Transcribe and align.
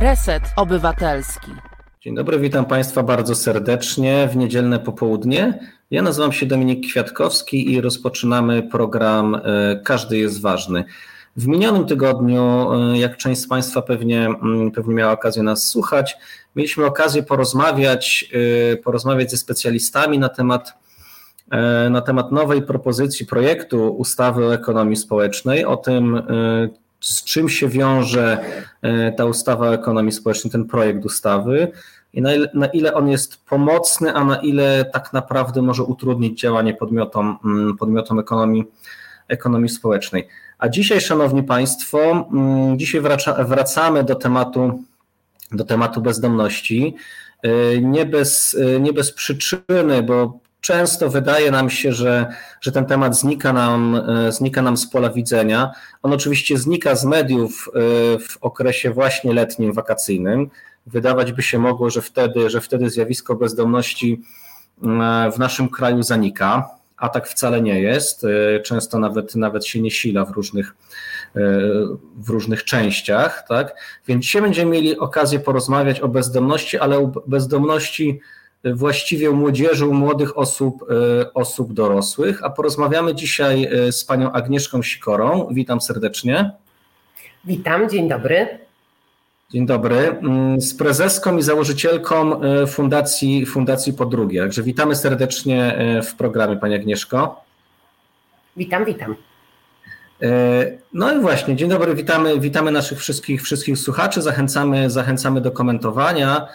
Reset 0.00 0.42
Obywatelski. 0.56 1.50
Dzień 2.00 2.14
dobry, 2.14 2.38
witam 2.38 2.64
Państwa 2.64 3.02
bardzo 3.02 3.34
serdecznie 3.34 4.28
w 4.32 4.36
niedzielne 4.36 4.78
popołudnie. 4.78 5.58
Ja 5.90 6.02
nazywam 6.02 6.32
się 6.32 6.46
Dominik 6.46 6.90
Kwiatkowski 6.90 7.72
i 7.72 7.80
rozpoczynamy 7.80 8.62
program 8.62 9.34
e, 9.34 9.40
Każdy 9.84 10.18
jest 10.18 10.40
ważny. 10.40 10.84
W 11.36 11.46
minionym 11.46 11.86
tygodniu, 11.86 12.72
e, 12.72 12.98
jak 12.98 13.16
część 13.16 13.40
z 13.40 13.48
Państwa 13.48 13.82
pewnie, 13.82 14.26
mm, 14.26 14.70
pewnie 14.70 14.94
miała 14.94 15.12
okazję 15.12 15.42
nas 15.42 15.66
słuchać, 15.66 16.16
mieliśmy 16.56 16.84
okazję 16.84 17.22
porozmawiać, 17.22 18.30
e, 18.72 18.76
porozmawiać 18.76 19.30
ze 19.30 19.36
specjalistami 19.36 20.18
na 20.18 20.28
temat, 20.28 20.72
na 21.90 22.00
temat 22.00 22.32
nowej 22.32 22.62
propozycji 22.62 23.26
projektu 23.26 23.88
ustawy 23.88 24.46
o 24.46 24.54
ekonomii 24.54 24.96
społecznej, 24.96 25.64
o 25.64 25.76
tym, 25.76 26.22
z 27.08 27.24
czym 27.24 27.48
się 27.48 27.68
wiąże 27.68 28.38
e, 28.82 29.12
ta 29.12 29.24
ustawa 29.24 29.68
o 29.68 29.74
ekonomii 29.74 30.12
społecznej, 30.12 30.52
ten 30.52 30.64
projekt 30.64 31.04
ustawy 31.04 31.72
i 32.12 32.22
na 32.22 32.34
ile, 32.34 32.48
na 32.54 32.66
ile, 32.66 32.94
on 32.94 33.08
jest 33.08 33.44
pomocny, 33.44 34.14
a 34.14 34.24
na 34.24 34.36
ile 34.36 34.84
tak 34.92 35.12
naprawdę 35.12 35.62
może 35.62 35.82
utrudnić 35.82 36.40
działanie 36.40 36.74
podmiotom, 36.74 37.38
mm, 37.44 37.76
podmiotom 37.76 38.18
ekonomii, 38.18 38.64
ekonomii 39.28 39.68
społecznej. 39.68 40.28
A 40.58 40.68
dzisiaj, 40.68 41.00
Szanowni 41.00 41.42
Państwo, 41.42 42.28
mm, 42.32 42.78
dzisiaj 42.78 43.00
wraca, 43.00 43.44
wracamy 43.44 44.04
do 44.04 44.14
tematu, 44.14 44.82
do 45.52 45.64
tematu 45.64 46.00
bezdomności. 46.00 46.96
E, 47.42 47.80
nie 47.80 48.06
bez, 48.06 48.56
e, 48.60 48.80
nie 48.80 48.92
bez 48.92 49.12
przyczyny, 49.12 50.02
bo 50.02 50.45
często 50.66 51.10
wydaje 51.10 51.50
nam 51.50 51.70
się, 51.70 51.92
że, 51.92 52.26
że 52.60 52.72
ten 52.72 52.86
temat 52.86 53.18
znika 53.18 53.52
nam, 53.52 53.94
e, 53.94 54.32
znika 54.32 54.62
nam 54.62 54.76
z 54.76 54.90
pola 54.90 55.10
widzenia. 55.10 55.70
On 56.02 56.12
oczywiście 56.12 56.58
znika 56.58 56.94
z 56.94 57.04
mediów 57.04 57.68
e, 57.68 57.80
w 58.18 58.38
okresie 58.40 58.90
właśnie 58.90 59.34
letnim, 59.34 59.72
wakacyjnym. 59.72 60.50
Wydawać 60.86 61.32
by 61.32 61.42
się 61.42 61.58
mogło, 61.58 61.90
że 61.90 62.02
wtedy, 62.02 62.50
że 62.50 62.60
wtedy 62.60 62.90
zjawisko 62.90 63.34
bezdomności 63.34 64.22
e, 64.82 65.30
w 65.32 65.38
naszym 65.38 65.68
kraju 65.68 66.02
zanika, 66.02 66.68
a 66.96 67.08
tak 67.08 67.28
wcale 67.28 67.60
nie 67.60 67.80
jest. 67.80 68.26
Często 68.64 68.98
nawet, 68.98 69.34
nawet 69.34 69.66
się 69.66 69.80
nie 69.80 69.90
sila 69.90 70.24
w 70.24 70.30
różnych, 70.30 70.74
w 72.16 72.28
różnych 72.28 72.64
częściach. 72.64 73.44
Tak? 73.48 73.74
Więc 74.06 74.24
dzisiaj 74.24 74.42
będziemy 74.42 74.70
mieli 74.70 74.98
okazję 74.98 75.38
porozmawiać 75.38 76.00
o 76.00 76.08
bezdomności, 76.08 76.78
ale 76.78 76.98
o 76.98 77.06
bezdomności 77.26 78.20
właściwie 78.64 79.30
młodzieży, 79.30 79.86
młodych 79.86 80.38
osób, 80.38 80.84
e, 81.22 81.34
osób 81.34 81.72
dorosłych, 81.72 82.44
a 82.44 82.50
porozmawiamy 82.50 83.14
dzisiaj 83.14 83.64
e, 83.64 83.92
z 83.92 84.04
panią 84.04 84.32
Agnieszką 84.32 84.82
Sikorą. 84.82 85.48
Witam 85.50 85.80
serdecznie. 85.80 86.50
Witam, 87.44 87.90
dzień 87.90 88.08
dobry. 88.08 88.58
Dzień 89.50 89.66
dobry. 89.66 89.96
Mm, 89.96 90.60
z 90.60 90.74
prezeską 90.74 91.36
i 91.36 91.42
założycielką 91.42 92.42
e, 92.42 92.66
Fundacji, 92.66 93.46
Fundacji 93.46 93.92
Podrugie. 93.92 94.40
Także 94.40 94.62
witamy 94.62 94.96
serdecznie 94.96 95.78
w 96.04 96.14
programie, 96.14 96.56
Pani 96.56 96.74
Agnieszko. 96.74 97.44
Witam, 98.56 98.84
witam. 98.84 99.16
No 100.92 101.12
i 101.12 101.20
właśnie, 101.20 101.56
dzień 101.56 101.68
dobry, 101.68 101.94
witamy, 101.94 102.40
witamy 102.40 102.70
naszych 102.70 102.98
wszystkich, 102.98 103.42
wszystkich 103.42 103.78
słuchaczy, 103.78 104.22
zachęcamy, 104.22 104.90
zachęcamy 104.90 105.40
do 105.40 105.50
komentowania. 105.50 106.48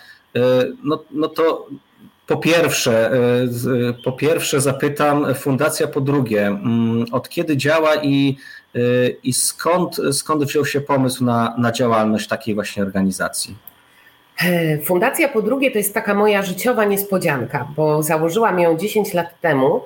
No, 0.83 1.03
no 1.11 1.27
to 1.27 1.67
po 2.27 2.37
pierwsze, 2.37 3.11
e, 3.11 3.93
po 4.03 4.11
pierwsze 4.11 4.61
zapytam 4.61 5.35
Fundacja, 5.35 5.87
po 5.87 6.01
drugie, 6.01 6.47
mm, 6.47 7.05
od 7.11 7.29
kiedy 7.29 7.57
działa 7.57 7.95
i, 7.95 8.37
e, 8.75 8.79
i 9.23 9.33
skąd, 9.33 9.97
skąd 10.11 10.43
wziął 10.43 10.65
się 10.65 10.81
pomysł 10.81 11.25
na, 11.25 11.55
na 11.57 11.71
działalność 11.71 12.27
takiej 12.27 12.55
właśnie 12.55 12.83
organizacji? 12.83 13.55
E, 14.43 14.77
Fundacja 14.77 15.29
po 15.29 15.41
drugie 15.41 15.71
to 15.71 15.77
jest 15.77 15.93
taka 15.93 16.13
moja 16.13 16.41
życiowa 16.41 16.85
niespodzianka, 16.85 17.67
bo 17.75 18.03
założyłam 18.03 18.59
ją 18.59 18.77
10 18.77 19.13
lat 19.13 19.41
temu, 19.41 19.81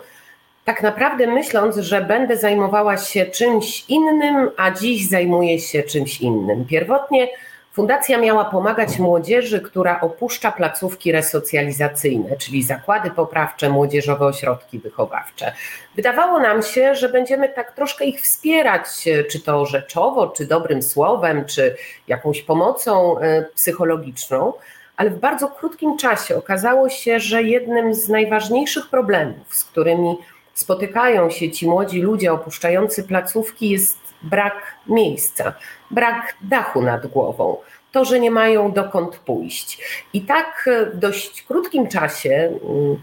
tak 0.66 0.84
naprawdę 0.84 1.28
myśląc, 1.28 1.78
że 1.78 2.02
będę 2.02 2.38
zajmowała 2.38 2.98
się 2.98 3.26
czymś 3.26 3.86
innym, 3.90 4.50
a 4.58 4.72
dziś 4.72 5.10
zajmuję 5.10 5.60
się 5.60 5.84
czymś 5.84 6.22
innym. 6.22 6.66
Pierwotnie 6.66 7.28
Fundacja 7.76 8.18
miała 8.18 8.46
pomagać 8.46 9.00
młodzieży, 9.00 9.62
która 9.62 10.02
opuszcza 10.02 10.52
placówki 10.52 11.12
resocjalizacyjne, 11.12 12.38
czyli 12.38 12.64
zakłady 12.64 13.12
poprawcze, 13.12 13.70
młodzieżowe 13.70 14.26
ośrodki 14.26 14.80
wychowawcze. 14.80 15.54
Wydawało 15.96 16.40
nam 16.40 16.64
się, 16.64 16.96
że 16.96 17.10
będziemy 17.10 17.50
tak 17.50 17.72
troszkę 17.72 18.06
ich 18.06 18.22
wspierać, 18.22 18.88
czy 19.32 19.40
to 19.40 19.66
rzeczowo, 19.66 20.28
czy 20.28 20.46
dobrym 20.46 20.82
słowem, 20.82 21.46
czy 21.46 21.76
jakąś 22.08 22.42
pomocą 22.42 23.20
e, 23.20 23.46
psychologiczną, 23.56 24.54
ale 24.98 25.10
w 25.10 25.20
bardzo 25.20 25.48
krótkim 25.48 25.98
czasie 25.98 26.36
okazało 26.36 26.90
się, 26.90 27.20
że 27.20 27.44
jednym 27.44 27.94
z 27.94 28.10
najważniejszych 28.10 28.90
problemów, 28.90 29.56
z 29.56 29.64
którymi 29.64 30.18
spotykają 30.54 31.30
się 31.30 31.52
ci 31.52 31.68
młodzi 31.68 32.02
ludzie 32.02 32.34
opuszczający 32.34 33.04
placówki, 33.04 33.70
jest 33.70 33.98
brak 34.22 34.76
miejsca, 34.88 35.54
brak 35.96 36.36
dachu 36.42 36.82
nad 36.82 37.08
głową, 37.08 37.58
to, 37.92 38.06
że 38.06 38.20
nie 38.20 38.32
mają 38.32 38.72
dokąd 38.72 39.16
pójść. 39.16 39.84
I 40.14 40.22
tak 40.22 40.70
w 40.94 40.98
dość 40.98 41.44
krótkim 41.44 41.88
czasie 41.88 42.52
mm, 42.64 42.98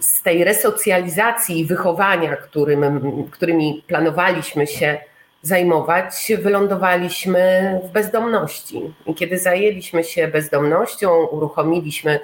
z 0.00 0.22
tej 0.22 0.44
resocjalizacji 0.44 1.60
i 1.60 1.64
wychowania, 1.64 2.36
którym, 2.36 2.82
którymi 3.30 3.84
planowaliśmy 3.86 4.66
się 4.66 4.98
zajmować, 5.42 6.32
wylądowaliśmy 6.38 7.40
w 7.84 7.92
bezdomności. 7.92 8.94
I 9.06 9.14
kiedy 9.14 9.38
zajęliśmy 9.38 10.04
się 10.04 10.28
bezdomnością, 10.28 11.24
uruchomiliśmy 11.24 12.20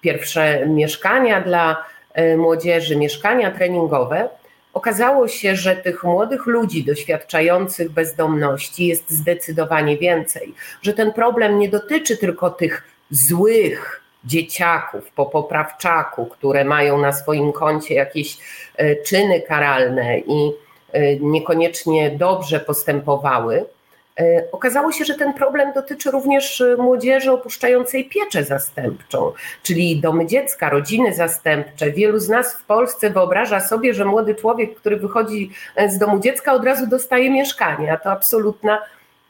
pierwsze 0.00 0.66
mieszkania 0.66 1.40
dla 1.40 1.84
e, 2.14 2.36
młodzieży, 2.36 2.96
mieszkania 2.96 3.50
treningowe, 3.50 4.28
Okazało 4.74 5.28
się, 5.28 5.56
że 5.56 5.76
tych 5.76 6.04
młodych 6.04 6.46
ludzi 6.46 6.84
doświadczających 6.84 7.90
bezdomności 7.90 8.86
jest 8.86 9.10
zdecydowanie 9.10 9.98
więcej, 9.98 10.54
że 10.82 10.92
ten 10.92 11.12
problem 11.12 11.58
nie 11.58 11.68
dotyczy 11.68 12.16
tylko 12.16 12.50
tych 12.50 12.82
złych 13.10 14.02
dzieciaków 14.24 15.10
po 15.10 15.26
poprawczaku, 15.26 16.26
które 16.26 16.64
mają 16.64 16.98
na 16.98 17.12
swoim 17.12 17.52
koncie 17.52 17.94
jakieś 17.94 18.38
e, 18.76 18.96
czyny 18.96 19.40
karalne 19.40 20.18
i 20.18 20.52
e, 20.92 21.16
niekoniecznie 21.16 22.10
dobrze 22.10 22.60
postępowały, 22.60 23.64
okazało 24.52 24.92
się, 24.92 25.04
że 25.04 25.14
ten 25.14 25.34
problem 25.34 25.72
dotyczy 25.72 26.10
również 26.10 26.60
e, 26.60 26.76
młodzieży 26.76 27.32
opuszczającej 27.32 28.08
pieczę 28.08 28.44
zastępczą, 28.44 29.32
czyli 29.62 30.00
domy 30.00 30.26
dziecka, 30.26 30.70
rodziny 30.70 31.14
zastępcze. 31.14 31.90
Wielu 31.90 32.18
z 32.18 32.28
nas 32.28 32.54
w 32.54 32.64
Polsce 32.64 33.10
wyobraża 33.10 33.60
sobie, 33.60 33.94
że 33.94 34.04
młody 34.04 34.34
człowiek, 34.34 34.74
który 34.74 34.96
wychodzi 34.96 35.50
e, 35.76 35.90
z 35.90 35.98
domu 35.98 36.20
dziecka, 36.20 36.52
od 36.52 36.64
razu 36.64 36.86
dostaje 36.86 37.30
mieszkanie, 37.30 37.92
a 37.92 37.96
to 37.96 38.10
absolutna 38.10 38.82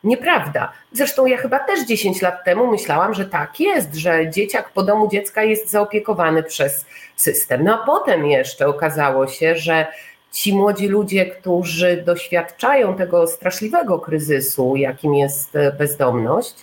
nieprawda. 0.04 0.72
Zresztą 0.92 1.26
ja 1.26 1.36
chyba 1.36 1.58
też 1.58 1.86
10 1.86 2.22
lat 2.22 2.44
temu 2.44 2.66
myślałam, 2.66 3.14
że 3.14 3.24
tak 3.24 3.60
jest, 3.60 3.94
że 3.94 4.30
dzieciak 4.30 4.70
po 4.70 4.82
domu 4.82 5.08
dziecka 5.08 5.42
jest 5.42 5.70
zaopiekowany 5.70 6.42
przez 6.42 6.86
system. 7.16 7.64
No 7.64 7.82
a 7.82 7.86
potem 7.86 8.26
jeszcze 8.26 8.66
okazało 8.66 9.26
się, 9.26 9.56
że 9.56 9.86
ci 10.32 10.54
młodzi 10.54 10.88
ludzie, 10.88 11.26
którzy 11.26 12.02
doświadczają 12.06 12.96
tego 12.96 13.26
straszliwego 13.26 13.98
kryzysu, 13.98 14.76
jakim 14.76 15.14
jest 15.14 15.56
e, 15.56 15.72
bezdomność, 15.72 16.54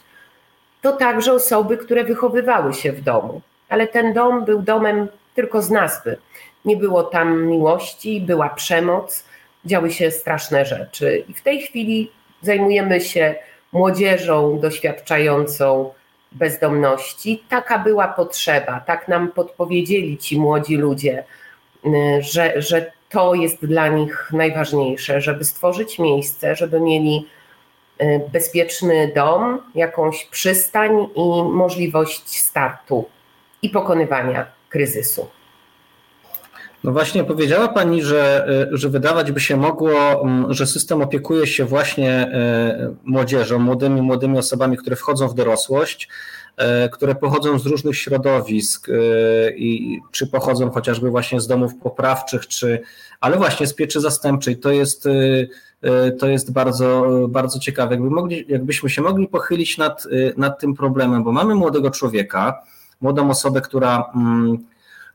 to 0.81 0.91
także 0.91 1.33
osoby, 1.33 1.77
które 1.77 2.03
wychowywały 2.03 2.73
się 2.73 2.91
w 2.91 3.01
domu. 3.01 3.41
Ale 3.69 3.87
ten 3.87 4.13
dom 4.13 4.45
był 4.45 4.61
domem 4.61 5.07
tylko 5.35 5.61
z 5.61 5.71
nazwy. 5.71 6.17
Nie 6.65 6.77
było 6.77 7.03
tam 7.03 7.45
miłości, 7.45 8.21
była 8.21 8.49
przemoc, 8.49 9.25
działy 9.65 9.91
się 9.91 10.11
straszne 10.11 10.65
rzeczy. 10.65 11.23
I 11.27 11.33
w 11.33 11.41
tej 11.41 11.61
chwili 11.61 12.11
zajmujemy 12.41 13.01
się 13.01 13.35
młodzieżą 13.71 14.59
doświadczającą 14.59 15.93
bezdomności. 16.31 17.43
Taka 17.49 17.79
była 17.79 18.07
potrzeba, 18.07 18.79
tak 18.79 19.07
nam 19.07 19.31
podpowiedzieli 19.31 20.17
ci 20.17 20.39
młodzi 20.39 20.75
ludzie, 20.77 21.23
że, 22.19 22.61
że 22.61 22.91
to 23.09 23.33
jest 23.33 23.65
dla 23.65 23.87
nich 23.87 24.29
najważniejsze, 24.33 25.21
żeby 25.21 25.45
stworzyć 25.45 25.99
miejsce, 25.99 26.55
żeby 26.55 26.79
mieli 26.79 27.27
e, 27.97 28.19
bezpieczny 28.19 29.11
dom, 29.15 29.61
jakąś 29.75 30.25
przystań 30.25 31.07
i 31.15 31.43
możliwość 31.43 32.39
startu 32.39 33.05
i 33.61 33.69
pokonywania 33.69 34.45
kryzysu. 34.69 35.27
No 36.83 36.91
właśnie 36.91 37.23
powiedziała 37.23 37.67
Pani, 37.67 38.03
że, 38.03 38.47
że 38.71 38.89
wydawać 38.89 39.31
by 39.31 39.39
się 39.39 39.57
mogło, 39.57 40.21
mm, 40.21 40.53
że 40.53 40.67
system 40.67 41.01
opiekuje 41.01 41.47
się 41.47 41.65
właśnie 41.65 42.11
e, 42.11 42.95
młodzieżą, 43.03 43.59
młodymi, 43.59 44.01
młodymi 44.01 44.37
osobami, 44.37 44.77
które 44.77 44.95
wchodzą 44.95 45.27
w 45.27 45.33
dorosłość, 45.33 46.09
które 46.91 47.15
pochodzą 47.15 47.59
z 47.59 47.65
różnych 47.65 47.97
środowisk 47.97 48.89
e, 48.89 48.93
i 49.51 49.99
czy 50.11 50.27
pochodzą 50.27 50.71
chociażby 50.71 51.09
właśnie 51.09 51.41
z 51.41 51.47
domów 51.47 51.75
poprawczych, 51.75 52.47
czy, 52.47 52.81
ale 53.19 53.37
właśnie 53.37 53.67
z 53.67 53.73
pieczy 53.73 54.01
zastępczej. 54.01 54.57
To 54.57 54.71
jest, 54.71 55.07
to 56.19 56.27
jest 56.27 56.53
bardzo, 56.53 57.07
bardzo 57.29 57.59
ciekawe. 57.59 57.95
Jakby 57.95 58.09
mogli, 58.09 58.45
jakbyśmy 58.47 58.89
się 58.89 59.01
mogli 59.01 59.27
pochylić 59.27 59.77
nad, 59.77 60.03
nad 60.37 60.59
tym 60.59 60.73
problemem, 60.73 61.23
bo 61.23 61.31
mamy 61.31 61.55
młodego 61.55 61.91
człowieka, 61.91 62.61
młodą 63.01 63.29
osobę, 63.29 63.61
która 63.61 64.11
mm, 64.15 64.57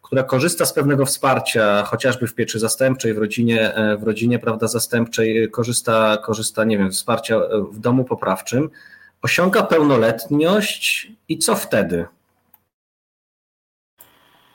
która 0.05 0.23
korzysta 0.23 0.67
z 0.67 0.73
pewnego 0.73 1.07
wsparcia, 1.07 1.85
chociażby 1.85 2.27
w 2.27 2.35
pieczy 2.35 2.59
zastępczej, 2.59 3.15
w 3.15 3.19
rodzinie, 3.19 3.75
e, 3.75 3.97
w 3.97 4.03
rodzinie 4.03 4.39
prawda, 4.39 4.69
zastępczej, 4.69 5.51
korzysta, 5.51 6.19
korzysta, 6.25 6.65
nie 6.65 6.79
wiem, 6.79 6.91
wsparcia 6.91 7.41
w 7.73 7.79
domu 7.79 8.05
poprawczym, 8.05 8.71
osiąga 9.25 9.63
pełnoletność 9.63 11.13
i 11.29 11.39
co 11.39 11.57
wtedy? 11.57 12.07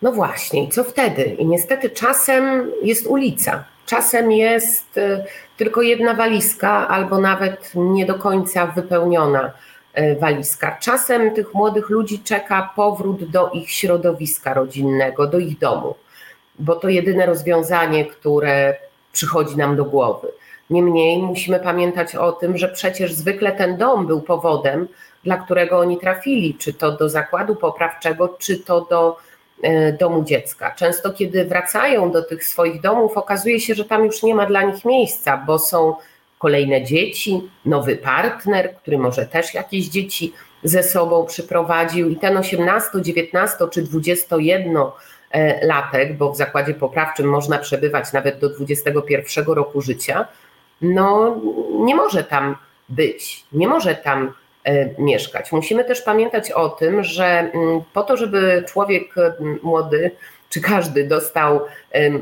No 0.01 0.11
właśnie, 0.11 0.67
co 0.71 0.83
wtedy? 0.83 1.23
I 1.23 1.45
niestety 1.45 1.89
czasem 1.89 2.71
jest 2.83 3.07
ulica, 3.07 3.65
czasem 3.85 4.31
jest 4.31 4.97
e, 4.97 5.25
tylko 5.57 5.81
jedna 5.81 6.13
walizka, 6.13 6.87
albo 6.87 7.21
nawet 7.21 7.71
nie 7.75 8.05
do 8.05 8.15
końca 8.15 8.67
wypełniona 8.67 9.53
E, 9.93 10.15
walizka. 10.15 10.77
Czasem 10.81 11.33
tych 11.33 11.53
młodych 11.53 11.89
ludzi 11.89 12.19
czeka 12.19 12.73
powrót 12.75 13.23
do 13.23 13.49
ich 13.49 13.71
środowiska 13.71 14.53
rodzinnego, 14.53 15.27
do 15.27 15.39
ich 15.39 15.57
domu, 15.57 15.95
bo 16.59 16.75
to 16.75 16.89
jedyne 16.89 17.25
rozwiązanie, 17.25 18.05
które 18.05 18.75
przychodzi 19.11 19.57
nam 19.57 19.75
do 19.75 19.85
głowy. 19.85 20.27
Niemniej 20.69 21.23
musimy 21.23 21.59
pamiętać 21.59 22.15
o 22.15 22.31
tym, 22.31 22.57
że 22.57 22.69
przecież 22.69 23.13
zwykle 23.13 23.51
ten 23.51 23.77
dom 23.77 24.07
był 24.07 24.21
powodem, 24.21 24.87
dla 25.23 25.37
którego 25.37 25.79
oni 25.79 25.97
trafili, 25.97 26.55
czy 26.55 26.73
to 26.73 26.91
do 26.91 27.09
zakładu 27.09 27.55
poprawczego, 27.55 28.35
czy 28.39 28.57
to 28.57 28.81
do 28.81 29.17
e, 29.63 29.93
domu 29.93 30.23
dziecka. 30.23 30.75
Często, 30.75 31.13
kiedy 31.13 31.45
wracają 31.45 32.11
do 32.11 32.23
tych 32.23 32.45
swoich 32.45 32.81
domów, 32.81 33.17
okazuje 33.17 33.59
się, 33.59 33.75
że 33.75 33.85
tam 33.85 34.05
już 34.05 34.23
nie 34.23 34.35
ma 34.35 34.45
dla 34.45 34.61
nich 34.61 34.85
miejsca, 34.85 35.37
bo 35.37 35.59
są 35.59 35.95
kolejne 36.39 36.83
dzieci, 36.83 37.41
nowy 37.65 37.95
partner, 37.95 38.75
który 38.75 38.97
może 38.97 39.25
też 39.25 39.53
jakieś 39.53 39.85
dzieci 39.85 40.33
ze 40.63 40.83
sobą 40.83 41.25
przyprowadził 41.25 42.09
i 42.09 42.15
ten 42.15 42.37
18, 42.37 42.89
19 43.01 43.57
czy 43.71 43.81
21 43.81 44.77
e, 45.31 45.65
latek, 45.65 46.17
bo 46.17 46.31
w 46.31 46.37
zakładzie 46.37 46.73
poprawczym 46.73 47.29
można 47.29 47.57
przebywać 47.57 48.13
nawet 48.13 48.39
do 48.39 48.49
21 48.49 49.45
roku 49.45 49.81
życia, 49.81 50.27
no 50.81 51.37
nie 51.79 51.95
może 51.95 52.23
tam 52.23 52.55
być, 52.89 53.45
nie 53.51 53.67
może 53.67 53.95
tam 53.95 54.33
e, 54.63 55.01
mieszkać. 55.01 55.51
Musimy 55.51 55.83
też 55.83 56.01
pamiętać 56.01 56.51
o 56.51 56.69
tym, 56.69 57.03
że 57.03 57.25
mm, 57.25 57.81
po 57.93 58.03
to, 58.03 58.17
żeby 58.17 58.63
człowiek 58.67 59.17
mm, 59.17 59.59
młody 59.63 60.11
czy 60.49 60.61
każdy 60.61 61.07
dostał 61.07 61.61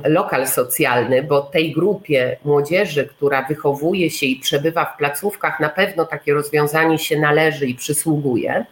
lokal 0.04 0.48
socjalny, 0.48 1.24
bo 1.24 1.42
tej 1.42 1.72
grupie 1.72 2.38
młodzieży, 2.46 3.08
która 3.08 3.44
wychowuje 3.44 4.10
się 4.10 4.26
i 4.26 4.40
przebywa 4.40 4.86
w 4.86 4.98
placówkach, 4.98 5.60
na 5.60 5.70
pewno 5.70 6.06
takie 6.06 6.34
rozwiązanie 6.34 7.00
się 7.00 7.20
należy 7.20 7.68
i 7.68 7.76
przysługuje, 7.76 8.66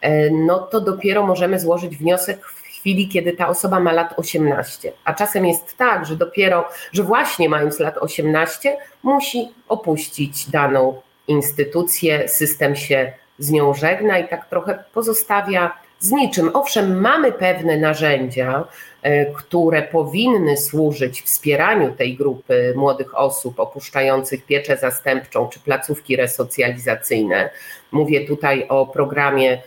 e, 0.00 0.30
no 0.30 0.58
to 0.58 0.80
dopiero 0.80 1.26
możemy 1.26 1.60
złożyć 1.60 1.96
wniosek 1.96 2.46
w 2.46 2.63
chwili, 2.84 3.08
kiedy 3.08 3.32
ta 3.32 3.48
osoba 3.48 3.80
ma 3.80 3.92
lat 3.92 4.14
18. 4.16 4.92
A 5.04 5.14
czasem 5.14 5.46
jest 5.46 5.76
tak, 5.76 6.06
że 6.06 6.16
dopiero, 6.16 6.68
że 6.92 7.02
właśnie 7.02 7.48
mając 7.48 7.78
lat 7.78 7.98
18, 7.98 8.76
musi 9.02 9.48
opuścić 9.68 10.50
daną 10.50 11.00
instytucję, 11.28 12.28
system 12.28 12.76
się 12.76 13.12
z 13.38 13.50
nią 13.50 13.74
żegna 13.74 14.18
i 14.18 14.28
tak 14.28 14.48
trochę 14.48 14.84
pozostawia 14.94 15.72
z 15.98 16.10
niczym. 16.10 16.50
Owszem, 16.54 17.00
mamy 17.00 17.32
pewne 17.32 17.76
narzędzia, 17.76 18.64
e, 19.02 19.26
które 19.26 19.82
powinny 19.82 20.56
służyć 20.56 21.22
wspieraniu 21.22 21.92
tej 21.92 22.16
grupy 22.16 22.74
młodych 22.76 23.18
osób 23.18 23.60
opuszczających 23.60 24.44
pieczę 24.44 24.76
zastępczą 24.76 25.48
czy 25.48 25.60
placówki 25.60 26.16
resocjalizacyjne. 26.16 27.50
Mówię 27.92 28.26
tutaj 28.26 28.66
o 28.68 28.86
programie 28.86 29.62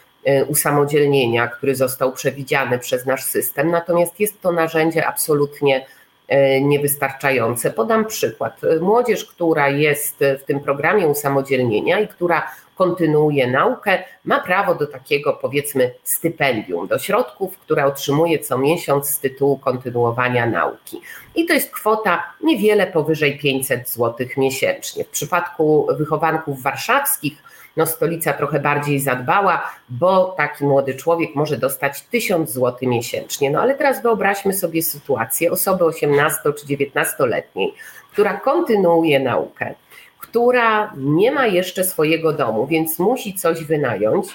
usamodzielnienia, 0.47 1.47
który 1.47 1.75
został 1.75 2.12
przewidziany 2.12 2.79
przez 2.79 3.06
nasz 3.06 3.24
system, 3.24 3.71
natomiast 3.71 4.19
jest 4.19 4.41
to 4.41 4.51
narzędzie 4.51 5.07
absolutnie 5.07 5.85
e, 6.27 6.62
niewystarczające. 6.62 7.71
Podam 7.71 8.06
przykład. 8.06 8.62
Młodzież, 8.81 9.25
która 9.25 9.69
jest 9.69 10.24
w 10.39 10.44
tym 10.44 10.59
programie 10.59 11.07
usamodzielnienia 11.07 12.00
i 12.00 12.07
która 12.07 12.47
kontynuuje 12.77 13.51
naukę, 13.51 14.03
ma 14.25 14.39
prawo 14.39 14.75
do 14.75 14.88
takiego 14.88 15.33
powiedzmy 15.33 15.94
stypendium, 16.03 16.88
do 16.88 17.00
środków, 17.00 17.57
które 17.57 17.85
otrzymuje 17.85 18.39
co 18.39 18.57
miesiąc 18.57 19.09
z 19.09 19.19
tytułu 19.19 19.57
kontynuowania 19.57 20.45
nauki. 20.45 21.01
I 21.35 21.45
to 21.45 21.53
jest 21.53 21.71
kwota 21.71 22.24
niewiele 22.44 22.88
powyżej 22.88 23.38
500 23.38 23.89
zł 23.89 24.27
miesięcznie. 24.38 25.03
W 25.03 25.09
przypadku 25.09 25.88
wychowanków 25.97 26.62
warszawskich, 26.62 27.44
no 27.77 27.85
stolica 27.85 28.33
trochę 28.33 28.59
bardziej 28.59 29.00
zadbała, 29.00 29.71
bo 29.89 30.25
taki 30.38 30.65
młody 30.65 30.95
człowiek 30.95 31.35
może 31.35 31.57
dostać 31.57 32.01
1000 32.01 32.51
zł 32.51 32.89
miesięcznie. 32.89 33.51
No 33.51 33.62
ale 33.62 33.75
teraz 33.75 34.01
wyobraźmy 34.01 34.53
sobie 34.53 34.83
sytuację 34.83 35.51
osoby 35.51 35.85
18 35.85 36.39
czy 36.44 36.65
19-letniej, 36.65 37.74
która 38.12 38.33
kontynuuje 38.33 39.19
naukę 39.19 39.75
która 40.19 40.94
nie 40.97 41.31
ma 41.31 41.47
jeszcze 41.47 41.83
swojego 41.83 42.33
domu, 42.33 42.68
więc 42.68 43.00
musi 43.00 43.33
coś 43.33 43.63
wynająć, 43.63 44.27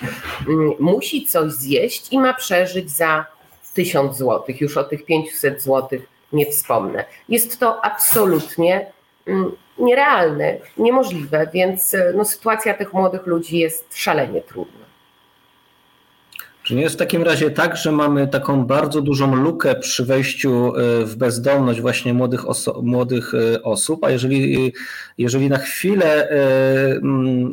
mm, 0.48 0.72
musi 0.78 1.26
coś 1.26 1.52
zjeść 1.52 2.12
i 2.12 2.18
ma 2.18 2.34
przeżyć 2.34 2.90
za 2.90 3.26
1000 3.74 4.16
zł. 4.16 4.54
Już 4.60 4.76
o 4.76 4.84
tych 4.84 5.04
500 5.04 5.62
zł 5.62 5.98
nie 6.32 6.46
wspomnę. 6.46 7.04
Jest 7.28 7.60
to 7.60 7.84
absolutnie 7.84 8.86
mm, 9.26 9.52
nierealne, 9.82 10.56
niemożliwe, 10.79 11.49
więc 11.55 11.96
no, 12.14 12.25
sytuacja 12.25 12.75
tych 12.75 12.93
młodych 12.93 13.26
ludzi 13.26 13.58
jest 13.58 13.99
szalenie 13.99 14.43
trudna. 14.43 14.82
Czy 16.62 16.75
nie 16.75 16.82
jest 16.82 16.94
w 16.94 16.99
takim 16.99 17.23
razie 17.23 17.50
tak, 17.50 17.76
że 17.76 17.93
mamy 17.93 18.29
taką 18.29 18.67
bardzo 18.67 19.00
dużą 19.00 19.34
lukę 19.34 19.75
przy 19.75 20.05
wejściu 20.05 20.76
e, 20.76 21.05
w 21.05 21.17
bezdomność 21.17 21.81
właśnie 21.81 22.14
młodych, 22.14 22.49
oso 22.49 22.82
młodych 22.82 23.32
e, 23.34 23.62
osób, 23.62 24.05
a 24.05 24.11
jeżeli, 24.11 24.73
jeżeli 25.19 25.49
na 25.49 25.58
chwilę 25.58 26.31
e, 26.31 26.37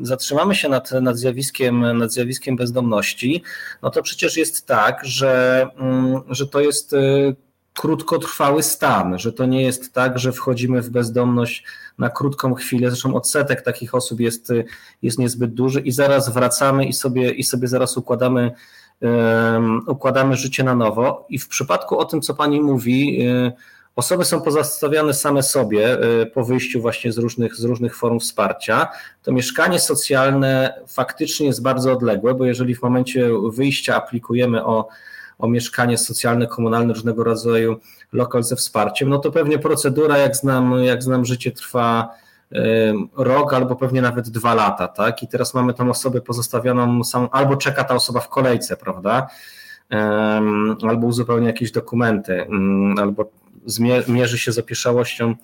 zatrzymamy 0.02 0.56
się 0.56 0.70
nad, 0.70 0.92
nad, 0.92 1.18
zjawiskiem, 1.18 1.98
nad 1.98 2.12
zjawiskiem 2.12 2.56
bezdomności, 2.56 3.44
no 3.82 3.90
to 3.90 4.04
przecież 4.04 4.38
jest 4.38 4.66
tak, 4.66 5.02
że, 5.04 5.68
że 6.30 6.48
to 6.48 6.62
jest 6.62 6.96
krótkotrwały 7.80 8.64
stan, 8.64 9.20
że 9.20 9.34
to 9.34 9.46
nie 9.46 9.62
jest 9.62 9.94
tak, 9.94 10.20
że 10.20 10.32
wchodzimy 10.32 10.82
w 10.82 10.90
bezdomność 10.90 11.64
na 11.98 12.10
krótką 12.10 12.54
chwilę, 12.54 12.90
zresztą 12.90 13.16
odsetek 13.16 13.62
takich 13.62 13.96
osób 13.96 14.20
jest, 14.20 14.54
jest 15.02 15.20
niezbyt 15.20 15.54
duży 15.54 15.80
i 15.80 15.92
zaraz 15.92 16.34
wracamy 16.34 16.86
i 16.86 16.94
sobie, 16.94 17.32
i 17.32 17.44
sobie 17.44 17.68
zaraz 17.68 17.98
układamy 17.98 18.52
układamy 19.88 20.36
życie 20.36 20.64
na 20.64 20.76
nowo. 20.76 21.26
I 21.30 21.40
w 21.40 21.48
przypadku 21.48 21.98
o 21.98 22.06
tym, 22.06 22.22
co 22.22 22.34
pani 22.34 22.62
mówi, 22.62 23.28
y, 23.28 23.52
osoby 23.96 24.26
są 24.26 24.42
pozostawiane 24.42 25.14
same 25.14 25.44
sobie 25.44 26.04
y, 26.22 26.26
po 26.26 26.44
wyjściu 26.44 26.82
właśnie 26.82 27.12
z 27.12 27.18
różnych, 27.18 27.56
z 27.56 27.64
różnych 27.64 27.96
form 27.96 28.20
wsparcia. 28.20 28.88
To 29.24 29.32
mieszkanie 29.32 29.80
socjalne 29.80 30.82
faktycznie 30.88 31.48
jest 31.48 31.62
bardzo 31.62 31.92
odległe, 31.92 32.34
bo 32.34 32.46
jeżeli 32.46 32.76
w 32.76 32.82
momencie 32.82 33.30
wyjścia 33.54 33.96
aplikujemy 33.96 34.66
o, 34.66 34.88
o 35.40 35.48
mieszkanie 35.48 35.98
socjalne, 35.98 36.48
komunalne, 36.48 36.94
różnego 36.94 37.24
rodzaju 37.24 37.80
lokal 38.14 38.44
ze 38.44 38.56
wsparciem, 38.56 39.10
no 39.10 39.18
to 39.18 39.32
pewnie 39.32 39.60
procedura, 39.60 40.18
jak 40.18 40.36
znam, 40.36 40.84
jak 40.84 41.04
znam 41.04 41.26
życie, 41.26 41.52
trwa 41.52 42.10
rok 43.18 43.54
albo 43.54 43.76
pewnie 43.76 44.02
nawet 44.02 44.30
dwa 44.30 44.54
lata, 44.54 44.88
tak? 44.88 45.24
I 45.24 45.28
teraz 45.28 45.54
mamy 45.54 45.74
tą 45.74 45.90
osobę 45.90 46.22
pozostawioną 46.22 47.04
samą, 47.04 47.30
albo 47.30 47.56
czeka 47.56 47.84
ta 47.84 47.96
osoba 47.96 48.20
w 48.20 48.30
kolejce, 48.30 48.78
prawda? 48.78 49.28
Albo 50.88 51.08
uzupełnia 51.08 51.48
jakieś 51.48 51.72
dokumenty, 51.72 52.42
mm, 52.42 53.00
albo 53.00 53.32
mierzy 54.08 54.38
się 54.38 54.52
z 54.52 54.60
opieszałością 54.60 55.36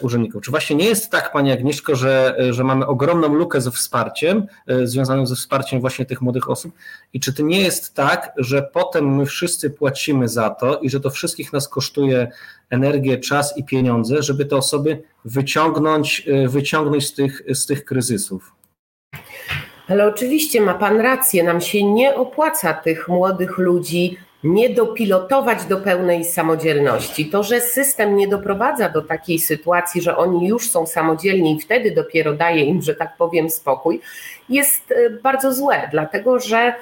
urzędników. 0.00 0.42
Czy 0.42 0.50
właśnie 0.50 0.76
nie 0.76 0.84
jest 0.84 1.10
tak, 1.10 1.32
Pani 1.32 1.52
Agnieszko, 1.52 1.96
że, 1.96 2.36
że 2.50 2.64
mamy 2.64 2.86
ogromną 2.86 3.34
lukę 3.34 3.60
ze 3.60 3.70
wsparciem, 3.70 4.46
e, 4.66 4.86
związaną 4.86 5.26
ze 5.26 5.34
wsparciem 5.34 5.80
właśnie 5.80 6.04
tych 6.04 6.20
młodych 6.20 6.50
osób 6.50 6.74
i 7.12 7.20
czy 7.20 7.34
to 7.34 7.42
nie 7.42 7.60
jest 7.60 7.94
tak, 7.94 8.32
że 8.36 8.62
potem 8.62 9.16
my 9.16 9.26
wszyscy 9.26 9.70
płacimy 9.70 10.28
za 10.28 10.50
to 10.50 10.78
i 10.78 10.90
że 10.90 11.00
to 11.00 11.10
wszystkich 11.10 11.52
nas 11.52 11.68
kosztuje 11.68 12.28
energię, 12.70 13.18
czas 13.18 13.58
i 13.58 13.64
pieniądze, 13.64 14.22
żeby 14.22 14.44
te 14.44 14.56
osoby 14.56 15.02
wyciągnąć, 15.24 16.28
e, 16.28 16.48
wyciągnąć 16.48 17.06
z 17.06 17.14
tych, 17.14 17.42
z 17.48 17.66
tych 17.66 17.84
kryzysów? 17.84 18.52
Ale 19.88 20.06
oczywiście 20.06 20.60
ma 20.60 20.74
Pan 20.74 21.00
rację, 21.00 21.42
nam 21.42 21.60
się 21.60 21.84
nie 21.84 22.14
opłaca 22.14 22.74
tych 22.74 23.08
młodych 23.08 23.58
ludzi 23.58 24.18
nie 24.44 24.70
dopilotować 24.70 25.64
do 25.64 25.76
pełnej 25.76 26.24
samodzielności. 26.24 27.26
To, 27.26 27.42
że 27.42 27.60
system 27.60 28.16
nie 28.16 28.28
doprowadza 28.28 28.88
do 28.88 29.02
takiej 29.02 29.38
sytuacji, 29.38 30.02
że 30.02 30.16
oni 30.16 30.48
już 30.48 30.70
są 30.70 30.86
samodzielni 30.86 31.56
i 31.56 31.60
wtedy 31.60 31.90
dopiero 31.90 32.32
daje 32.32 32.64
im, 32.64 32.82
że 32.82 32.94
tak 32.94 33.16
powiem, 33.16 33.50
spokój, 33.50 34.00
jest 34.48 34.92
e, 34.92 35.10
bardzo 35.10 35.52
złe, 35.52 35.88
dlatego 35.90 36.40
że 36.40 36.74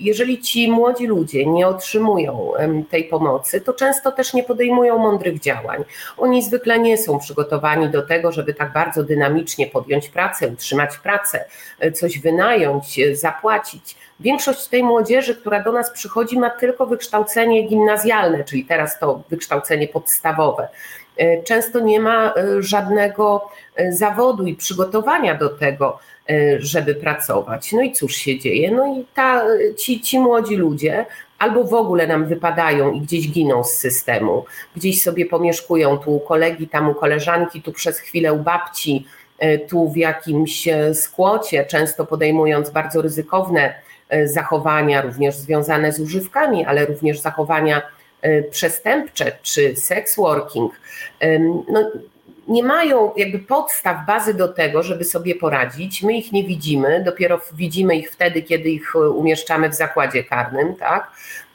jeżeli 0.00 0.40
ci 0.40 0.70
młodzi 0.70 1.06
ludzie 1.06 1.46
nie 1.46 1.66
otrzymują 1.68 2.52
tej 2.90 3.04
pomocy, 3.04 3.60
to 3.60 3.72
często 3.72 4.12
też 4.12 4.34
nie 4.34 4.42
podejmują 4.42 4.98
mądrych 4.98 5.40
działań. 5.40 5.84
Oni 6.16 6.42
zwykle 6.42 6.78
nie 6.78 6.98
są 6.98 7.18
przygotowani 7.18 7.88
do 7.88 8.02
tego, 8.02 8.32
żeby 8.32 8.54
tak 8.54 8.72
bardzo 8.72 9.04
dynamicznie 9.04 9.66
podjąć 9.66 10.08
pracę, 10.08 10.48
utrzymać 10.48 10.98
pracę, 10.98 11.44
e, 11.80 11.92
coś 11.92 12.18
wynająć, 12.18 12.98
e, 12.98 13.16
zapłacić. 13.16 13.96
Większość 14.20 14.66
tej 14.66 14.82
młodzieży, 14.82 15.34
która 15.34 15.62
do 15.62 15.72
nas 15.72 15.90
przychodzi, 15.90 16.38
ma 16.38 16.50
tylko 16.50 16.86
wykształcenie 16.86 17.62
gimnazjalne, 17.62 18.44
czyli 18.44 18.64
teraz 18.64 18.98
to 18.98 19.22
wykształcenie 19.30 19.88
podstawowe. 19.88 20.68
E, 21.16 21.42
często 21.42 21.80
nie 21.80 22.00
ma 22.00 22.34
żadnego 22.58 23.48
zawodu 23.90 24.46
i 24.46 24.54
przygotowania 24.54 25.34
do 25.34 25.48
tego, 25.48 25.98
żeby 26.58 26.94
pracować. 26.94 27.72
No 27.72 27.82
i 27.82 27.92
cóż 27.92 28.14
się 28.14 28.38
dzieje? 28.38 28.70
No 28.70 28.86
i 28.86 29.04
ta, 29.14 29.44
ci, 29.76 30.00
ci 30.00 30.18
młodzi 30.18 30.56
ludzie 30.56 31.06
albo 31.38 31.64
w 31.64 31.74
ogóle 31.74 32.06
nam 32.06 32.26
wypadają 32.26 32.92
i 32.92 33.00
gdzieś 33.00 33.30
giną 33.30 33.64
z 33.64 33.74
systemu, 33.74 34.44
gdzieś 34.76 35.02
sobie 35.02 35.26
pomieszkują 35.26 35.98
tu 35.98 36.16
u 36.16 36.20
kolegi, 36.20 36.68
tam 36.68 36.90
u 36.90 36.94
koleżanki, 36.94 37.62
tu 37.62 37.72
przez 37.72 37.98
chwilę 37.98 38.32
u 38.32 38.38
babci, 38.38 39.06
e, 39.38 39.58
tu 39.58 39.88
w 39.88 39.96
jakimś 39.96 40.68
e, 40.68 40.94
skłocie, 40.94 41.64
często 41.64 42.06
podejmując 42.06 42.70
bardzo 42.70 43.02
ryzykowne 43.02 43.74
zachowania, 44.24 45.02
również 45.02 45.34
związane 45.36 45.92
z 45.92 46.00
używkami, 46.00 46.64
ale 46.64 46.86
również 46.86 47.20
zachowania 47.20 47.82
przestępcze 48.50 49.32
czy 49.42 49.76
sex 49.76 50.16
working. 50.16 50.72
No, 51.68 51.90
nie 52.48 52.62
mają 52.62 53.12
jakby 53.16 53.38
podstaw, 53.38 54.06
bazy 54.06 54.34
do 54.34 54.48
tego, 54.48 54.82
żeby 54.82 55.04
sobie 55.04 55.34
poradzić. 55.34 56.02
My 56.02 56.12
ich 56.12 56.32
nie 56.32 56.44
widzimy, 56.44 57.02
dopiero 57.04 57.40
widzimy 57.52 57.96
ich 57.96 58.10
wtedy, 58.10 58.42
kiedy 58.42 58.70
ich 58.70 58.96
e, 58.96 59.10
umieszczamy 59.10 59.68
w 59.68 59.74
zakładzie 59.74 60.24
karnym, 60.24 60.74
tak? 60.74 61.10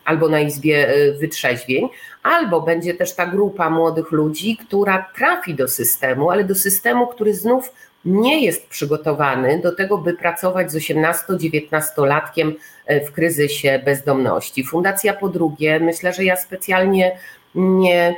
Albo 0.05 0.29
na 0.29 0.39
izbie 0.39 0.87
e, 0.87 1.11
wytrzeźwień, 1.11 1.89
albo 2.23 2.61
będzie 2.61 2.93
też 2.93 3.15
ta 3.15 3.25
grupa 3.25 3.69
młodych 3.69 4.11
ludzi, 4.11 4.57
która 4.57 5.11
trafi 5.15 5.53
do 5.53 5.67
systemu, 5.67 6.29
ale 6.29 6.43
do 6.43 6.55
systemu, 6.55 7.07
który 7.07 7.33
znów 7.33 7.73
nie 8.05 8.45
jest 8.45 8.67
przygotowany 8.67 9.59
do 9.59 9.75
tego, 9.75 9.97
by 9.97 10.13
pracować 10.13 10.71
z 10.71 10.75
18-19-latkiem 10.75 12.53
e, 12.85 13.05
w 13.05 13.11
kryzysie 13.11 13.81
bezdomności. 13.85 14.63
Fundacja 14.63 15.13
po 15.13 15.29
drugie, 15.29 15.79
myślę, 15.79 16.13
że 16.13 16.23
ja 16.23 16.35
specjalnie 16.35 17.17
nie 17.55 18.15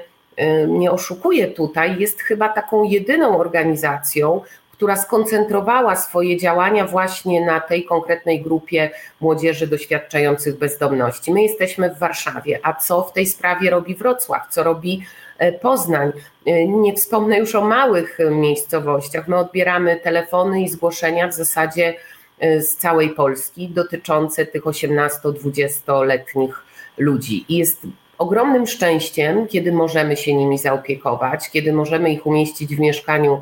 nie 0.68 0.92
oszukuję 0.92 1.48
tutaj, 1.48 2.00
jest 2.00 2.22
chyba 2.22 2.50
taką 2.50 2.84
jedyną 2.84 3.38
organizacją, 3.38 4.42
która 4.78 4.96
skoncentrowała 4.96 5.96
swoje 5.96 6.38
działania 6.38 6.88
właśnie 6.88 7.46
na 7.46 7.60
tej 7.60 7.86
konkretnej 7.86 8.42
grupie 8.42 8.90
młodzieży 9.22 9.68
doświadczających 9.68 10.58
bezdomności. 10.58 11.34
My 11.34 11.42
jesteśmy 11.42 11.96
w 11.96 12.00
Warszawie, 12.00 12.60
a 12.64 12.74
co 12.74 13.02
w 13.02 13.14
tej 13.14 13.26
sprawie 13.26 13.70
robi 13.70 13.96
Wrocław, 13.96 14.48
co 14.50 14.64
robi 14.64 15.02
e, 15.38 15.52
Poznań? 15.52 16.12
E, 16.46 16.68
nie 16.68 16.94
wspomnę 16.94 17.40
już 17.40 17.56
o 17.56 17.62
małych 17.62 18.18
miejscowościach. 18.32 19.28
My 19.28 19.38
odbieramy 19.38 19.96
telefony 19.96 20.62
i 20.62 20.70
zgłoszenia 20.70 21.28
w 21.28 21.34
zasadzie 21.34 21.94
e, 22.40 22.62
z 22.62 22.78
całej 22.78 23.10
Polski 23.10 23.70
dotyczące 23.70 24.46
tych 24.46 24.64
18-20-letnich 24.64 26.64
ludzi. 26.98 27.46
I 27.50 27.58
jest 27.58 27.88
ogromnym 28.18 28.68
szczęściem, 28.68 29.48
kiedy 29.48 29.72
możemy 29.72 30.18
się 30.18 30.34
nimi 30.34 30.58
zaopiekować, 30.58 31.50
kiedy 31.50 31.74
możemy 31.74 32.12
ich 32.12 32.26
umieścić 32.26 32.76
w 32.76 32.80
mieszkaniu 32.80 33.42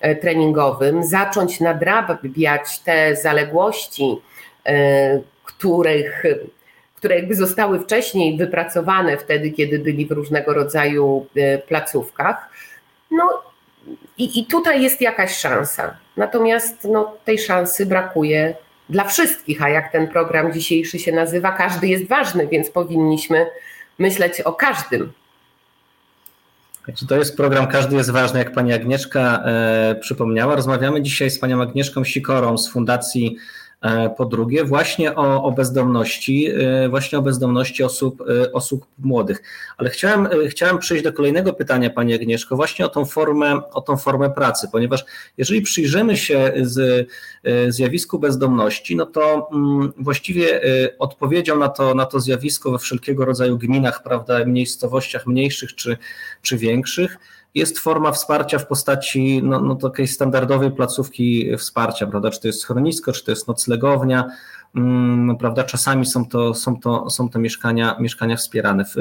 e, 0.00 0.16
treningowym, 0.16 1.04
zacząć 1.04 1.60
nadrabiać 1.60 2.78
te 2.78 3.16
zaległości, 3.16 4.16
e, 4.66 5.20
których, 5.44 6.22
które 6.94 7.16
jakby 7.16 7.34
zostały 7.34 7.80
wcześniej 7.80 8.36
wypracowane 8.36 9.16
wtedy, 9.16 9.50
kiedy 9.50 9.78
byli 9.78 10.06
w 10.06 10.12
różnego 10.12 10.54
rodzaju 10.54 11.26
e, 11.36 11.58
placówkach. 11.58 12.48
No 13.10 13.42
i, 14.18 14.40
i 14.40 14.46
tutaj 14.46 14.82
jest 14.82 15.00
jakaś 15.00 15.36
szansa. 15.36 15.96
Natomiast 16.16 16.84
no, 16.84 17.12
tej 17.24 17.38
szansy 17.38 17.86
brakuje 17.86 18.54
dla 18.88 19.04
wszystkich, 19.04 19.62
a 19.62 19.68
jak 19.68 19.92
ten 19.92 20.08
program 20.08 20.52
dzisiejszy 20.52 20.98
się 20.98 21.12
nazywa, 21.12 21.52
każdy 21.52 21.88
jest 21.88 22.08
ważny, 22.08 22.46
więc 22.46 22.70
powinniśmy 22.70 23.46
myśleć 23.98 24.40
o 24.40 24.52
każdym. 24.52 25.12
To 27.08 27.16
jest 27.16 27.36
program 27.36 27.66
Każdy 27.66 27.96
jest 27.96 28.10
ważny, 28.10 28.38
jak 28.38 28.52
pani 28.52 28.72
Agnieszka 28.72 29.42
e, 29.44 29.94
przypomniała. 30.00 30.56
Rozmawiamy 30.56 31.02
dzisiaj 31.02 31.30
z 31.30 31.38
panią 31.38 31.62
Agnieszką 31.62 32.04
Sikorą 32.04 32.58
z 32.58 32.68
Fundacji 32.68 33.36
po 34.16 34.24
drugie, 34.24 34.64
właśnie 34.64 35.14
o, 35.14 35.42
o 35.42 35.52
bezdomności, 35.52 36.46
e, 36.46 36.88
właśnie 36.88 37.18
o 37.18 37.22
bezdomności 37.22 37.82
osób, 37.82 38.24
e, 38.42 38.52
osób 38.52 38.86
młodych. 38.98 39.42
Ale 39.76 39.90
chciałem, 39.90 40.28
chciałem 40.48 40.78
przejść 40.78 41.04
do 41.04 41.12
kolejnego 41.12 41.52
pytania, 41.52 41.90
Pani 41.90 42.14
Agnieszko, 42.14 42.56
właśnie 42.56 42.86
o 42.86 42.88
tą 42.88 43.04
formę, 43.04 43.60
o 43.72 43.80
tą 43.80 43.96
formę 43.96 44.30
pracy, 44.30 44.68
ponieważ 44.72 45.04
jeżeli 45.38 45.62
przyjrzymy 45.62 46.16
się 46.16 46.52
z 46.62 47.08
zjawisku 47.68 48.18
bezdomności, 48.18 48.96
no 48.96 49.06
to 49.06 49.48
mm, 49.52 49.92
właściwie 49.98 50.60
odpowiedzią 50.98 51.58
na 51.58 51.68
to, 51.68 51.94
na 51.94 52.06
to 52.06 52.20
zjawisko 52.20 52.70
we 52.70 52.78
wszelkiego 52.78 53.24
rodzaju 53.24 53.58
gminach, 53.58 54.02
prawda, 54.02 54.44
miejscowościach 54.44 55.26
mniejszych 55.26 55.74
czy, 55.74 55.96
czy 56.42 56.58
większych, 56.58 57.18
jest 57.54 57.78
forma 57.78 58.12
wsparcia 58.12 58.58
w 58.58 58.66
postaci 58.66 59.42
no, 59.42 59.60
no, 59.60 59.74
takiej 59.74 60.08
standardowej 60.08 60.70
placówki 60.70 61.56
wsparcia, 61.56 62.06
prawda? 62.06 62.30
Czy 62.30 62.40
to 62.40 62.48
jest 62.48 62.60
schronisko, 62.60 63.12
czy 63.12 63.24
to 63.24 63.30
jest 63.30 63.48
noclegownia, 63.48 64.24
mm, 64.74 65.36
prawda? 65.36 65.64
Czasami 65.64 66.06
są 66.06 66.28
to, 66.28 66.54
są 66.54 66.80
to, 66.80 67.10
są 67.10 67.28
to 67.28 67.38
mieszkania, 67.38 67.96
mieszkania 68.00 68.36
wspierane. 68.36 68.84
W, 68.84 68.94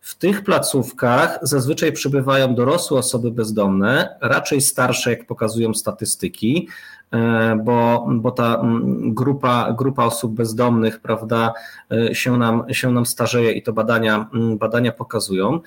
w 0.00 0.14
tych 0.14 0.44
placówkach 0.44 1.38
zazwyczaj 1.42 1.92
przybywają 1.92 2.54
dorosłe 2.54 2.98
osoby 2.98 3.30
bezdomne, 3.30 4.16
raczej 4.20 4.60
starsze, 4.60 5.10
jak 5.10 5.26
pokazują 5.26 5.74
statystyki, 5.74 6.68
e, 7.12 7.56
bo, 7.64 8.06
bo 8.10 8.30
ta 8.30 8.54
mm, 8.54 9.14
grupa, 9.14 9.72
grupa 9.72 10.04
osób 10.04 10.34
bezdomnych 10.34 11.00
prawda, 11.00 11.52
e, 11.92 12.14
się, 12.14 12.38
nam, 12.38 12.64
się 12.74 12.92
nam 12.92 13.06
starzeje 13.06 13.52
i 13.52 13.62
to 13.62 13.72
badania, 13.72 14.28
mm, 14.34 14.58
badania 14.58 14.92
pokazują. 14.92 15.60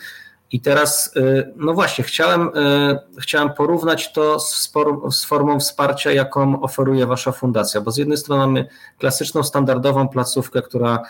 I 0.52 0.62
teraz, 0.62 1.16
y, 1.16 1.54
no 1.56 1.74
właśnie, 1.74 2.04
chciałem, 2.04 2.48
y, 2.48 3.22
chciałem 3.22 3.54
porównać 3.54 4.14
to 4.14 4.40
z, 4.40 4.72
z, 5.12 5.26
formą 5.26 5.60
wsparcia, 5.60 6.12
jaką 6.12 6.62
oferuje 6.62 7.06
Wasza 7.06 7.32
fundacja, 7.32 7.82
bo 7.82 7.92
z 7.92 7.98
jednej 7.98 8.18
strony 8.18 8.46
mamy 8.46 8.68
klasyczną, 8.98 9.44
standardową 9.44 10.08
placówkę, 10.08 10.62
która 10.62 11.04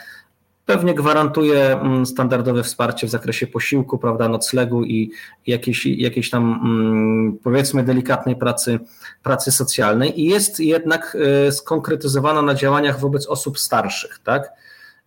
pewnie 0.65 0.93
gwarantuje 0.93 1.71
mm, 1.71 2.05
standardowe 2.05 2.63
wsparcie 2.63 3.07
w 3.07 3.09
zakresie 3.09 3.47
posiłku, 3.47 3.97
prawda, 3.97 4.27
noclegu 4.27 4.83
i 4.83 5.11
jakiejś, 5.47 5.85
jakiejś 5.85 6.29
tam 6.29 6.59
mm, 6.63 7.37
powiedzmy 7.43 7.83
delikatnej 7.83 8.35
pracy, 8.35 8.79
pracy 9.23 9.51
socjalnej 9.51 10.21
i 10.21 10.25
jest 10.25 10.59
jednak 10.59 11.17
y, 11.47 11.51
skonkretyzowana 11.51 12.41
na 12.41 12.55
działaniach 12.55 12.99
wobec 12.99 13.27
osób 13.27 13.59
starszych, 13.59 14.19
tak? 14.23 14.51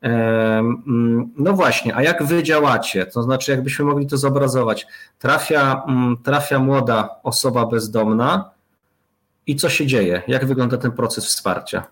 Mm, 0.04 1.32
no 1.36 1.52
właśnie, 1.52 1.96
a 1.96 2.02
jak 2.02 2.22
wy 2.22 2.42
działacie? 2.42 3.06
To 3.06 3.22
znaczy, 3.22 3.50
jakbyśmy 3.50 3.84
mogli 3.84 4.06
to 4.06 4.16
zobrazować. 4.16 4.86
Trafia, 5.18 5.82
mm, 5.88 6.16
trafia 6.24 6.58
młoda 6.58 7.08
osoba 7.22 7.66
bezdomna 7.66 8.50
i 9.46 9.56
co 9.56 9.68
się 9.68 9.86
dzieje? 9.86 10.22
Jak 10.26 10.46
wygląda 10.46 10.76
ten 10.76 10.92
proces 10.92 11.26
wsparcia? 11.26 11.84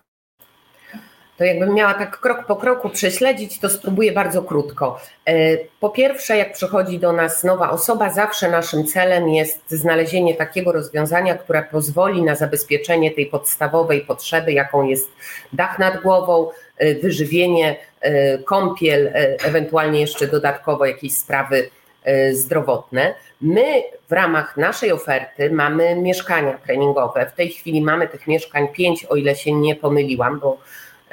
To 1.37 1.43
jakbym 1.43 1.73
miała 1.73 1.93
tak 1.93 2.19
krok 2.19 2.45
po 2.45 2.55
kroku 2.55 2.89
prześledzić, 2.89 3.59
to 3.59 3.69
spróbuję 3.69 4.11
bardzo 4.11 4.43
krótko. 4.43 4.99
E, 5.25 5.57
po 5.79 5.89
pierwsze, 5.89 6.37
jak 6.37 6.53
przychodzi 6.53 6.99
do 6.99 7.13
nas 7.13 7.43
nowa 7.43 7.69
osoba, 7.69 8.09
zawsze 8.09 8.49
naszym 8.49 8.85
celem 8.85 9.29
jest 9.29 9.59
znalezienie 9.67 10.35
takiego 10.35 10.71
rozwiązania, 10.71 11.35
które 11.35 11.63
pozwoli 11.63 12.23
na 12.23 12.35
zabezpieczenie 12.35 13.11
tej 13.11 13.25
podstawowej 13.25 14.01
potrzeby, 14.01 14.53
jaką 14.53 14.83
jest 14.83 15.11
dach 15.53 15.79
nad 15.79 16.01
głową, 16.01 16.49
wyżywienie, 17.01 17.75
e, 18.01 18.37
kąpiel, 18.37 19.11
ewentualnie 19.43 20.01
jeszcze 20.01 20.27
dodatkowo 20.27 20.85
jakieś 20.85 21.13
sprawy 21.13 21.69
zdrowotne. 22.31 23.15
My 23.41 23.83
w 24.09 24.11
ramach 24.11 24.57
naszej 24.57 24.91
oferty 24.91 25.51
mamy 25.51 25.95
mieszkania 25.95 26.57
treningowe. 26.65 27.25
W 27.33 27.35
tej 27.35 27.49
chwili 27.49 27.81
mamy 27.81 28.07
tych 28.07 28.27
mieszkań 28.27 28.67
pięć, 28.67 29.05
o 29.05 29.15
ile 29.15 29.35
się 29.35 29.51
nie 29.51 29.75
pomyliłam, 29.75 30.39
bo 30.39 30.57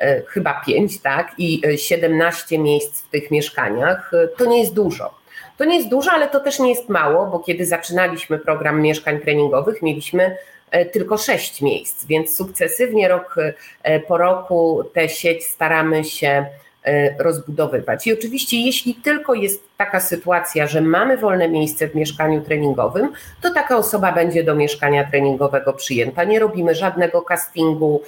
E, 0.00 0.22
chyba 0.26 0.62
pięć, 0.66 1.00
tak, 1.00 1.32
i 1.38 1.62
17 1.76 2.56
e, 2.56 2.58
miejsc 2.58 3.02
w 3.02 3.10
tych 3.10 3.30
mieszkaniach, 3.30 4.14
e, 4.14 4.28
to 4.28 4.44
nie 4.44 4.60
jest 4.60 4.74
dużo. 4.74 5.14
To 5.56 5.64
nie 5.64 5.76
jest 5.76 5.88
dużo, 5.88 6.12
ale 6.12 6.28
to 6.28 6.40
też 6.40 6.58
nie 6.58 6.68
jest 6.68 6.88
mało, 6.88 7.26
bo 7.26 7.38
kiedy 7.38 7.66
zaczynaliśmy 7.66 8.38
program 8.38 8.82
mieszkań 8.82 9.20
treningowych, 9.20 9.82
mieliśmy 9.82 10.36
tylko 10.92 11.18
sześć 11.18 11.62
miejsc, 11.62 12.06
więc 12.06 12.36
sukcesywnie 12.36 13.08
rok 13.08 13.36
po 14.08 14.18
roku 14.18 14.84
tę 14.94 15.08
sieć 15.08 15.44
staramy 15.44 16.04
się 16.04 16.46
E, 16.84 17.22
rozbudowywać. 17.22 18.06
I 18.06 18.12
oczywiście, 18.12 18.56
jeśli 18.56 18.94
tylko 18.94 19.34
jest 19.34 19.69
taka 19.80 20.00
sytuacja, 20.00 20.66
że 20.66 20.80
mamy 20.80 21.16
wolne 21.16 21.48
miejsce 21.48 21.88
w 21.88 21.94
mieszkaniu 21.94 22.40
treningowym, 22.40 23.12
to 23.40 23.54
taka 23.54 23.76
osoba 23.76 24.12
będzie 24.12 24.44
do 24.44 24.54
mieszkania 24.54 25.04
treningowego 25.10 25.72
przyjęta. 25.72 26.24
Nie 26.24 26.38
robimy 26.38 26.74
żadnego 26.74 27.22
castingu, 27.22 28.02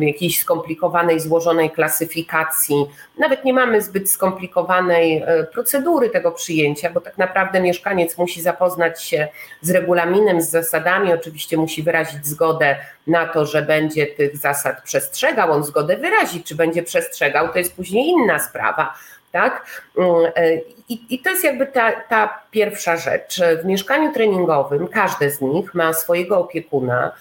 jakiejś 0.00 0.40
skomplikowanej, 0.40 1.20
złożonej 1.20 1.70
klasyfikacji. 1.70 2.86
Nawet 3.18 3.44
nie 3.44 3.54
mamy 3.54 3.82
zbyt 3.82 4.10
skomplikowanej 4.10 5.22
e, 5.26 5.44
procedury 5.44 6.10
tego 6.10 6.32
przyjęcia, 6.32 6.90
bo 6.90 7.00
tak 7.00 7.18
naprawdę 7.18 7.60
mieszkaniec 7.60 8.18
musi 8.18 8.42
zapoznać 8.42 9.02
się 9.02 9.28
z 9.60 9.70
regulaminem, 9.70 10.40
z 10.40 10.50
zasadami, 10.50 11.12
oczywiście 11.12 11.56
musi 11.56 11.82
wyrazić 11.82 12.26
zgodę 12.26 12.76
na 13.06 13.26
to, 13.26 13.46
że 13.46 13.62
będzie 13.62 14.06
tych 14.06 14.36
zasad 14.36 14.82
przestrzegał. 14.82 15.52
On 15.52 15.64
zgodę 15.64 15.96
wyrazi, 15.96 16.42
czy 16.42 16.54
będzie 16.54 16.82
przestrzegał, 16.82 17.48
to 17.48 17.58
jest 17.58 17.76
później 17.76 17.86
później 17.86 18.08
inna 18.08 18.38
sprawa. 18.38 18.94
Tak? 19.36 19.66
Mm, 19.98 20.32
e, 20.36 20.56
I, 20.88 21.14
I, 21.14 21.18
to 21.18 21.30
jest 21.30 21.44
jakby 21.44 21.66
ta, 21.66 21.92
ta 21.92 22.42
pierwsza 22.50 22.96
rzecz. 22.96 23.40
W 23.62 23.64
mieszkaniu 23.64 24.12
treningowym 24.12 24.88
każde 24.88 25.30
z 25.30 25.40
nich 25.40 25.74
ma 25.74 25.92
swojego 25.92 26.38
opiekuna. 26.38 27.12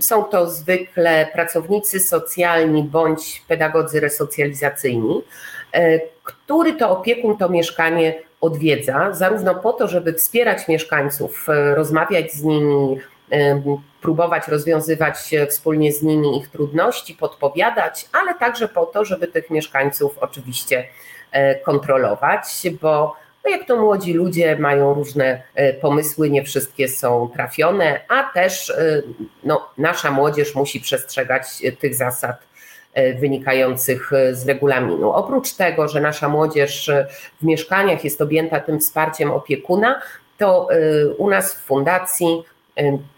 Są 0.00 0.24
to 0.24 0.50
zwykle 0.50 1.28
pracownicy 1.32 2.00
socjalni 2.00 2.82
bądź 2.82 3.42
pedagodzy 3.48 4.00
resocjalizacyjni, 4.00 5.22
e, 5.72 6.00
który 6.24 6.72
to 6.72 6.90
opiekun 6.90 7.36
to 7.36 7.48
mieszkanie 7.48 8.14
odwiedza, 8.40 9.12
zarówno 9.12 9.54
po 9.54 9.72
to, 9.72 9.88
żeby 9.88 10.12
wspierać 10.12 10.68
mieszkańców, 10.68 11.46
e, 11.48 11.74
rozmawiać 11.74 12.32
z 12.32 12.42
nimi, 12.42 13.00
próbować 14.04 14.48
rozwiązywać 14.48 15.16
wspólnie 15.50 15.92
z 15.92 16.02
nimi 16.02 16.38
ich 16.38 16.48
trudności, 16.48 17.14
podpowiadać, 17.14 18.08
ale 18.12 18.34
także 18.34 18.68
po 18.68 18.86
to, 18.86 19.04
żeby 19.04 19.26
tych 19.26 19.50
mieszkańców 19.50 20.18
oczywiście 20.18 20.88
e, 21.32 21.54
kontrolować, 21.54 22.46
bo 22.80 23.16
no 23.44 23.50
jak 23.50 23.66
to 23.66 23.76
młodzi 23.76 24.12
ludzie 24.12 24.56
mają 24.56 24.94
różne 24.94 25.42
e, 25.54 25.74
pomysły, 25.74 26.30
nie 26.30 26.44
wszystkie 26.44 26.88
są 26.88 27.30
trafione, 27.34 28.00
a 28.08 28.22
też 28.22 28.70
e, 28.70 29.02
no, 29.44 29.68
nasza 29.78 30.10
młodzież 30.10 30.54
musi 30.54 30.80
przestrzegać 30.80 31.42
tych 31.78 31.94
zasad 31.94 32.36
wynikających 33.20 34.10
z 34.32 34.48
regulaminu. 34.48 35.10
Oprócz 35.10 35.52
tego, 35.52 35.88
że 35.88 36.00
nasza 36.00 36.28
młodzież 36.28 36.90
w 37.40 37.44
mieszkaniach 37.44 38.04
jest 38.04 38.20
objęta 38.20 38.60
tym 38.60 38.80
wsparciem 38.80 39.30
opiekuna, 39.30 40.02
to 40.38 40.68
u 41.18 41.30
nas 41.30 41.54
w 41.54 41.60
fundacji 41.60 42.42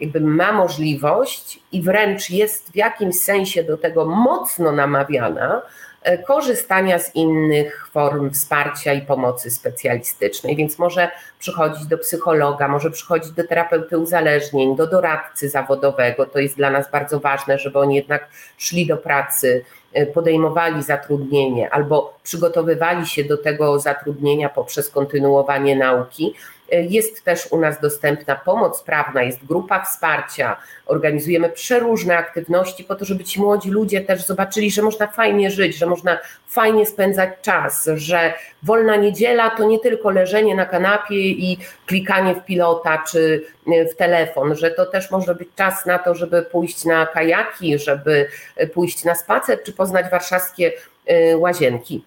jakby 0.01 0.21
ma 0.21 0.53
możliwość 0.53 1.61
i 1.73 1.83
wręcz 1.83 2.31
jest 2.31 2.73
w 2.73 2.77
jakimś 2.77 3.17
sensie 3.17 3.65
do 3.65 3.77
tego 3.77 4.07
mocno 4.07 4.73
namawiana, 4.73 5.63
e, 6.03 6.19
korzystania 6.19 6.99
z 6.99 7.15
innych 7.15 7.89
form 7.93 8.31
wsparcia 8.31 8.93
i 8.93 9.03
pomocy 9.03 9.51
specjalistycznej, 9.51 10.57
więc 10.57 10.79
może 10.79 11.11
przychodzić 11.39 11.87
do 11.87 11.99
psychologa, 11.99 12.69
może 12.69 12.91
przychodzić 12.91 13.33
do 13.33 13.45
terapeuty 13.45 13.99
uzależnień, 13.99 14.77
do 14.77 14.87
doradcy 14.87 15.49
zawodowego. 15.49 16.27
To 16.27 16.39
jest 16.39 16.57
dla 16.57 16.71
nas 16.71 16.91
bardzo 16.91 17.21
ważne, 17.21 17.59
żeby 17.59 17.79
oni 17.79 17.97
jednak 17.97 18.29
szli 18.59 18.87
do 18.87 18.97
pracy, 18.97 19.65
e, 19.93 20.07
podejmowali 20.07 20.83
zatrudnienie 20.83 21.71
albo 21.71 22.19
przygotowywali 22.23 23.07
się 23.07 23.25
do 23.25 23.37
tego 23.37 23.79
zatrudnienia 23.79 24.49
poprzez 24.49 24.91
kontynuowanie 24.91 25.77
nauki 25.77 26.35
jest 26.71 27.25
też 27.25 27.49
u 27.51 27.61
nas 27.61 27.81
dostępna 27.81 28.37
pomoc 28.37 28.83
prawna, 28.83 29.23
jest 29.23 29.47
grupa 29.47 29.85
wsparcia, 29.85 30.57
organizujemy 30.87 31.49
przeróżne 31.49 32.17
aktywności 32.17 32.85
po 32.85 32.95
to, 32.95 33.05
żeby 33.05 33.25
ci 33.25 33.41
młodzi 33.41 33.71
ludzie 33.71 34.01
też 34.01 34.27
zobaczyli, 34.27 34.71
że 34.71 34.83
można 34.83 35.07
fajnie 35.07 35.51
żyć, 35.51 35.77
że 35.77 35.87
można 35.87 36.19
fajnie 36.49 36.87
spędzać 36.87 37.31
czas, 37.43 37.89
że 37.95 38.35
wolna 38.63 38.97
niedziela 38.97 39.51
to 39.51 39.65
nie 39.65 39.79
tylko 39.79 40.11
leżenie 40.11 40.55
na 40.55 40.67
kanapie 40.67 41.31
i 41.31 41.59
klikanie 41.87 42.35
w 42.35 42.45
pilota 42.45 43.03
czy 43.11 43.45
w 43.93 43.97
telefon, 43.97 44.57
że 44.57 44.71
to 44.71 44.87
też 44.87 45.11
może 45.11 45.35
być 45.35 45.49
czas 45.57 45.87
na 45.87 45.99
to, 45.99 46.15
żeby 46.15 46.43
pójść 46.43 46.85
na 46.85 47.07
kajaki, 47.07 47.79
żeby 47.79 48.29
pójść 48.75 49.05
na 49.05 49.15
spacer 49.15 49.63
czy 49.63 49.73
poznać 49.73 50.11
warszawskie 50.11 50.73
y, 51.11 51.37
łazienki. 51.37 52.05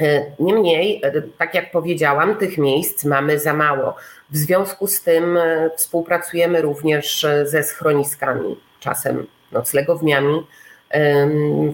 E, 0.00 0.32
niemniej, 0.38 1.00
e, 1.04 1.22
tak 1.22 1.54
jak 1.54 1.70
powiedziałam, 1.70 2.36
tych 2.36 2.58
miejsc 2.58 3.04
mamy 3.04 3.38
za 3.38 3.54
mało. 3.54 3.94
W 4.30 4.36
związku 4.36 4.86
z 4.86 5.02
tym 5.02 5.36
e, 5.36 5.70
współpracujemy 5.76 6.62
również 6.62 7.26
ze 7.44 7.62
schroniskami, 7.62 8.56
czasem 8.80 9.26
noclegowniami 9.52 10.46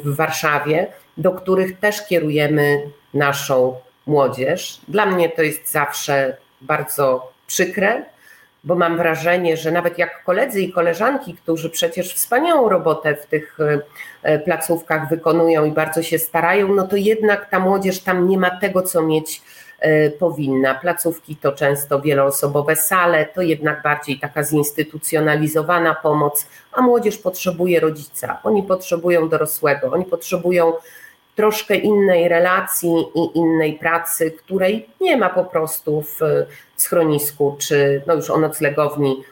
w 0.05 0.17
Warszawie, 0.17 0.87
do 1.17 1.33
których 1.33 1.79
też 1.79 2.07
kierujemy 2.07 2.83
naszą 3.15 3.77
młodzież. 4.07 4.81
Dla 4.89 5.07
mnie 5.07 5.29
to 5.29 5.43
jest 5.43 5.73
zawsze 5.73 6.37
bardzo 6.61 7.33
przykre, 7.47 8.05
bo 8.65 8.75
mam 8.75 8.97
wrażenie, 8.97 9.57
że 9.57 9.71
nawet 9.71 9.99
jak 9.99 10.25
koledzy 10.25 10.61
i 10.61 10.73
koleżanki, 10.73 11.35
którzy 11.35 11.71
przecież 11.71 12.15
wspaniałą 12.15 12.69
robotę 12.69 13.17
w 13.17 13.27
tych 13.27 13.59
e, 14.23 14.39
placówkach 14.39 15.09
wykonują 15.09 15.65
i 15.65 15.71
bardzo 15.71 16.03
się 16.03 16.19
starają, 16.19 16.75
no 16.75 16.87
to 16.87 16.97
jednak 16.97 17.51
ta 17.51 17.59
młodzież 17.61 18.01
tam 18.01 18.29
nie 18.29 18.39
ma 18.39 18.51
tego, 18.51 18.83
co 18.83 19.03
mieć 19.03 19.43
e, 19.79 20.11
powinna. 20.11 20.75
Placówki 20.75 21.37
to 21.37 21.53
często 21.53 22.01
wieloosobowe 22.01 22.77
sale, 22.77 23.27
to 23.27 23.43
jednak 23.43 23.83
bardziej 23.83 24.19
taka 24.19 24.43
zinstytucjonalizowana 24.43 25.95
pomoc, 25.95 26.47
a 26.73 26.83
młodzież 26.83 27.19
potrzebuje 27.19 27.81
rodzica, 27.81 28.39
oni 28.43 28.63
potrzebują 28.63 29.29
dorosłego, 29.29 29.93
oni 29.93 30.05
potrzebują 30.05 30.73
troszkę 31.39 31.77
innej 31.77 32.29
relacji 32.29 33.05
i 33.15 33.39
innej 33.39 33.73
pracy, 33.73 34.31
której 34.31 34.89
nie 35.01 35.17
ma 35.17 35.29
po 35.29 35.45
prostu 35.45 36.03
w 36.03 36.21
schronisku, 36.77 37.57
czy 37.59 38.03
no 38.07 38.15
już 38.15 38.31
o 38.31 38.39
noclegowni 38.39 39.23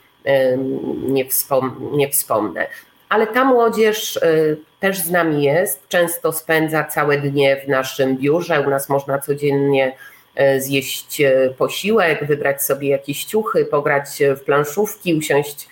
nie, 1.09 1.25
wspom 1.25 1.91
nie 1.93 2.09
wspomnę. 2.09 2.67
Ale 3.09 3.27
ta 3.27 3.45
młodzież 3.45 4.17
y, 4.17 4.57
też 4.81 4.99
z 4.99 5.11
nami 5.11 5.43
jest, 5.43 5.89
często 5.89 6.33
spędza 6.33 6.85
całe 6.85 7.19
dnie 7.19 7.57
w 7.65 7.69
naszym 7.69 8.17
biurze. 8.17 8.61
U 8.61 8.71
nas 8.71 8.89
można 8.89 9.19
codziennie 9.19 9.97
y, 10.41 10.61
zjeść 10.61 11.21
y, 11.21 11.55
posiłek, 11.59 12.27
wybrać 12.27 12.63
sobie 12.63 12.89
jakieś 12.89 13.25
ciuchy, 13.25 13.65
pograć 13.65 14.09
w 14.37 14.41
planszówki, 14.41 15.15
usiąść 15.15 15.69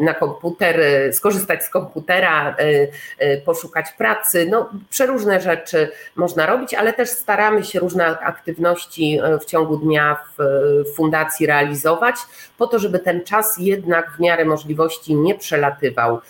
na 0.00 0.14
komputer, 0.14 0.80
e, 0.80 1.12
skorzystać 1.12 1.64
z 1.64 1.70
komputera, 1.70 2.50
e, 2.50 2.88
e, 3.18 3.36
poszukać 3.36 3.92
pracy. 3.98 4.46
No, 4.50 4.70
przeróżne 4.90 5.40
rzeczy 5.40 5.88
można 6.16 6.46
robić, 6.46 6.74
ale 6.74 6.92
też 6.92 7.08
staramy 7.08 7.64
się 7.64 7.80
różne 7.80 8.18
aktywności 8.18 9.20
w 9.40 9.44
ciągu 9.44 9.76
dnia 9.76 10.16
w 10.38 10.94
fundacji 10.96 11.46
realizować, 11.46 12.16
po 12.58 12.66
to, 12.66 12.78
żeby 12.78 12.98
ten 12.98 13.24
czas 13.24 13.58
jednak 13.58 14.12
w 14.16 14.20
miarę 14.20 14.44
możliwości 14.44 15.14
nie 15.14 15.34
przelatywał 15.34 16.20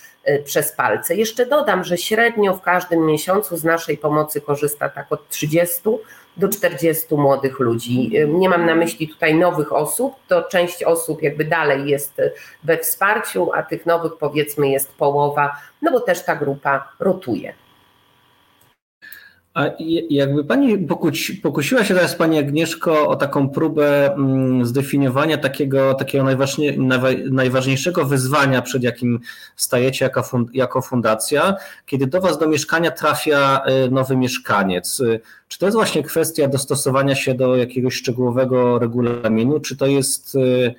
przez 0.45 0.73
palce. 0.73 1.15
Jeszcze 1.15 1.47
dodam, 1.47 1.85
że 1.85 1.99
średnio 1.99 2.55
w 2.55 2.63
każdym 2.63 3.07
miesiącu 3.07 3.57
z 3.57 3.65
naszej 3.65 3.99
pomocy 3.99 4.41
korzysta 4.41 4.89
tak 4.89 5.13
od 5.13 5.29
30 5.29 5.81
do 6.37 6.49
40 6.49 7.15
młodych 7.15 7.61
ludzi. 7.61 8.11
Nie 8.29 8.49
mam 8.49 8.67
na 8.67 8.75
myśli 8.75 9.09
tutaj 9.09 9.35
nowych 9.35 9.73
osób, 9.73 10.15
to 10.29 10.43
część 10.43 10.83
osób 10.83 11.23
jakby 11.23 11.45
dalej 11.45 11.91
jest 11.91 12.23
we 12.65 12.79
wsparciu, 12.79 13.53
a 13.53 13.63
tych 13.63 13.87
nowych 13.87 14.13
powiedzmy 14.19 14.69
jest 14.69 14.95
połowa, 14.95 15.57
no 15.83 15.93
bo 15.93 16.01
też 16.01 16.25
ta 16.25 16.37
grupa 16.37 16.89
rotuje. 17.01 17.55
A 19.57 19.65
jakby 20.11 20.45
Pani 20.45 20.79
pokusi, 20.79 21.35
pokusiła 21.35 21.85
się 21.85 21.95
teraz 21.95 22.15
Pani 22.15 22.39
Agnieszko 22.39 23.09
o 23.09 23.17
taką 23.17 23.49
próbę 23.49 24.15
mm, 24.15 24.67
zdefiniowania 24.67 25.39
takiego, 25.39 25.95
takiego 25.95 26.25
najważniejszego 27.31 28.05
wyzwania, 28.05 28.63
przed 28.63 28.83
jakim 28.83 29.21
stajecie 29.57 30.11
jako 30.53 30.83
fundacja, 30.83 31.55
kiedy 31.87 32.07
do 32.07 32.21
Was 32.21 32.39
do 32.39 32.49
mieszkania 32.49 32.91
trafia 32.91 33.63
y, 33.87 33.91
nowy 33.91 34.17
mieszkaniec. 34.17 35.01
Y, 35.01 35.21
czy 35.49 35.59
to 35.59 35.67
jest 35.67 35.77
właśnie 35.77 36.03
kwestia 36.03 36.49
dostosowania 36.49 37.15
się 37.15 37.35
do 37.35 37.57
jakiegoś 37.57 37.95
szczegółowego 37.95 38.79
regulaminu, 38.79 39.61
czy 39.61 39.77
to 39.77 39.87
jest 39.87 40.35
y, 40.35 40.75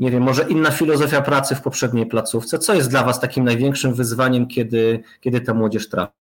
nie 0.00 0.10
wiem, 0.10 0.22
może 0.22 0.42
inna 0.42 0.70
filozofia 0.70 1.20
pracy 1.22 1.54
w 1.54 1.62
poprzedniej 1.62 2.06
placówce? 2.06 2.58
Co 2.58 2.74
jest 2.74 2.90
dla 2.90 3.04
Was 3.04 3.20
takim 3.20 3.44
największym 3.44 3.94
wyzwaniem, 3.94 4.46
kiedy, 4.46 5.02
kiedy 5.20 5.40
ta 5.40 5.54
młodzież 5.54 5.88
trafia? 5.88 6.23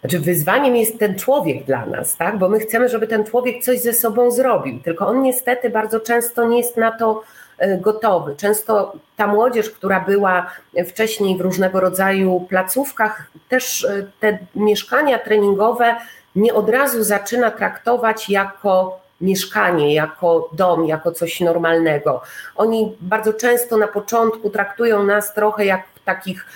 Znaczy 0.00 0.18
wyzwaniem 0.18 0.76
jest 0.76 0.98
ten 0.98 1.18
człowiek 1.18 1.64
dla 1.64 1.86
nas, 1.86 2.16
tak? 2.16 2.38
bo 2.38 2.48
my 2.48 2.60
chcemy, 2.60 2.88
żeby 2.88 3.06
ten 3.06 3.24
człowiek 3.24 3.62
coś 3.62 3.80
ze 3.80 3.92
sobą 3.92 4.30
zrobił, 4.30 4.80
tylko 4.80 5.06
on 5.06 5.22
niestety 5.22 5.70
bardzo 5.70 6.00
często 6.00 6.44
nie 6.44 6.58
jest 6.58 6.76
na 6.76 6.90
to 6.92 7.22
e, 7.58 7.78
gotowy. 7.78 8.36
Często 8.36 8.92
ta 9.16 9.26
młodzież, 9.26 9.70
która 9.70 10.00
była 10.00 10.50
wcześniej 10.86 11.36
w 11.36 11.40
różnego 11.40 11.80
rodzaju 11.80 12.46
placówkach, 12.48 13.30
też 13.48 13.84
e, 13.84 14.06
te 14.20 14.38
mieszkania 14.54 15.18
treningowe 15.18 15.96
nie 16.36 16.54
od 16.54 16.68
razu 16.68 17.04
zaczyna 17.04 17.50
traktować 17.50 18.30
jako 18.30 19.00
mieszkanie, 19.20 19.94
jako 19.94 20.48
dom, 20.52 20.86
jako 20.86 21.12
coś 21.12 21.40
normalnego. 21.40 22.22
Oni 22.56 22.96
bardzo 23.00 23.32
często 23.32 23.76
na 23.76 23.88
początku 23.88 24.50
traktują 24.50 25.04
nas 25.04 25.34
trochę 25.34 25.64
jak 25.64 25.82
takich 26.14 26.46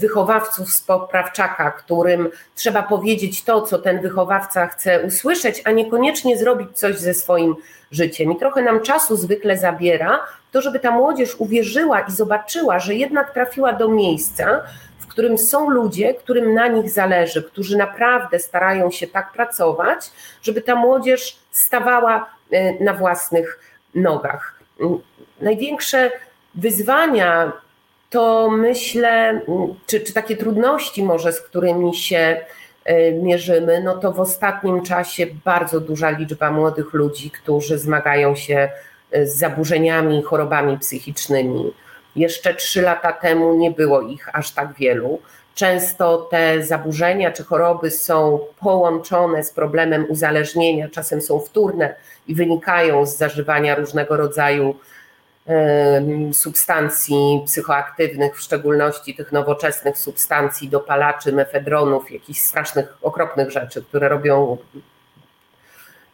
wychowawców 0.00 0.72
z 0.72 0.82
poprawczaka, 0.82 1.70
którym 1.70 2.30
trzeba 2.54 2.82
powiedzieć 2.82 3.44
to, 3.44 3.62
co 3.62 3.78
ten 3.78 4.00
wychowawca 4.00 4.66
chce 4.66 5.00
usłyszeć, 5.00 5.62
a 5.64 5.70
niekoniecznie 5.70 6.38
zrobić 6.38 6.78
coś 6.78 6.98
ze 6.98 7.14
swoim 7.14 7.56
życiem. 7.90 8.32
I 8.32 8.36
trochę 8.36 8.62
nam 8.62 8.80
czasu 8.80 9.16
zwykle 9.16 9.58
zabiera 9.58 10.20
to, 10.52 10.62
żeby 10.62 10.78
ta 10.80 10.90
młodzież 10.90 11.34
uwierzyła 11.38 12.00
i 12.00 12.12
zobaczyła, 12.12 12.78
że 12.78 12.94
jednak 12.94 13.34
trafiła 13.34 13.72
do 13.72 13.88
miejsca, 13.88 14.62
w 14.98 15.06
którym 15.06 15.38
są 15.38 15.70
ludzie, 15.70 16.14
którym 16.14 16.54
na 16.54 16.68
nich 16.68 16.90
zależy, 16.90 17.42
którzy 17.42 17.76
naprawdę 17.76 18.38
starają 18.38 18.90
się 18.90 19.06
tak 19.06 19.32
pracować, 19.32 20.10
żeby 20.42 20.62
ta 20.62 20.74
młodzież 20.74 21.38
stawała 21.50 22.30
e, 22.50 22.84
na 22.84 22.94
własnych 22.94 23.60
nogach. 23.94 24.60
Największe 25.40 26.10
wyzwania 26.54 27.52
to 28.10 28.50
myślę, 28.50 29.40
czy, 29.86 30.00
czy 30.00 30.12
takie 30.12 30.36
trudności 30.36 31.02
może, 31.02 31.32
z 31.32 31.40
którymi 31.40 31.94
się 31.94 32.40
e, 32.84 33.12
mierzymy, 33.12 33.80
no 33.80 33.98
to 33.98 34.12
w 34.12 34.20
ostatnim 34.20 34.82
czasie 34.82 35.26
bardzo 35.44 35.80
duża 35.80 36.10
liczba 36.10 36.50
młodych 36.50 36.92
ludzi, 36.92 37.30
którzy 37.30 37.78
zmagają 37.78 38.36
się 38.36 38.68
e, 39.10 39.26
z 39.26 39.36
zaburzeniami, 39.36 40.22
chorobami 40.22 40.78
psychicznymi. 40.78 41.72
Jeszcze 42.16 42.54
trzy 42.54 42.82
lata 42.82 43.12
temu 43.12 43.54
nie 43.54 43.70
było 43.70 44.00
ich 44.00 44.28
aż 44.36 44.50
tak 44.50 44.74
wielu. 44.74 45.18
Często 45.54 46.28
te 46.30 46.62
zaburzenia 46.62 47.32
czy 47.32 47.44
choroby 47.44 47.90
są 47.90 48.38
połączone 48.60 49.44
z 49.44 49.50
problemem 49.50 50.06
uzależnienia, 50.08 50.88
czasem 50.88 51.20
są 51.20 51.40
wtórne 51.40 51.94
i 52.26 52.34
wynikają 52.34 53.06
z 53.06 53.16
zażywania 53.16 53.74
różnego 53.74 54.16
rodzaju 54.16 54.74
substancji 56.32 57.42
psychoaktywnych, 57.46 58.36
w 58.36 58.40
szczególności 58.40 59.14
tych 59.14 59.32
nowoczesnych 59.32 59.98
substancji, 59.98 60.68
dopalaczy, 60.68 61.32
mefedronów, 61.32 62.10
jakichś 62.10 62.40
strasznych, 62.40 62.96
okropnych 63.02 63.50
rzeczy, 63.50 63.82
które 63.82 64.08
robią 64.08 64.58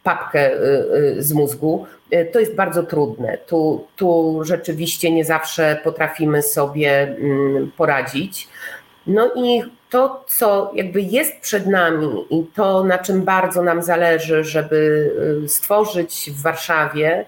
papkę 0.03 0.53
y, 0.53 0.57
y, 1.19 1.23
z 1.23 1.33
mózgu, 1.33 1.87
y, 2.15 2.31
to 2.33 2.41
jest 2.41 2.55
bardzo 2.55 2.83
trudne. 2.83 3.39
Tu, 3.39 3.87
tu 3.97 4.41
rzeczywiście 4.45 5.11
nie 5.11 5.25
zawsze 5.25 5.81
potrafimy 5.85 6.43
sobie 6.43 7.03
mm, 7.03 7.73
poradzić. 7.77 8.49
No 9.07 9.31
i 9.37 9.63
to, 9.91 10.25
co 10.29 10.71
jakby 10.75 11.03
jest 11.03 11.41
przed 11.41 11.67
nami 11.67 12.27
i 12.31 12.45
to, 12.55 12.85
na 12.85 12.99
czym 12.99 13.23
bardzo 13.23 13.63
nam 13.63 13.83
zależy, 13.83 14.45
żeby 14.45 15.11
stworzyć 15.47 16.31
w 16.31 16.43
Warszawie, 16.43 17.25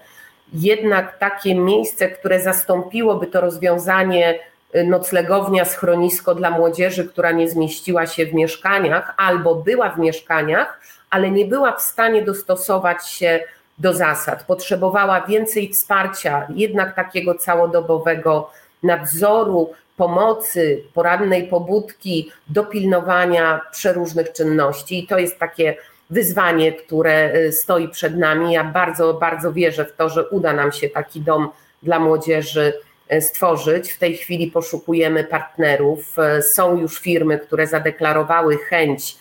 jednak 0.55 1.17
takie 1.17 1.55
miejsce, 1.55 2.09
które 2.09 2.39
zastąpiłoby 2.39 3.27
to 3.27 3.41
rozwiązanie 3.41 4.39
noclegownia, 4.85 5.65
schronisko 5.65 6.35
dla 6.35 6.49
młodzieży, 6.49 7.05
która 7.05 7.31
nie 7.31 7.49
zmieściła 7.49 8.07
się 8.07 8.25
w 8.25 8.33
mieszkaniach 8.33 9.13
albo 9.17 9.55
była 9.55 9.89
w 9.89 9.99
mieszkaniach, 9.99 10.79
ale 11.09 11.31
nie 11.31 11.45
była 11.45 11.71
w 11.71 11.81
stanie 11.81 12.21
dostosować 12.21 13.07
się 13.09 13.39
do 13.77 13.93
zasad. 13.93 14.43
Potrzebowała 14.43 15.21
więcej 15.21 15.73
wsparcia, 15.73 16.47
jednak 16.49 16.95
takiego 16.95 17.35
całodobowego 17.35 18.49
nadzoru, 18.83 19.73
pomocy, 19.97 20.83
porannej 20.93 21.47
pobudki, 21.47 22.31
dopilnowania 22.47 23.61
przeróżnych 23.71 24.31
czynności. 24.31 24.99
I 24.99 25.07
to 25.07 25.19
jest 25.19 25.39
takie 25.39 25.75
wyzwanie, 26.09 26.73
które 26.73 27.35
y, 27.35 27.51
stoi 27.51 27.89
przed 27.89 28.17
nami. 28.17 28.53
Ja 28.53 28.63
bardzo, 28.63 29.13
bardzo 29.13 29.53
wierzę 29.53 29.85
w 29.85 29.95
to, 29.95 30.09
że 30.09 30.29
uda 30.29 30.53
nam 30.53 30.71
się 30.71 30.89
taki 30.89 31.21
dom 31.21 31.49
dla 31.83 31.99
młodzieży 31.99 32.73
y, 33.13 33.21
stworzyć. 33.21 33.91
W 33.91 33.99
tej 33.99 34.17
chwili 34.17 34.51
poszukujemy 34.51 35.23
partnerów. 35.23 36.15
Y, 36.39 36.41
są 36.41 36.77
już 36.77 36.99
firmy, 36.99 37.39
które 37.39 37.67
zadeklarowały 37.67 38.57
chęć 38.57 39.17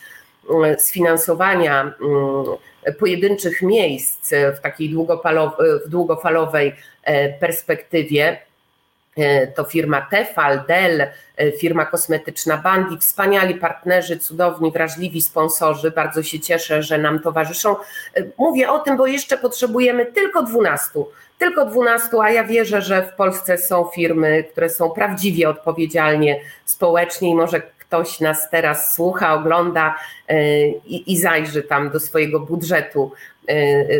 sfinansowania 0.78 1.94
pojedynczych 2.98 3.62
miejsc 3.62 4.30
w 4.56 4.60
takiej 4.60 4.94
długofalowej 5.86 6.72
perspektywie. 7.40 8.38
E, 9.16 9.46
to 9.46 9.64
firma 9.64 10.06
Tefal, 10.10 10.64
Dell, 10.68 11.00
e, 11.36 11.52
firma 11.52 11.86
kosmetyczna 11.86 12.56
Bandi, 12.56 12.98
wspaniali 12.98 13.54
partnerzy, 13.54 14.18
cudowni, 14.18 14.72
wrażliwi 14.72 15.22
sponsorzy. 15.22 15.90
Bardzo 15.90 16.22
się 16.22 16.40
cieszę, 16.40 16.82
że 16.82 16.98
nam 16.98 17.20
towarzyszą. 17.20 17.76
E, 18.14 18.24
mówię 18.38 18.70
o 18.70 18.78
tym, 18.78 18.96
bo 18.96 19.06
jeszcze 19.06 19.38
potrzebujemy 19.38 20.06
tylko 20.06 20.42
12. 20.42 21.00
Tylko 21.38 21.64
12, 21.64 22.08
a 22.22 22.30
ja 22.30 22.44
wierzę, 22.44 22.82
że 22.82 23.02
w 23.02 23.16
Polsce 23.16 23.58
są 23.58 23.84
firmy, 23.94 24.44
które 24.52 24.70
są 24.70 24.90
prawdziwie 24.90 25.48
odpowiedzialnie 25.48 26.40
społecznie 26.64 27.30
i 27.30 27.34
może 27.34 27.62
ktoś 27.78 28.20
nas 28.20 28.50
teraz 28.50 28.94
słucha, 28.94 29.34
ogląda 29.34 29.94
i, 30.86 31.12
i 31.12 31.18
zajrzy 31.18 31.62
tam 31.62 31.90
do 31.90 32.00
swojego 32.00 32.40
budżetu 32.40 33.12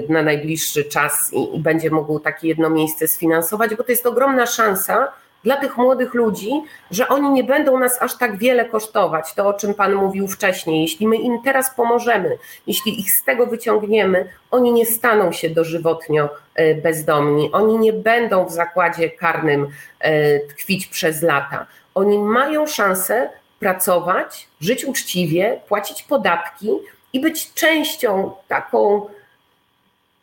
na 0.09 0.23
najbliższy 0.23 0.85
czas 0.85 1.31
i, 1.33 1.59
będzie 1.59 1.91
mógł 1.91 2.21
takie 2.21 2.49
jedno 2.49 2.71
miejsce 2.71 3.09
sfinansować, 3.09 3.75
bo 3.75 3.85
to 3.85 3.93
jest 3.93 4.07
ogromna 4.07 4.47
szansa 4.47 5.13
dla 5.45 5.57
tych 5.57 5.77
młodych 5.77 6.15
ludzi, 6.15 6.51
że 6.91 7.09
oni 7.09 7.31
nie 7.31 7.45
będą 7.45 7.79
nas 7.79 8.03
aż 8.03 8.19
tak 8.19 8.39
wiele 8.39 8.65
kosztować. 8.65 9.35
To, 9.35 9.49
o 9.49 9.55
czym 9.55 9.75
Pan 9.75 9.95
mówił 9.95 10.29
wcześniej. 10.29 10.83
Jeśli 10.83 11.09
my 11.09 11.17
im 11.17 11.43
teraz 11.43 11.75
pomożemy, 11.75 12.39
jeśli 12.67 13.01
ich 13.01 13.13
z 13.13 13.25
tego 13.25 13.47
wyciągniemy, 13.47 14.29
oni 14.51 14.73
nie 14.73 14.87
staną 14.87 15.33
się 15.33 15.51
dożywotnio 15.51 16.29
y, 16.61 16.81
bezdomni, 16.83 17.53
oni 17.53 17.79
nie 17.79 17.93
będą 17.93 18.47
w 18.47 18.53
zakładzie 18.53 19.11
karnym 19.11 19.65
y, 19.65 20.47
tkwić 20.49 20.87
przez 20.87 21.23
lata. 21.23 21.67
Oni 21.95 22.19
mają 22.19 22.67
szansę 22.67 23.31
pracować, 23.61 24.49
żyć 24.61 24.85
uczciwie, 24.85 25.61
płacić 25.69 26.03
podatki 26.03 26.71
i 27.13 27.21
być 27.21 27.55
częścią 27.55 28.33
taką 28.49 29.07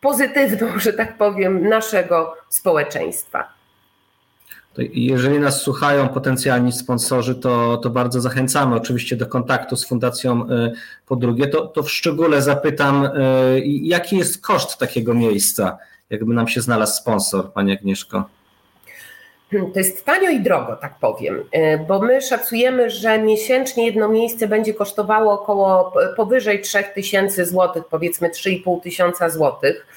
pozytywną, 0.02 0.80
że 0.80 0.94
tak 0.94 1.18
powiem, 1.18 1.70
naszego 1.70 2.34
społeczeństwa. 2.50 3.62
Jeżeli 4.94 5.40
nas 5.40 5.62
słuchają 5.62 6.10
potencjalni 6.10 6.72
sponsorzy, 6.72 7.36
to, 7.36 7.78
to 7.78 7.90
bardzo 7.90 8.22
zachęcamy 8.22 8.76
oczywiście 8.76 9.16
do 9.16 9.28
kontaktu 9.28 9.76
z 9.76 9.88
Fundacją 9.88 10.50
y, 10.50 10.74
Po 11.06 11.16
drugie, 11.16 11.48
to, 11.48 11.68
to 11.68 11.84
w 11.84 11.92
szczególe 11.92 12.42
zapytam, 12.42 13.06
y, 13.06 13.10
jaki 13.66 14.18
jest 14.18 14.42
koszt 14.42 14.78
takiego 14.78 15.14
miejsca, 15.14 15.78
jakby 16.10 16.34
nam 16.34 16.48
się 16.48 16.62
znalazł 16.62 17.02
sponsor, 17.02 17.54
Pani 17.54 17.72
Agnieszko? 17.72 18.30
To 19.52 19.80
jest 19.80 20.06
tanio 20.06 20.30
i 20.30 20.40
drogo, 20.40 20.76
tak 20.76 20.96
powiem, 21.00 21.44
y, 21.56 21.86
bo 21.88 22.00
my 22.00 22.22
szacujemy, 22.22 22.90
że 22.90 23.20
miesięcznie 23.20 23.86
jedno 23.86 24.10
miejsce 24.10 24.48
będzie 24.48 24.74
kosztowało 24.74 25.34
około 25.34 25.94
powyżej 26.18 26.62
3000 26.62 27.46
zł, 27.46 27.84
powiedzmy 27.90 28.30
3,5 28.30 28.82
tysiąca 28.82 29.30
złotych. 29.30 29.88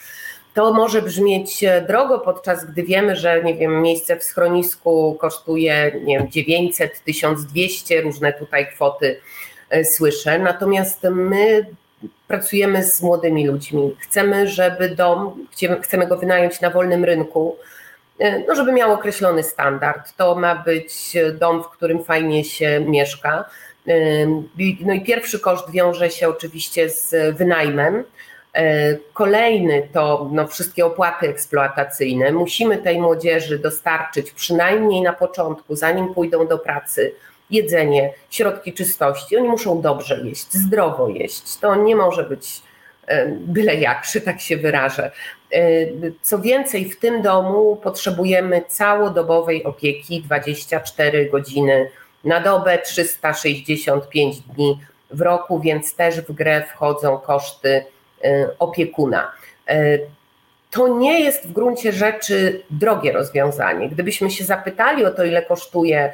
To 0.55 0.73
może 0.73 1.03
brzmieć 1.03 1.65
e, 1.65 1.83
drogo, 1.83 2.19
podczas 2.19 2.65
gdy 2.65 2.83
wiemy, 2.83 3.17
że 3.17 3.45
nie 3.45 3.55
wiem, 3.55 3.83
miejsce 3.83 4.17
w 4.17 4.25
schronisku 4.25 5.17
kosztuje 5.21 6.01
nie 6.05 6.19
wiem, 6.19 6.31
900, 6.31 7.05
1200, 7.05 8.01
różne 8.01 8.33
tutaj 8.33 8.67
kwoty 8.69 9.21
e, 9.71 9.85
słyszę. 9.85 10.39
Natomiast 10.39 11.03
my 11.11 11.67
pracujemy 12.29 12.85
z 12.85 13.03
młodymi 13.03 13.47
ludźmi. 13.47 13.97
Chcemy, 13.99 14.49
żeby 14.49 14.89
dom, 14.89 15.47
chcemy 15.83 16.07
go 16.07 16.17
wynająć 16.17 16.61
na 16.61 16.71
wolnym 16.71 17.05
rynku 17.05 17.57
E, 17.57 17.74
no 18.49 18.55
żeby 18.55 18.73
miał 18.73 18.93
określony 18.93 19.43
standard. 19.43 20.17
To 20.17 20.35
ma 20.35 20.55
być 20.55 21.17
dom, 21.41 21.63
w 21.63 21.69
którym 21.69 22.05
fajnie 22.05 22.45
się 22.45 22.81
mieszka. 22.81 23.45
E, 23.89 24.27
no 24.81 24.93
i 24.93 25.01
pierwszy 25.07 25.41
koszt 25.41 25.71
wiąże 25.71 26.11
się 26.11 26.29
oczywiście 26.29 26.91
z 26.91 27.37
wynajmem. 27.37 28.05
E, 28.55 28.97
kolejny 29.13 29.89
to 29.93 30.31
no, 30.33 30.47
wszystkie 30.47 30.87
opłaty 30.87 31.29
eksploatacyjne. 31.29 32.33
Musimy 32.33 32.79
tej 32.79 33.01
młodzieży 33.01 33.59
dostarczyć 33.59 34.31
przynajmniej 34.31 35.03
na 35.03 35.13
początku, 35.13 35.77
zanim 35.77 36.15
pójdą 36.15 36.47
do 36.47 36.59
pracy, 36.59 37.15
jedzenie, 37.51 38.13
środki 38.31 38.73
czystości. 38.73 39.37
Oni 39.37 39.49
muszą 39.49 39.81
dobrze 39.81 40.21
jeść, 40.25 40.53
zdrowo 40.53 41.09
jeść. 41.09 41.59
To 41.59 41.75
nie 41.75 41.97
może 41.97 42.25
być 42.25 42.63
byle 43.31 43.75
jak, 43.75 44.05
że 44.13 44.21
tak 44.21 44.41
się 44.41 44.57
wyrażę. 44.57 45.11
Co 46.23 46.39
więcej, 46.39 46.91
w 46.91 46.99
tym 46.99 47.23
domu 47.23 47.77
potrzebujemy 47.77 48.63
całodobowej 48.69 49.65
opieki 49.65 50.23
24 50.23 51.31
godziny 51.31 51.91
na 52.25 52.41
dobę, 52.41 52.79
365 52.79 54.41
dni 54.41 54.81
w 55.11 55.21
roku, 55.21 55.61
więc 55.61 55.95
też 55.95 56.21
w 56.21 56.33
grę 56.33 56.63
wchodzą 56.63 57.19
koszty 57.19 57.85
opiekuna. 58.59 59.33
To 60.71 60.89
nie 60.89 61.21
jest 61.21 61.49
w 61.49 61.53
gruncie 61.53 61.93
rzeczy 61.93 62.63
drogie 62.71 63.13
rozwiązanie. 63.13 63.89
Gdybyśmy 63.89 64.31
się 64.31 64.45
zapytali 64.45 65.05
o 65.05 65.11
to, 65.11 65.25
ile 65.25 65.43
kosztuje 65.43 66.13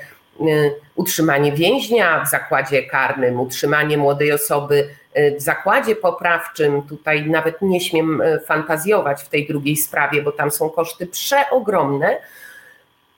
utrzymanie 0.95 1.53
więźnia 1.53 2.25
w 2.25 2.31
zakładzie 2.31 2.83
karnym, 2.83 3.41
utrzymanie 3.41 3.99
młodej 3.99 4.33
osoby 4.33 4.89
w 5.15 5.41
zakładzie 5.43 5.97
poprawczym, 5.97 6.83
tutaj 6.83 7.27
nawet 7.27 7.63
nie 7.63 7.81
śmiem 7.81 8.21
e, 8.21 8.41
fantazjować 8.41 9.23
w 9.23 9.29
tej 9.29 9.47
drugiej 9.47 9.77
sprawie, 9.77 10.23
bo 10.23 10.33
tam 10.33 10.51
są 10.51 10.71
koszty 10.71 11.07
przeogromne, 11.07 12.17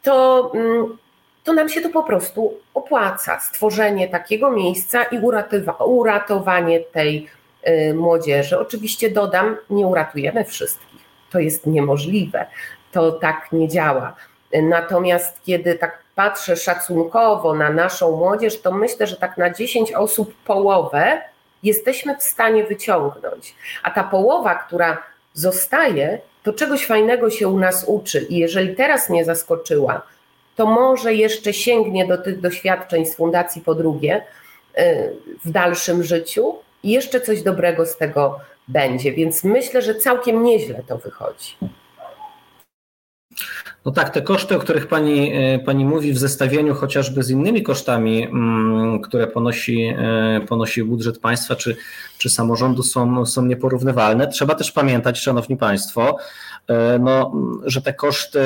to 0.02 0.50
mm, 0.54 0.98
to 1.44 1.52
nam 1.52 1.68
się 1.68 1.80
to 1.80 1.88
po 1.88 2.02
prostu 2.02 2.54
opłaca. 2.74 3.40
Stworzenie 3.40 4.08
takiego 4.08 4.50
miejsca 4.50 5.04
i 5.04 5.20
uratowanie 5.78 6.80
tej 6.80 7.28
y, 7.68 7.94
młodzieży. 7.94 8.58
Oczywiście 8.58 9.10
dodam, 9.10 9.56
nie 9.70 9.86
uratujemy 9.86 10.44
wszystkich. 10.44 11.00
To 11.30 11.38
jest 11.38 11.66
niemożliwe. 11.66 12.46
To 12.92 13.12
tak 13.12 13.48
nie 13.52 13.68
działa. 13.68 14.16
Natomiast 14.62 15.42
kiedy 15.44 15.74
tak 15.74 16.02
patrzę 16.14 16.56
szacunkowo 16.56 17.54
na 17.54 17.70
naszą 17.70 18.16
młodzież, 18.16 18.60
to 18.60 18.72
myślę, 18.72 19.06
że 19.06 19.16
tak 19.16 19.38
na 19.38 19.50
10 19.50 19.92
osób 19.92 20.34
połowę 20.44 21.20
jesteśmy 21.62 22.16
w 22.16 22.22
stanie 22.22 22.64
wyciągnąć. 22.64 23.54
A 23.82 23.90
ta 23.90 24.04
połowa, 24.04 24.54
która 24.54 25.02
zostaje, 25.34 26.18
to 26.42 26.52
czegoś 26.52 26.86
fajnego 26.86 27.30
się 27.30 27.48
u 27.48 27.58
nas 27.58 27.84
uczy. 27.88 28.26
I 28.28 28.36
jeżeli 28.36 28.76
teraz 28.76 29.10
nie 29.10 29.24
zaskoczyła, 29.24 30.02
to 30.56 30.66
może 30.66 31.14
jeszcze 31.14 31.52
sięgnie 31.52 32.06
do 32.06 32.18
tych 32.18 32.40
doświadczeń 32.40 33.06
z 33.06 33.16
Fundacji 33.16 33.62
po 33.62 33.74
drugie 33.74 34.22
y, 34.78 34.82
w 35.44 35.50
dalszym 35.50 36.02
życiu 36.02 36.54
i 36.82 36.90
jeszcze 36.90 37.20
coś 37.20 37.42
dobrego 37.42 37.86
z 37.86 37.96
tego 37.96 38.40
będzie. 38.68 39.12
Więc 39.12 39.44
myślę, 39.44 39.82
że 39.82 39.94
całkiem 39.94 40.42
nieźle 40.42 40.82
to 40.88 40.98
wychodzi. 40.98 41.56
No 43.84 43.92
tak, 43.92 44.10
te 44.10 44.22
koszty, 44.22 44.56
o 44.56 44.58
których 44.58 44.86
pani, 44.86 45.32
e, 45.34 45.58
pani 45.58 45.84
mówi, 45.84 46.12
w 46.12 46.18
zestawieniu 46.18 46.74
chociażby 46.74 47.22
z 47.22 47.30
innymi 47.30 47.62
kosztami, 47.62 48.22
mm, 48.24 49.00
które 49.00 49.26
ponosi, 49.26 49.94
e, 49.98 50.40
ponosi 50.48 50.84
budżet 50.84 51.18
państwa 51.18 51.56
czy, 51.56 51.76
czy 52.18 52.30
samorządu, 52.30 52.82
są, 52.82 53.26
są 53.26 53.44
nieporównywalne. 53.44 54.28
Trzeba 54.28 54.54
też 54.54 54.72
pamiętać, 54.72 55.18
Szanowni 55.20 55.56
Państwo, 55.56 56.16
e, 56.68 56.98
no, 56.98 57.32
że 57.64 57.82
te 57.82 57.94
koszty 57.94 58.40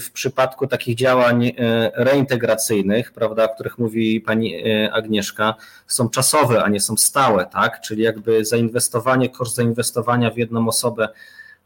w 0.00 0.12
przypadku 0.12 0.66
takich 0.66 0.96
działań 0.96 1.52
reintegracyjnych, 1.94 3.12
prawda, 3.12 3.44
o 3.44 3.54
których 3.54 3.78
mówi 3.78 4.20
pani 4.20 4.62
Agnieszka, 4.92 5.54
są 5.86 6.08
czasowe, 6.08 6.64
a 6.64 6.68
nie 6.68 6.80
są 6.80 6.96
stałe, 6.96 7.46
tak? 7.46 7.80
Czyli 7.80 8.02
jakby 8.02 8.44
zainwestowanie, 8.44 9.28
koszt 9.30 9.54
zainwestowania 9.56 10.30
w 10.30 10.36
jedną 10.38 10.68
osobę 10.68 11.08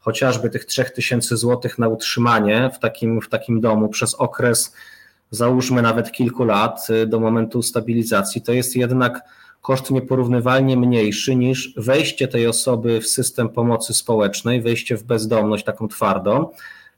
chociażby 0.03 0.49
tych 0.49 0.65
3000 0.65 1.37
zł 1.37 1.71
na 1.77 1.87
utrzymanie 1.87 2.69
w 2.73 2.79
takim, 2.79 3.21
w 3.21 3.29
takim 3.29 3.61
domu 3.61 3.89
przez 3.89 4.15
okres, 4.15 4.73
załóżmy 5.31 5.81
nawet 5.81 6.11
kilku 6.11 6.43
lat 6.43 6.87
y, 6.89 7.07
do 7.07 7.19
momentu 7.19 7.61
stabilizacji, 7.61 8.41
to 8.41 8.53
jest 8.53 8.75
jednak 8.75 9.21
koszt 9.61 9.91
nieporównywalnie 9.91 10.77
mniejszy 10.77 11.35
niż 11.35 11.73
wejście 11.77 12.27
tej 12.27 12.47
osoby 12.47 13.01
w 13.01 13.07
system 13.07 13.49
pomocy 13.49 13.93
społecznej, 13.93 14.61
wejście 14.61 14.97
w 14.97 15.03
bezdomność 15.03 15.63
taką 15.63 15.87
twardą 15.87 16.49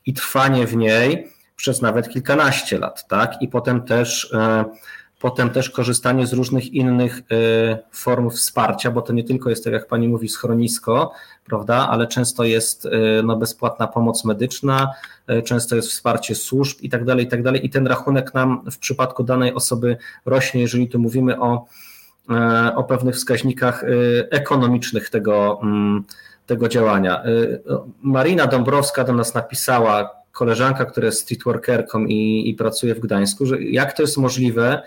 i 0.06 0.14
trwanie 0.14 0.68
w 0.68 0.76
niej 0.76 1.28
przez 1.56 1.82
nawet 1.82 2.10
kilkanaście 2.10 2.78
lat, 2.78 3.08
tak? 3.08 3.42
I 3.42 3.48
potem 3.48 3.82
też 3.82 4.34
e, 4.34 4.66
potem 5.20 5.50
też 5.50 5.70
korzystanie 5.70 6.28
z 6.28 6.34
różnych 6.34 6.74
innych 6.74 7.20
y, 7.20 7.24
form 7.92 8.30
wsparcia, 8.30 8.92
bo 8.92 9.02
to 9.02 9.14
nie 9.14 9.24
tylko 9.24 9.50
jest, 9.50 9.64
tak 9.64 9.74
jak 9.74 9.88
pani 9.88 10.08
mówi, 10.08 10.30
schronisko, 10.30 11.12
prawda, 11.46 11.88
ale 11.90 12.08
często 12.08 12.44
jest 12.44 12.86
y, 12.86 12.90
no, 13.24 13.36
bezpłatna 13.36 13.88
pomoc 13.88 14.26
medyczna, 14.26 14.94
y, 15.30 15.42
często 15.42 15.76
jest 15.76 15.90
wsparcie 15.90 16.36
służb 16.36 16.78
i 16.82 16.90
tak 16.90 17.06
dalej, 17.06 17.26
i 17.26 17.28
tak 17.28 17.44
dalej. 17.44 17.66
I 17.66 17.70
ten 17.70 17.88
rachunek 17.88 18.34
nam 18.34 18.72
w 18.72 18.78
przypadku 18.78 19.24
danej 19.24 19.54
osoby 19.54 19.98
rośnie, 20.26 20.62
jeżeli 20.62 20.88
tu 20.88 21.00
mówimy 21.00 21.40
o, 21.40 21.66
o 22.76 22.84
pewnych 22.84 23.16
wskaźnikach 23.16 23.84
ekonomicznych 24.32 25.10
tego, 25.10 25.60
mm, 25.64 26.04
tego 26.46 26.70
działania. 26.70 27.24
Marina 28.02 28.48
Dąbrowska 28.48 29.04
do 29.04 29.14
nas 29.14 29.34
napisała, 29.34 30.25
koleżanka, 30.36 30.86
która 30.86 31.06
jest 31.06 31.22
streetworkerką 31.22 32.06
i, 32.06 32.50
i 32.50 32.54
pracuje 32.54 32.96
w 32.96 33.00
Gdańsku, 33.00 33.46
że 33.46 33.64
jak 33.64 33.94
to 33.94 34.04
jest 34.04 34.18
możliwe, 34.18 34.82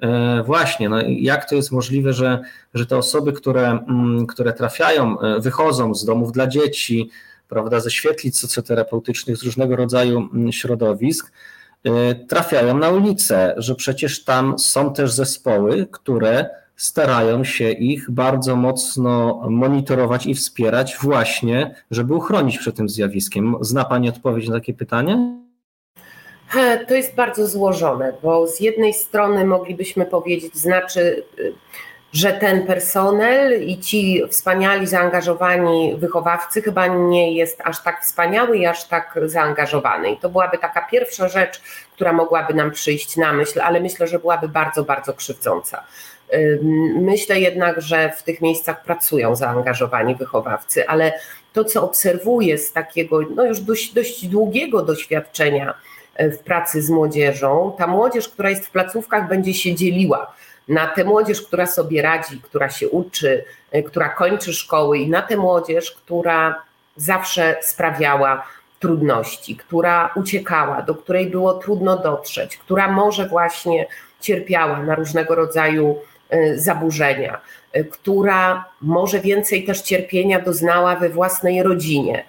E, 0.00 0.42
właśnie, 0.42 0.88
no 0.88 0.96
jak 1.06 1.48
to 1.48 1.54
jest 1.54 1.72
możliwe, 1.72 2.12
że, 2.12 2.40
że 2.74 2.86
te 2.86 2.96
osoby, 2.96 3.32
które, 3.32 3.68
mm, 3.70 4.26
które 4.26 4.52
trafiają, 4.52 5.20
e, 5.20 5.40
wychodzą 5.40 5.94
z 5.94 6.04
domów 6.04 6.32
dla 6.32 6.46
dzieci, 6.46 7.10
prawda, 7.48 7.80
ze 7.80 7.90
świetlic 7.90 8.40
socjoterapeutycznych, 8.40 9.36
z 9.36 9.42
różnego 9.42 9.76
rodzaju 9.76 10.28
mm, 10.34 10.52
środowisk, 10.52 11.32
e, 11.84 12.14
trafiają 12.14 12.78
na 12.78 12.88
ulicę, 12.88 13.54
że 13.56 13.74
przecież 13.74 14.24
tam 14.24 14.58
są 14.58 14.92
też 14.92 15.12
zespoły, 15.12 15.86
które 15.92 16.50
starają 16.78 17.44
się 17.44 17.70
ich 17.70 18.10
bardzo 18.10 18.56
mocno 18.56 19.42
monitorować 19.50 20.26
i 20.26 20.34
wspierać 20.34 20.96
właśnie, 21.02 21.74
żeby 21.90 22.14
uchronić 22.14 22.58
przed 22.58 22.76
tym 22.76 22.88
zjawiskiem. 22.88 23.56
Zna 23.60 23.84
Pani 23.84 24.08
odpowiedź 24.08 24.48
na 24.48 24.54
takie 24.54 24.74
pytanie? 24.74 25.38
To 26.88 26.94
jest 26.94 27.14
bardzo 27.14 27.46
złożone, 27.46 28.12
bo 28.22 28.46
z 28.46 28.60
jednej 28.60 28.94
strony 28.94 29.44
moglibyśmy 29.44 30.06
powiedzieć, 30.06 30.54
znaczy, 30.54 31.24
y, 31.38 31.52
że 32.12 32.32
ten 32.32 32.66
personel 32.66 33.68
i 33.68 33.78
ci 33.78 34.22
wspaniali, 34.30 34.86
zaangażowani 34.86 35.96
wychowawcy 35.96 36.62
chyba 36.62 36.86
nie 36.86 37.34
jest 37.34 37.60
aż 37.64 37.82
tak 37.82 38.02
wspaniały 38.02 38.58
i 38.58 38.66
aż 38.66 38.84
tak 38.84 39.18
zaangażowany. 39.24 40.10
I 40.10 40.16
to 40.16 40.28
byłaby 40.28 40.58
taka 40.58 40.80
pierwsza 40.90 41.28
rzecz, 41.28 41.60
która 41.92 42.12
mogłaby 42.12 42.54
nam 42.54 42.70
przyjść 42.70 43.16
na 43.16 43.32
myśl, 43.32 43.60
ale 43.60 43.80
myślę, 43.80 44.06
że 44.06 44.18
byłaby 44.18 44.48
bardzo, 44.48 44.84
bardzo 44.84 45.14
krzywdząca. 45.14 45.84
Myślę 46.94 47.40
jednak, 47.40 47.80
że 47.80 48.12
w 48.16 48.22
tych 48.22 48.40
miejscach 48.40 48.82
pracują 48.82 49.36
zaangażowani 49.36 50.14
wychowawcy, 50.14 50.88
ale 50.88 51.12
to, 51.52 51.64
co 51.64 51.84
obserwuję 51.84 52.58
z 52.58 52.72
takiego 52.72 53.20
no 53.34 53.44
już 53.44 53.60
dość, 53.60 53.94
dość 53.94 54.26
długiego 54.26 54.82
doświadczenia, 54.82 55.74
w 56.18 56.38
pracy 56.38 56.82
z 56.82 56.90
młodzieżą. 56.90 57.74
Ta 57.78 57.86
młodzież, 57.86 58.28
która 58.28 58.50
jest 58.50 58.66
w 58.66 58.70
placówkach, 58.70 59.28
będzie 59.28 59.54
się 59.54 59.74
dzieliła 59.74 60.32
na 60.68 60.86
tę 60.86 61.04
młodzież, 61.04 61.42
która 61.42 61.66
sobie 61.66 62.02
radzi, 62.02 62.40
która 62.40 62.70
się 62.70 62.88
uczy, 62.88 63.44
e, 63.70 63.82
która 63.82 64.08
kończy 64.08 64.52
szkoły, 64.52 64.98
i 64.98 65.10
na 65.10 65.22
tę 65.22 65.36
młodzież, 65.36 65.90
która 65.90 66.62
zawsze 66.96 67.56
sprawiała 67.60 68.46
trudności, 68.80 69.56
która 69.56 70.12
uciekała, 70.16 70.82
do 70.82 70.94
której 70.94 71.26
było 71.26 71.54
trudno 71.54 71.98
dotrzeć, 71.98 72.56
która 72.56 72.92
może 72.92 73.28
właśnie 73.28 73.86
cierpiała 74.20 74.82
na 74.82 74.94
różnego 74.94 75.34
rodzaju 75.34 75.90
e, 75.90 75.98
zaburzenia, 76.54 77.40
e, 77.72 77.84
która 77.84 78.64
może 78.80 79.20
więcej 79.20 79.64
też 79.64 79.82
cierpienia 79.82 80.40
doznała 80.40 80.96
we 80.96 81.08
własnej 81.08 81.62
rodzinie, 81.62 82.24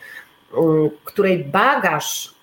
której 1.03 1.39
bagaż 1.43 2.33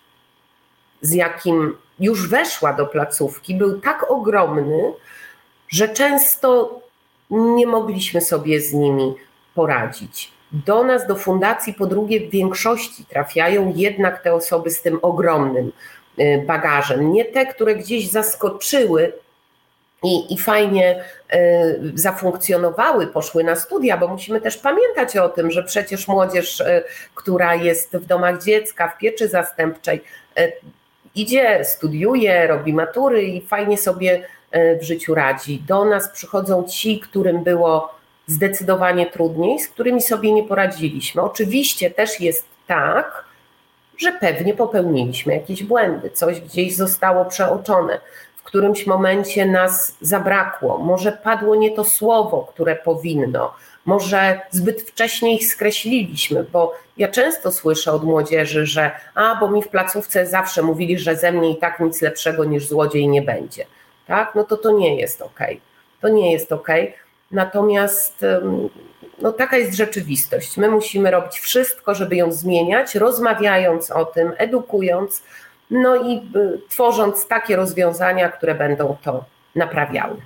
z 1.01 1.13
jakim 1.13 1.77
już 2.01 2.29
weszła 2.29 2.73
do 2.73 2.87
placówki, 2.87 3.55
był 3.55 3.81
tak 3.81 4.11
ogromny, 4.11 4.93
że 5.69 5.89
często 5.89 6.81
nie 7.31 7.67
mogliśmy 7.67 8.21
sobie 8.21 8.61
z 8.61 8.73
nimi 8.73 9.15
poradzić. 9.55 10.33
Do 10.53 10.85
nas, 10.85 11.07
do 11.07 11.17
fundacji, 11.17 11.75
po 11.75 11.87
drugie, 11.87 12.29
w 12.29 12.31
większości 12.31 13.05
trafiają 13.05 13.73
jednak 13.77 14.23
te 14.23 14.35
osoby 14.35 14.71
z 14.71 14.83
tym 14.83 14.99
ogromnym 15.03 15.73
y, 16.19 16.45
bagażem. 16.47 17.13
Nie 17.13 17.25
te, 17.25 17.47
które 17.47 17.75
gdzieś 17.75 18.11
zaskoczyły 18.11 19.13
i, 20.07 20.35
i 20.35 20.39
fajnie 20.39 21.05
y, 21.35 21.93
zafunkcjonowały, 21.95 23.07
poszły 23.07 23.45
na 23.45 23.57
studia, 23.57 23.97
bo 23.97 24.09
musimy 24.09 24.41
też 24.41 24.57
pamiętać 24.57 25.17
o 25.17 25.29
tym, 25.29 25.51
że 25.51 25.63
przecież 25.63 26.09
młodzież, 26.09 26.61
y, 26.61 26.83
która 27.15 27.55
jest 27.55 27.97
w 27.97 28.07
domach 28.07 28.43
dziecka, 28.43 28.89
w 28.89 28.99
pieczy 28.99 29.29
zastępczej, 29.29 30.03
idzie, 31.15 31.65
studiuje, 31.65 32.47
robi 32.47 32.73
matury 32.73 33.23
i 33.23 33.41
fajnie 33.41 33.79
sobie 33.79 34.27
w 34.81 34.83
życiu 34.83 35.15
radzi. 35.15 35.63
Do 35.69 35.85
nas 35.85 36.09
przychodzą 36.09 36.65
ci, 36.65 37.01
którym 37.01 37.45
było 37.45 37.95
zdecydowanie 38.27 39.07
trudniej, 39.07 39.61
z 39.61 39.69
którymi 39.69 40.03
sobie 40.03 40.33
nie 40.33 40.45
poradziliśmy. 40.45 41.23
Oczywiście 41.23 41.91
też 41.91 42.21
jest 42.21 42.45
tak, 42.67 43.25
że 43.99 44.13
pewnie 44.13 44.55
popełniliśmy 44.55 45.35
jakieś 45.35 45.63
błędy, 45.63 46.11
coś 46.11 46.41
gdzieś 46.41 46.77
zostało 46.77 47.25
przeoczone, 47.25 48.01
którymś 48.47 48.87
momencie 48.87 49.47
nas 49.47 49.97
zabrakło, 50.01 50.79
może 50.79 51.13
padło 51.13 51.55
nie 51.55 51.71
to 51.71 51.85
słowo, 51.85 52.49
które 52.55 52.77
powinno, 52.77 53.55
może 53.85 54.41
zbyt 54.51 54.83
wcześnie 54.83 55.35
ich 55.35 55.47
skreśliliśmy, 55.47 56.45
bo 56.53 56.75
ja 56.97 57.09
często 57.09 57.53
słyszę 57.53 57.93
od 57.93 58.05
młodzieży, 58.05 58.67
że 58.67 58.91
a, 59.15 59.37
bo 59.41 59.51
mi 59.51 59.63
w 59.63 59.69
placówce 59.69 60.27
zawsze 60.27 60.63
mówili, 60.63 60.99
że 60.99 61.17
ze 61.17 61.33
mnie 61.33 61.51
i 61.51 61.57
tak 61.57 61.81
nic 61.81 62.03
lepszego 62.03 62.45
niż 62.45 62.69
złodziej 62.69 63.09
nie 63.09 63.23
będzie. 63.23 63.67
Tak? 64.07 64.35
No 64.35 64.45
to 64.45 64.57
to 64.57 64.71
nie 64.71 65.01
jest 65.01 65.23
ok. 65.23 65.41
To 66.01 66.09
nie 66.09 66.33
jest 66.33 66.53
ok. 66.53 66.69
Natomiast 67.31 68.25
no, 69.19 69.33
taka 69.33 69.57
jest 69.57 69.75
rzeczywistość. 69.75 70.57
My 70.57 70.69
musimy 70.69 71.11
robić 71.11 71.39
wszystko, 71.39 71.95
żeby 71.95 72.17
ją 72.17 72.33
zmieniać, 72.33 72.95
rozmawiając 72.95 73.91
o 73.91 74.05
tym, 74.05 74.33
edukując, 74.39 75.23
no 75.71 75.97
i 75.97 76.17
y, 76.37 76.61
tworząc 76.69 77.29
takie 77.29 77.57
rozwiązania, 77.57 78.29
które 78.29 78.55
będą 78.55 78.97
to 79.03 79.25
naprawiały. 79.55 80.17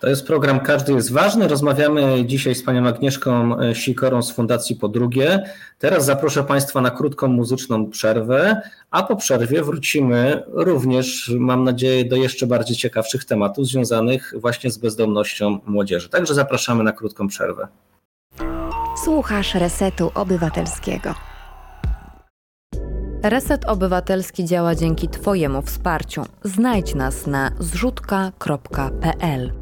To 0.00 0.08
jest 0.08 0.26
program 0.26 0.60
Każdy 0.60 0.92
jest 0.92 1.12
ważny. 1.12 1.48
Rozmawiamy 1.48 2.24
dzisiaj 2.24 2.54
z 2.54 2.64
panią 2.64 2.86
Agnieszką 2.86 3.60
e, 3.60 3.74
Sikorą 3.74 4.22
z 4.22 4.32
Fundacji 4.32 4.76
Po 4.76 4.88
Drugie. 4.88 5.42
Teraz 5.78 6.04
zaproszę 6.04 6.44
Państwa 6.44 6.80
na 6.80 6.90
krótką 6.90 7.28
muzyczną 7.28 7.90
przerwę, 7.90 8.60
a 8.90 9.02
po 9.02 9.16
przerwie 9.16 9.62
wrócimy 9.62 10.42
również, 10.48 11.32
mam 11.38 11.64
nadzieję, 11.64 12.04
do 12.04 12.16
jeszcze 12.16 12.46
bardziej 12.46 12.76
ciekawszych 12.76 13.24
tematów 13.24 13.66
związanych 13.66 14.34
właśnie 14.36 14.70
z 14.70 14.78
bezdomnością 14.78 15.58
młodzieży. 15.66 16.08
Także 16.08 16.34
zapraszamy 16.34 16.84
na 16.84 16.92
krótką 16.92 17.28
przerwę. 17.28 17.68
Słuchasz 19.04 19.54
Resetu 19.54 20.10
Obywatelskiego. 20.14 21.35
Reset 23.28 23.64
Obywatelski 23.64 24.44
działa 24.44 24.74
dzięki 24.74 25.08
Twojemu 25.08 25.62
wsparciu. 25.62 26.24
Znajdź 26.44 26.94
nas 26.94 27.26
na 27.26 27.50
zrzutka.pl. 27.58 29.52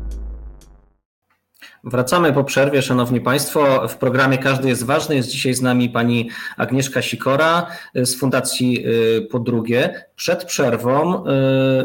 Wracamy 1.85 2.33
po 2.33 2.45
przerwie, 2.45 2.83
Szanowni 2.83 3.21
Państwo. 3.21 3.89
W 3.89 3.97
programie 3.97 4.39
Każdy 4.39 4.69
jest 4.69 4.85
ważny. 4.85 5.17
Jest 5.17 5.29
dzisiaj 5.29 5.55
z 5.55 5.63
nami 5.63 5.91
pani 5.91 6.31
Agnieszka 6.57 7.03
Sikora 7.03 7.67
z 7.95 8.17
Fundacji 8.17 8.87
y, 8.87 9.29
Po 9.31 9.39
Drugie. 9.39 10.07
Przed 10.17 10.45
przerwą 10.45 11.27
y, 11.27 11.31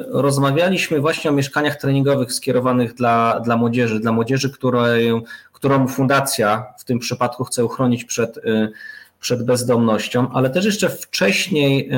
rozmawialiśmy 0.08 1.00
właśnie 1.00 1.30
o 1.30 1.34
mieszkaniach 1.34 1.76
treningowych 1.76 2.34
skierowanych 2.34 2.94
dla, 2.94 3.40
dla 3.40 3.58
młodzieży, 3.58 4.00
dla 4.00 4.12
młodzieży, 4.12 4.50
której, 4.50 5.12
którą 5.54 5.88
fundacja 5.88 6.66
w 6.80 6.86
tym 6.86 7.00
przypadku 7.00 7.44
chce 7.44 7.66
uchronić 7.66 8.06
przed, 8.06 8.38
y, 8.38 8.72
przed 9.20 9.46
bezdomnością, 9.46 10.30
ale 10.34 10.50
też 10.50 10.66
jeszcze 10.66 10.90
wcześniej, 10.90 11.90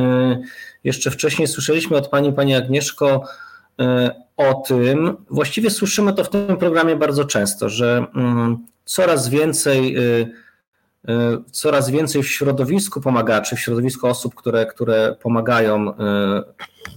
jeszcze 0.83 1.11
wcześniej 1.11 1.47
słyszeliśmy 1.47 1.97
od 1.97 2.07
pani, 2.07 2.33
pani 2.33 2.55
Agnieszko, 2.55 3.23
o 4.37 4.53
tym, 4.53 5.17
właściwie 5.29 5.69
słyszymy 5.69 6.13
to 6.13 6.23
w 6.23 6.29
tym 6.29 6.57
programie 6.57 6.95
bardzo 6.95 7.25
często, 7.25 7.69
że 7.69 8.05
mm, 8.15 8.57
coraz 8.85 9.29
więcej, 9.29 9.97
y, 9.97 10.27
y, 11.09 11.13
coraz 11.51 11.89
więcej 11.89 12.23
w 12.23 12.27
środowisku 12.27 13.01
pomagaczy, 13.01 13.55
w 13.55 13.59
środowisku 13.59 14.07
osób, 14.07 14.35
które, 14.35 14.65
które 14.65 15.15
pomagają 15.21 15.89
y, 15.89 15.93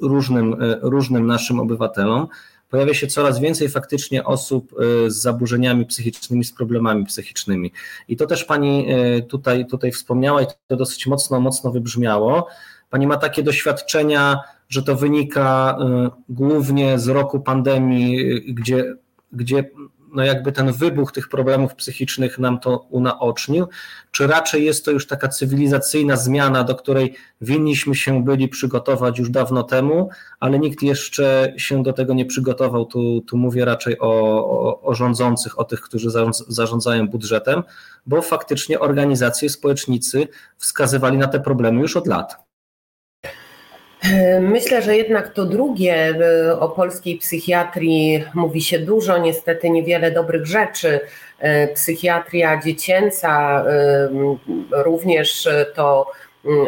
różnym, 0.00 0.56
różnym 0.82 1.26
naszym 1.26 1.60
obywatelom, 1.60 2.28
pojawia 2.74 2.94
się 2.94 3.06
coraz 3.06 3.40
więcej 3.40 3.68
faktycznie 3.68 4.24
osób 4.24 4.74
z 5.06 5.14
zaburzeniami 5.14 5.86
psychicznymi, 5.86 6.44
z 6.44 6.52
problemami 6.52 7.06
psychicznymi. 7.06 7.72
I 8.08 8.16
to 8.16 8.26
też 8.26 8.44
pani 8.44 8.86
tutaj, 9.28 9.66
tutaj 9.66 9.92
wspomniała 9.92 10.42
i 10.42 10.46
to 10.66 10.76
dosyć 10.76 11.06
mocno, 11.06 11.40
mocno 11.40 11.70
wybrzmiało. 11.70 12.48
Pani 12.90 13.06
ma 13.06 13.16
takie 13.16 13.42
doświadczenia 13.42 14.40
że 14.68 14.82
to 14.82 14.96
wynika 14.96 15.78
y, 16.06 16.10
głównie 16.28 16.98
z 16.98 17.08
roku 17.08 17.40
pandemii, 17.40 18.32
y, 18.32 18.40
gdzie, 18.40 18.94
gdzie 19.32 19.70
no 20.14 20.24
jakby 20.24 20.52
ten 20.52 20.72
wybuch 20.72 21.12
tych 21.12 21.28
problemów 21.28 21.74
psychicznych 21.74 22.38
nam 22.38 22.60
to 22.60 22.86
unaocznił, 22.90 23.66
czy 24.10 24.26
raczej 24.26 24.64
jest 24.64 24.84
to 24.84 24.90
już 24.90 25.06
taka 25.06 25.28
cywilizacyjna 25.28 26.16
zmiana, 26.16 26.64
do 26.64 26.74
której 26.74 27.14
winniśmy 27.40 27.94
się 27.94 28.24
byli 28.24 28.48
przygotować 28.48 29.18
już 29.18 29.30
dawno 29.30 29.62
temu, 29.62 30.08
ale 30.40 30.58
nikt 30.58 30.82
jeszcze 30.82 31.52
się 31.56 31.82
do 31.82 31.92
tego 31.92 32.14
nie 32.14 32.26
przygotował. 32.26 32.84
Tu, 32.84 33.20
tu 33.20 33.36
mówię 33.36 33.64
raczej 33.64 33.98
o, 33.98 34.10
o, 34.44 34.80
o 34.82 34.94
rządzących, 34.94 35.58
o 35.58 35.64
tych, 35.64 35.80
którzy 35.80 36.08
zarządzają 36.48 37.08
budżetem, 37.08 37.62
bo 38.06 38.22
faktycznie 38.22 38.80
organizacje, 38.80 39.50
społecznicy 39.50 40.28
wskazywali 40.58 41.18
na 41.18 41.28
te 41.28 41.40
problemy 41.40 41.80
już 41.80 41.96
od 41.96 42.06
lat. 42.06 42.43
Myślę, 44.40 44.82
że 44.82 44.96
jednak 44.96 45.28
to 45.28 45.44
drugie, 45.44 46.14
y, 46.50 46.58
o 46.58 46.68
polskiej 46.68 47.18
psychiatrii 47.18 48.24
mówi 48.34 48.62
się 48.62 48.78
dużo, 48.78 49.18
niestety 49.18 49.70
niewiele 49.70 50.10
dobrych 50.10 50.46
rzeczy. 50.46 51.00
Y, 51.44 51.74
psychiatria 51.74 52.60
dziecięca 52.60 53.64
y, 54.72 54.82
również 54.84 55.48
to 55.74 56.10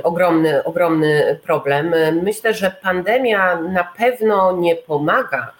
ogromny, 0.02 0.64
ogromny 0.64 1.38
problem. 1.42 1.94
Myślę, 2.22 2.54
że 2.54 2.76
pandemia 2.82 3.60
na 3.60 3.84
pewno 3.84 4.56
nie 4.56 4.76
pomaga 4.76 5.52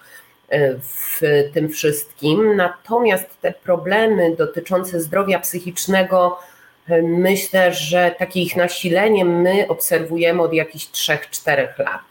w 0.81 1.21
tym 1.53 1.69
wszystkim, 1.69 2.55
natomiast 2.55 3.41
te 3.41 3.51
problemy 3.51 4.35
dotyczące 4.35 5.01
zdrowia 5.01 5.39
psychicznego 5.39 6.39
Myślę, 7.03 7.73
że 7.73 8.15
takie 8.19 8.41
ich 8.41 8.55
nasilenie 8.55 9.25
my 9.25 9.67
obserwujemy 9.67 10.41
od 10.41 10.53
jakichś 10.53 10.85
3-4 10.85 11.67
lat. 11.77 12.01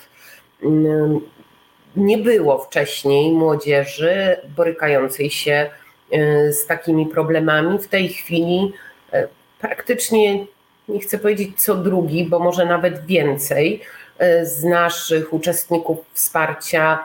Nie 1.97 2.19
było 2.19 2.59
wcześniej 2.59 3.33
młodzieży 3.33 4.37
borykającej 4.57 5.31
się 5.31 5.71
e, 6.13 6.53
z 6.53 6.67
takimi 6.67 7.07
problemami. 7.07 7.79
W 7.79 7.89
tej 7.89 8.09
chwili 8.09 8.73
e, 9.13 9.29
praktycznie, 9.61 10.47
nie 10.89 11.01
chcę 11.01 11.19
powiedzieć 11.19 11.63
co 11.63 11.75
drugi, 11.75 12.25
bo 12.25 12.39
może 12.39 12.67
nawet 12.67 13.07
więcej 13.07 13.83
e, 14.19 14.47
z 14.47 14.65
naszych 14.65 15.33
uczestników 15.33 15.99
wsparcia 16.13 17.05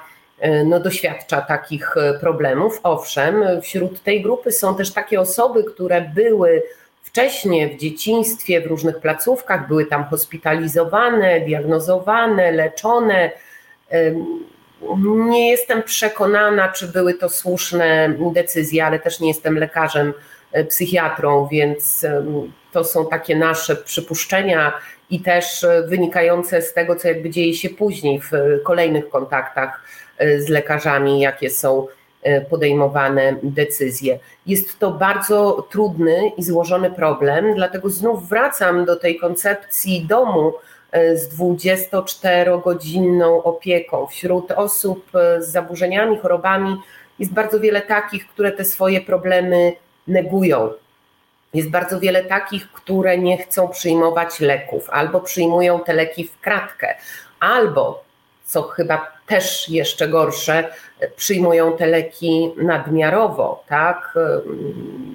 no, 0.66 0.80
doświadcza 0.80 1.42
takich 1.42 1.96
problemów. 2.22 2.80
Owszem, 2.84 3.44
wśród 3.62 4.04
tej 4.04 4.22
grupy 4.22 4.52
są 4.52 4.76
też 4.76 4.94
takie 4.94 5.22
osoby, 5.22 5.64
które 5.64 6.02
były 6.02 6.64
wcześniej 7.12 7.76
w 7.76 7.80
dzieciństwie 7.80 8.62
w 8.62 8.66
różnych 8.66 9.00
placówkach, 9.00 9.68
były 9.68 9.86
tam 9.86 10.04
hospitalizowane, 10.04 11.42
diagnozowane, 11.42 12.52
leczone. 12.52 13.32
Nie 15.06 15.52
jestem 15.52 15.84
przekonana, 15.84 16.70
czy 16.70 16.88
były 16.88 17.14
to 17.14 17.30
słuszne 17.30 18.14
decyzje, 18.34 18.86
ale 18.86 19.00
też 19.00 19.20
nie 19.20 19.28
jestem 19.28 19.58
lekarzem, 19.58 20.14
e, 20.52 20.64
psychiatrą, 20.64 21.48
więc 21.52 22.06
to 22.72 22.84
są 22.84 23.06
takie 23.06 23.36
nasze 23.36 23.76
przypuszczenia 23.76 24.74
i 25.10 25.20
też 25.22 25.64
e, 25.64 25.84
wynikające 25.88 26.62
z 26.62 26.74
tego, 26.74 26.96
co 26.96 27.08
jakby 27.08 27.30
dzieje 27.30 27.54
się 27.54 27.70
później 27.70 28.22
w 28.22 28.32
kolejnych 28.64 29.10
kontaktach 29.10 29.84
e, 30.18 30.42
z 30.42 30.50
lekarzami, 30.50 31.20
jakie 31.20 31.50
są 31.50 31.88
E, 31.88 32.01
podejmowane 32.50 33.36
decyzje. 33.44 34.20
Jest 34.46 34.80
to 34.80 34.92
bardzo 34.92 35.68
trudny 35.72 36.32
i 36.38 36.44
złożony 36.44 36.92
problem, 36.92 37.56
dlatego 37.56 37.90
znów 37.90 38.30
wracam 38.30 38.86
do 38.86 38.96
tej 38.96 39.18
koncepcji 39.18 40.06
domu 40.06 40.54
e, 40.92 41.18
z 41.18 41.38
24-godzinną 41.38 43.44
opieką. 43.44 44.08
Wśród 44.08 44.52
osób 44.52 45.16
e, 45.16 45.42
z 45.42 45.52
zaburzeniami, 45.52 46.18
chorobami 46.18 46.78
jest 47.20 47.34
bardzo 47.34 47.60
wiele 47.60 47.82
takich, 47.82 48.28
które 48.28 48.52
te 48.52 48.66
swoje 48.66 49.02
problemy 49.02 49.74
negują. 50.08 50.70
Jest 51.54 51.70
bardzo 51.70 52.00
wiele 52.00 52.24
takich, 52.24 52.72
które 52.72 53.18
nie 53.18 53.38
chcą 53.38 53.68
przyjmować 53.68 54.40
leków, 54.40 54.90
albo 54.90 55.22
przyjmują 55.22 55.80
te 55.80 55.94
leki 55.94 56.28
w 56.28 56.40
kratkę, 56.40 56.96
albo 57.40 58.04
co 58.46 58.62
chyba 58.62 59.12
też 59.32 59.70
jeszcze 59.70 60.08
gorsze, 60.08 60.70
przyjmują 61.16 61.78
te 61.78 61.88
leki 61.88 62.52
nadmiarowo, 62.58 63.64
tak? 63.68 64.14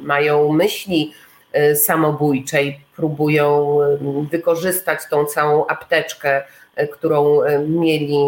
Mają 0.02 0.52
myśli 0.52 1.12
y, 1.57 1.76
samobójczej, 1.76 2.81
próbują 2.96 3.79
y, 3.83 3.98
wykorzystać 4.31 5.00
tą 5.11 5.24
całą 5.24 5.66
apteczkę, 5.66 6.42
y, 6.81 6.88
którą 6.88 7.40
mieli 7.68 8.18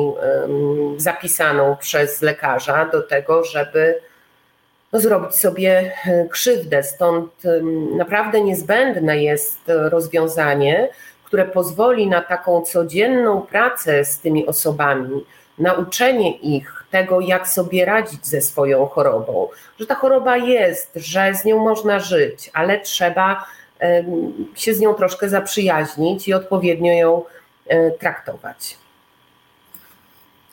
zapisaną 0.96 1.76
przez 1.76 2.22
lekarza 2.22 2.88
do 2.92 3.02
tego, 3.02 3.44
żeby 3.44 4.00
no, 4.92 5.00
zrobić 5.00 5.36
sobie 5.36 5.92
krzywdę. 6.30 6.82
Stąd 6.82 7.32
naprawdę 7.96 8.40
niezbędne 8.40 9.22
jest 9.22 9.58
rozwiązanie, 9.66 10.88
które 11.24 11.44
pozwoli 11.44 12.06
na 12.06 12.22
taką 12.22 12.62
codzienną 12.62 13.42
pracę 13.42 14.04
z 14.04 14.20
tymi 14.20 14.46
osobami, 14.46 15.24
nauczenie 15.58 16.36
ich 16.36 16.84
tego, 16.90 17.20
jak 17.20 17.48
sobie 17.48 17.84
radzić 17.84 18.26
ze 18.26 18.40
swoją 18.40 18.86
chorobą, 18.86 19.48
że 19.80 19.86
ta 19.86 19.94
choroba 19.94 20.36
jest, 20.36 20.90
że 20.96 21.34
z 21.34 21.44
nią 21.44 21.58
można 21.58 22.00
żyć, 22.00 22.50
ale 22.52 22.80
trzeba 22.80 23.44
się 24.54 24.74
z 24.74 24.80
nią 24.80 24.94
troszkę 24.94 25.28
zaprzyjaźnić 25.28 26.28
i 26.28 26.34
odpowiednio 26.34 26.92
ją 26.92 27.22
e, 27.66 27.90
traktować. 27.90 28.76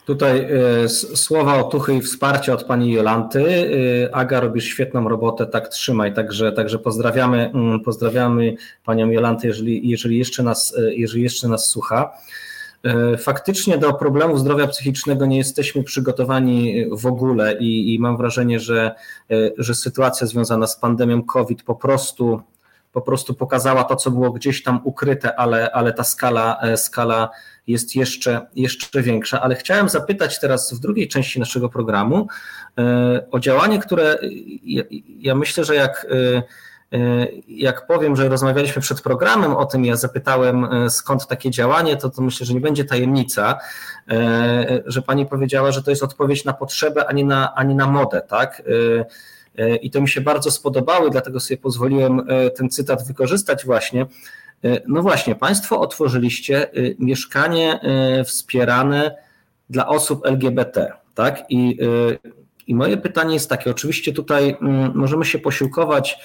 Tutaj 0.05 0.47
e, 0.83 0.89
słowa 0.89 1.57
otuchy 1.57 1.93
i 1.93 2.01
wsparcia 2.01 2.53
od 2.53 2.63
pani 2.63 2.91
Jolanty. 2.91 3.69
E, 4.05 4.15
Aga, 4.15 4.39
robisz 4.39 4.65
świetną 4.65 5.09
robotę, 5.09 5.45
tak 5.45 5.67
trzymaj. 5.67 6.13
Także, 6.13 6.51
także 6.51 6.79
pozdrawiamy, 6.79 7.51
mm, 7.53 7.79
pozdrawiamy 7.79 8.55
panią 8.85 9.09
Jolantę, 9.09 9.47
jeżeli, 9.47 9.89
jeżeli, 9.89 10.17
jeszcze 10.17 10.43
nas, 10.43 10.75
jeżeli 10.91 11.23
jeszcze 11.23 11.47
nas 11.47 11.69
słucha. 11.69 12.17
Faktycznie 13.17 13.77
do 13.77 13.93
problemów 13.93 14.39
zdrowia 14.39 14.67
psychicznego 14.67 15.25
nie 15.25 15.37
jesteśmy 15.37 15.83
przygotowani 15.83 16.85
w 16.91 17.05
ogóle 17.05 17.57
i, 17.57 17.93
i 17.93 17.99
mam 17.99 18.17
wrażenie, 18.17 18.59
że, 18.59 18.95
że 19.57 19.75
sytuacja 19.75 20.27
związana 20.27 20.67
z 20.67 20.79
pandemią 20.79 21.23
COVID 21.23 21.63
po 21.63 21.75
prostu 21.75 22.41
po 22.91 23.01
prostu 23.01 23.33
pokazała 23.33 23.83
to, 23.83 23.95
co 23.95 24.11
było 24.11 24.31
gdzieś 24.31 24.63
tam 24.63 24.79
ukryte, 24.83 25.39
ale, 25.39 25.71
ale 25.71 25.93
ta 25.93 26.03
skala, 26.03 26.61
skala 26.75 27.29
jest 27.67 27.95
jeszcze, 27.95 28.47
jeszcze 28.55 29.01
większa. 29.01 29.41
Ale 29.41 29.55
chciałem 29.55 29.89
zapytać 29.89 30.39
teraz 30.39 30.73
w 30.73 30.79
drugiej 30.79 31.07
części 31.07 31.39
naszego 31.39 31.69
programu 31.69 32.27
o 33.31 33.39
działanie, 33.39 33.79
które 33.79 34.19
ja, 34.63 34.83
ja 35.19 35.35
myślę, 35.35 35.63
że 35.65 35.75
jak 35.75 36.07
E, 36.11 36.43
jak 37.47 37.87
powiem, 37.87 38.15
że 38.15 38.29
rozmawialiśmy 38.29 38.81
przed 38.81 39.01
programem 39.01 39.55
o 39.55 39.65
tym, 39.65 39.85
ja 39.85 39.95
zapytałem 39.95 40.65
e, 40.65 40.89
skąd 40.89 41.27
takie 41.27 41.51
działanie, 41.51 41.97
to, 41.97 42.09
to 42.09 42.21
myślę, 42.21 42.45
że 42.45 42.53
nie 42.53 42.59
będzie 42.59 42.85
tajemnica, 42.85 43.59
e, 44.09 44.83
że 44.85 45.01
pani 45.01 45.25
powiedziała, 45.25 45.71
że 45.71 45.83
to 45.83 45.89
jest 45.89 46.03
odpowiedź 46.03 46.45
na 46.45 46.53
potrzebę, 46.53 47.07
a 47.07 47.11
nie 47.11 47.25
na, 47.25 47.55
a 47.55 47.63
nie 47.63 47.75
na 47.75 47.87
modę, 47.87 48.21
tak? 48.27 48.63
I 49.81 49.91
to 49.91 50.01
mi 50.01 50.09
się 50.09 50.21
bardzo 50.21 50.51
spodobało, 50.51 51.09
dlatego 51.09 51.39
sobie 51.39 51.57
pozwoliłem 51.57 52.27
ten 52.57 52.69
cytat 52.69 53.07
wykorzystać 53.07 53.65
właśnie. 53.65 54.05
No 54.87 55.01
właśnie, 55.01 55.35
Państwo 55.35 55.79
otworzyliście 55.79 56.67
mieszkanie 56.99 57.79
wspierane 58.25 59.15
dla 59.69 59.87
osób 59.87 60.25
LGBT, 60.25 60.91
tak? 61.13 61.43
I, 61.49 61.79
i 62.67 62.75
moje 62.75 62.97
pytanie 62.97 63.33
jest 63.33 63.49
takie: 63.49 63.71
oczywiście 63.71 64.13
tutaj 64.13 64.57
mm, 64.61 64.91
możemy 64.95 65.25
się 65.25 65.39
posiłkować 65.39 66.19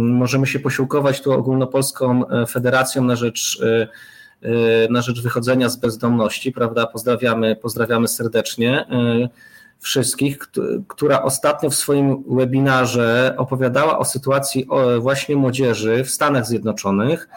Możemy 0.00 0.46
się 0.46 0.58
posiłkować 0.58 1.20
tu 1.20 1.32
ogólnopolską 1.32 2.28
e, 2.28 2.46
federacją 2.46 3.04
na 3.04 3.16
rzecz, 3.16 3.60
e, 3.62 3.88
e, 4.42 4.88
na 4.88 5.02
rzecz 5.02 5.22
wychodzenia 5.22 5.68
z 5.68 5.76
bezdomności, 5.76 6.52
prawda? 6.52 6.86
Pozdrawiamy, 6.86 7.56
pozdrawiamy 7.56 8.08
serdecznie 8.08 8.86
wszystkich, 9.80 10.38
która 10.88 11.22
ostatnio 11.22 11.70
w 11.70 11.74
swoim 11.74 12.24
webinarze 12.28 13.34
opowiadała 13.36 13.98
o 13.98 14.04
sytuacji 14.04 14.68
właśnie 15.00 15.36
młodzieży 15.36 16.04
w 16.04 16.10
Stanach 16.10 16.46
Zjednoczonych, 16.46 17.28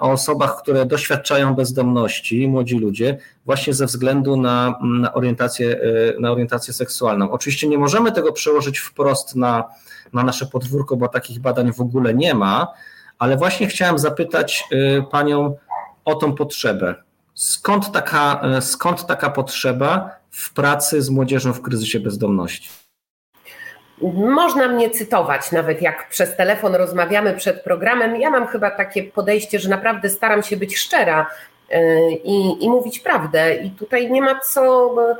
o 0.00 0.10
osobach, 0.10 0.62
które 0.62 0.86
doświadczają 0.86 1.54
bezdomności, 1.54 2.48
młodzi 2.48 2.78
ludzie, 2.78 3.18
właśnie 3.44 3.74
ze 3.74 3.86
względu 3.86 4.36
na, 4.36 4.78
na, 4.82 5.14
orientację, 5.14 5.80
na 6.20 6.30
orientację 6.30 6.74
seksualną. 6.74 7.30
Oczywiście 7.30 7.68
nie 7.68 7.78
możemy 7.78 8.12
tego 8.12 8.32
przełożyć 8.32 8.78
wprost 8.78 9.36
na, 9.36 9.64
na 10.14 10.22
nasze 10.22 10.46
podwórko, 10.46 10.96
bo 10.96 11.08
takich 11.08 11.40
badań 11.40 11.72
w 11.72 11.80
ogóle 11.80 12.14
nie 12.14 12.34
ma, 12.34 12.72
ale 13.18 13.36
właśnie 13.36 13.66
chciałem 13.66 13.98
zapytać 13.98 14.64
y, 14.72 15.02
Panią 15.10 15.56
o 16.04 16.14
tą 16.14 16.34
potrzebę. 16.34 16.94
Skąd 17.34 17.92
taka, 17.92 18.40
y, 18.58 18.62
skąd 18.62 19.06
taka 19.06 19.30
potrzeba 19.30 20.10
w 20.30 20.54
pracy 20.54 21.02
z 21.02 21.10
młodzieżą 21.10 21.52
w 21.52 21.62
kryzysie 21.62 22.00
bezdomności? 22.00 22.68
Można 24.14 24.68
mnie 24.68 24.90
cytować, 24.90 25.52
nawet 25.52 25.82
jak 25.82 26.08
przez 26.08 26.36
telefon 26.36 26.74
rozmawiamy 26.74 27.34
przed 27.34 27.62
programem. 27.62 28.20
Ja 28.20 28.30
mam 28.30 28.46
chyba 28.46 28.70
takie 28.70 29.04
podejście, 29.04 29.58
że 29.58 29.68
naprawdę 29.68 30.10
staram 30.10 30.42
się 30.42 30.56
być 30.56 30.78
szczera 30.78 31.26
i, 32.24 32.64
i 32.64 32.68
mówić 32.68 32.98
prawdę. 32.98 33.54
I 33.54 33.70
tutaj 33.70 34.10
nie 34.10 34.22
ma 34.22 34.40
co 34.40 34.94
e, 35.10 35.16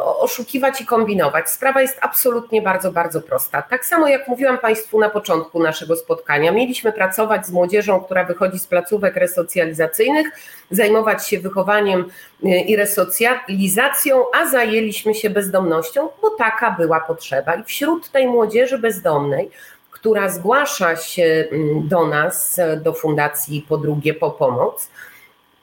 oszukiwać 0.00 0.80
i 0.80 0.86
kombinować. 0.86 1.50
Sprawa 1.50 1.82
jest 1.82 1.98
absolutnie 2.00 2.62
bardzo, 2.62 2.92
bardzo 2.92 3.20
prosta. 3.20 3.62
Tak 3.62 3.86
samo 3.86 4.08
jak 4.08 4.28
mówiłam 4.28 4.58
Państwu 4.58 5.00
na 5.00 5.10
początku 5.10 5.62
naszego 5.62 5.96
spotkania, 5.96 6.52
mieliśmy 6.52 6.92
pracować 6.92 7.46
z 7.46 7.50
młodzieżą, 7.50 8.00
która 8.00 8.24
wychodzi 8.24 8.58
z 8.58 8.66
placówek 8.66 9.16
resocjalizacyjnych, 9.16 10.26
zajmować 10.70 11.28
się 11.28 11.40
wychowaniem 11.40 12.04
e, 12.44 12.60
i 12.60 12.76
resocjalizacją, 12.76 14.24
a 14.34 14.46
zajęliśmy 14.46 15.14
się 15.14 15.30
bezdomnością, 15.30 16.08
bo 16.22 16.30
taka 16.30 16.70
była 16.70 17.00
potrzeba. 17.00 17.54
I 17.54 17.64
wśród 17.64 18.10
tej 18.10 18.26
młodzieży 18.26 18.78
bezdomnej, 18.78 19.50
która 19.90 20.28
zgłasza 20.28 20.96
się 20.96 21.48
mm, 21.52 21.88
do 21.88 22.06
nas, 22.06 22.60
do 22.82 22.92
Fundacji 22.92 23.66
Po 23.68 23.78
drugie 23.78 24.14
po 24.14 24.30
pomoc, 24.30 24.88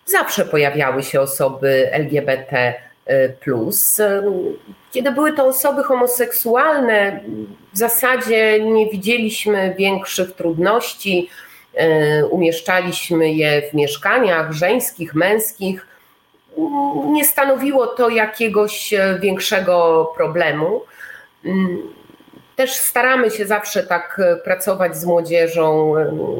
zawsze 0.05 0.45
pojawiały 0.45 1.03
się 1.03 1.21
osoby 1.21 1.89
LGBT. 1.91 2.73
Kiedy 4.91 5.11
były 5.11 5.33
to 5.33 5.45
osoby 5.45 5.83
homoseksualne, 5.83 7.19
w 7.73 7.77
zasadzie 7.77 8.59
nie 8.65 8.89
widzieliśmy 8.89 9.75
większych 9.77 10.31
trudności. 10.31 11.29
Umieszczaliśmy 12.29 13.33
je 13.33 13.61
w 13.61 13.73
mieszkaniach 13.73 14.51
żeńskich, 14.51 15.15
męskich. 15.15 15.87
Nie 17.05 17.25
stanowiło 17.25 17.87
to 17.87 18.09
jakiegoś 18.09 18.93
większego 19.19 20.05
problemu. 20.15 20.81
Też 22.55 22.71
staramy 22.71 23.31
się 23.31 23.45
zawsze 23.45 23.83
tak 23.83 24.21
pracować 24.43 24.97
z 24.97 25.05
młodzieżą, 25.05 25.93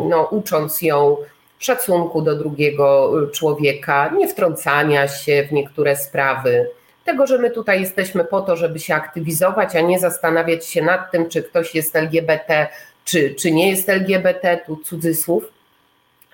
no, 0.10 0.24
ucząc 0.24 0.82
ją 0.82 1.18
szacunku 1.66 2.22
do 2.22 2.36
drugiego 2.36 3.12
y, 3.24 3.32
człowieka, 3.32 4.12
nie 4.18 4.28
wtrącania 4.28 5.08
się 5.08 5.48
w 5.50 5.52
niektóre 5.52 5.96
sprawy. 5.96 6.70
Tego, 7.06 7.28
że 7.28 7.38
my 7.38 7.52
tutaj 7.52 7.82
jesteśmy 7.82 8.24
po 8.24 8.42
to, 8.42 8.56
żeby 8.56 8.80
się 8.80 8.96
aktywizować, 8.96 9.76
a 9.76 9.82
nie 9.82 10.00
zastanawiać 10.00 10.66
się 10.66 10.82
nad 10.82 11.12
tym, 11.12 11.30
czy 11.30 11.44
ktoś 11.44 11.76
jest 11.76 11.96
LGBT, 11.96 12.68
czy, 13.06 13.36
czy 13.36 13.52
nie 13.52 13.70
jest 13.70 13.90
LGBT, 13.90 14.60
tu 14.66 14.78
cudzysłów. 14.78 15.44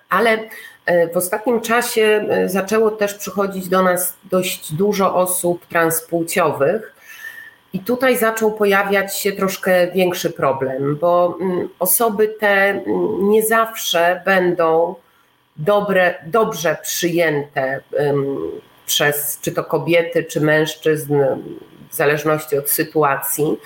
Ale 0.08 0.38
e, 0.86 1.08
w 1.08 1.16
ostatnim 1.16 1.60
czasie 1.60 2.26
e, 2.30 2.48
zaczęło 2.48 2.90
też 2.90 3.14
przychodzić 3.14 3.68
do 3.68 3.82
nas 3.82 4.16
dość 4.24 4.72
dużo 4.74 5.14
osób 5.14 5.66
transpłciowych. 5.66 6.94
I 7.72 7.80
tutaj 7.80 8.18
zaczął 8.18 8.52
pojawiać 8.52 9.18
się 9.18 9.32
troszkę 9.32 9.92
większy 9.92 10.30
problem, 10.30 10.96
bo 10.96 11.38
mm, 11.40 11.68
osoby 11.78 12.28
te 12.28 12.48
mm, 12.48 12.84
nie 13.30 13.42
zawsze 13.42 14.22
będą 14.24 14.94
dobre, 15.60 16.14
dobrze 16.26 16.76
przyjęte 16.82 17.80
przez 18.86 19.38
czy 19.40 19.52
to 19.52 19.64
kobiety, 19.64 20.24
czy 20.24 20.40
mężczyzn, 20.40 21.14
w 21.90 21.94
zależności 21.94 22.58
od 22.58 22.70
sytuacji, 22.70 23.56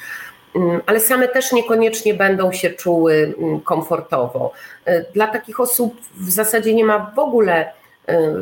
ale 0.86 1.00
same 1.00 1.28
też 1.28 1.52
niekoniecznie 1.52 2.14
będą 2.14 2.52
się 2.52 2.70
czuły 2.70 3.34
komfortowo. 3.64 4.52
E, 4.84 5.12
dla 5.12 5.26
takich 5.26 5.60
osób 5.60 5.96
w 6.14 6.30
zasadzie 6.30 6.74
nie 6.74 6.84
ma 6.84 7.12
w 7.16 7.18
ogóle 7.18 7.72
e, 8.08 8.32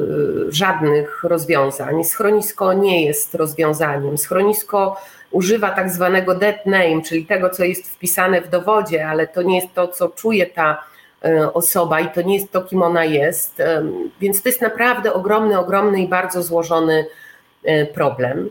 żadnych 0.49 1.25
rozwiązań. 1.25 2.05
Schronisko 2.05 2.73
nie 2.73 3.07
jest 3.07 3.35
rozwiązaniem. 3.35 4.19
Schronisko 4.19 4.97
używa 5.31 5.71
tak 5.71 5.91
zwanego 5.91 6.35
dead 6.35 6.67
name, 6.67 7.03
czyli 7.03 7.27
tego, 7.27 7.51
co 7.51 7.65
jest 7.65 7.91
wpisane 7.91 8.41
w 8.41 8.49
dowodzie, 8.49 9.09
ale 9.09 9.27
to 9.27 9.43
nie 9.43 9.57
jest 9.57 9.75
to, 9.75 9.89
co 9.89 10.09
czuje 10.09 10.47
ta 10.47 10.85
osoba 11.53 12.01
i 12.01 12.09
to 12.09 12.23
nie 12.23 12.35
jest 12.35 12.53
to, 12.53 12.63
kim 12.63 12.83
ona 12.83 13.05
jest. 13.05 13.61
E, 13.61 13.83
więc 14.21 14.43
to 14.43 14.49
jest 14.49 14.61
naprawdę 14.61 15.13
ogromny, 15.13 15.59
ogromny 15.59 16.03
i 16.03 16.09
bardzo 16.09 16.43
złożony 16.43 17.07
e, 17.65 17.87
problem. 17.87 18.51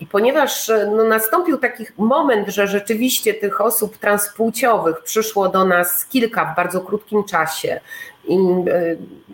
I 0.00 0.06
ponieważ 0.06 0.70
no, 0.96 1.04
nastąpił 1.04 1.58
taki 1.58 1.84
moment, 1.98 2.48
że 2.48 2.66
rzeczywiście 2.66 3.34
tych 3.34 3.60
osób 3.60 3.96
transpłciowych 3.96 5.02
przyszło 5.02 5.48
do 5.48 5.64
nas 5.64 6.06
kilka 6.06 6.44
w 6.44 6.56
bardzo 6.56 6.80
krótkim 6.80 7.24
czasie 7.24 7.80
i 8.24 8.38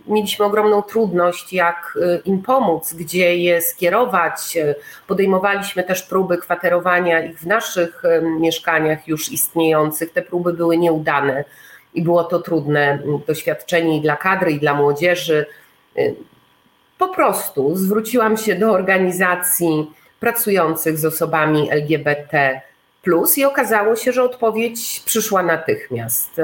mieliśmy 0.07 0.45
ogromną 0.45 0.83
trudność, 0.83 1.53
jak 1.53 1.99
im 2.25 2.43
pomóc, 2.43 2.95
gdzie 2.95 3.37
je 3.37 3.61
skierować. 3.61 4.59
Podejmowaliśmy 5.07 5.83
też 5.83 6.03
próby 6.03 6.39
kwaterowania 6.39 7.25
ich 7.25 7.39
w 7.39 7.47
naszych 7.47 8.03
mieszkaniach 8.23 9.09
już 9.09 9.33
istniejących. 9.33 10.13
Te 10.13 10.23
próby 10.23 10.53
były 10.53 10.79
nieudane 10.79 11.45
i 11.95 12.03
było 12.03 12.25
to 12.25 12.39
trudne 12.39 13.03
doświadczenie 13.27 13.97
i 13.97 14.01
dla 14.01 14.17
kadry, 14.17 14.53
i 14.53 14.61
dla 14.61 14.75
młodzieży. 14.75 15.47
Po 16.99 17.09
prostu 17.09 17.77
zwróciłam 17.77 18.37
się 18.37 18.55
do 18.55 18.73
organizacji 18.73 19.93
pracujących 20.21 20.99
z 20.99 21.05
osobami 21.05 21.71
LGBT, 21.71 22.61
i 23.37 23.45
okazało 23.45 23.97
się, 23.97 24.13
że 24.13 24.23
odpowiedź 24.23 25.03
przyszła 25.05 25.43
natychmiast. 25.43 26.41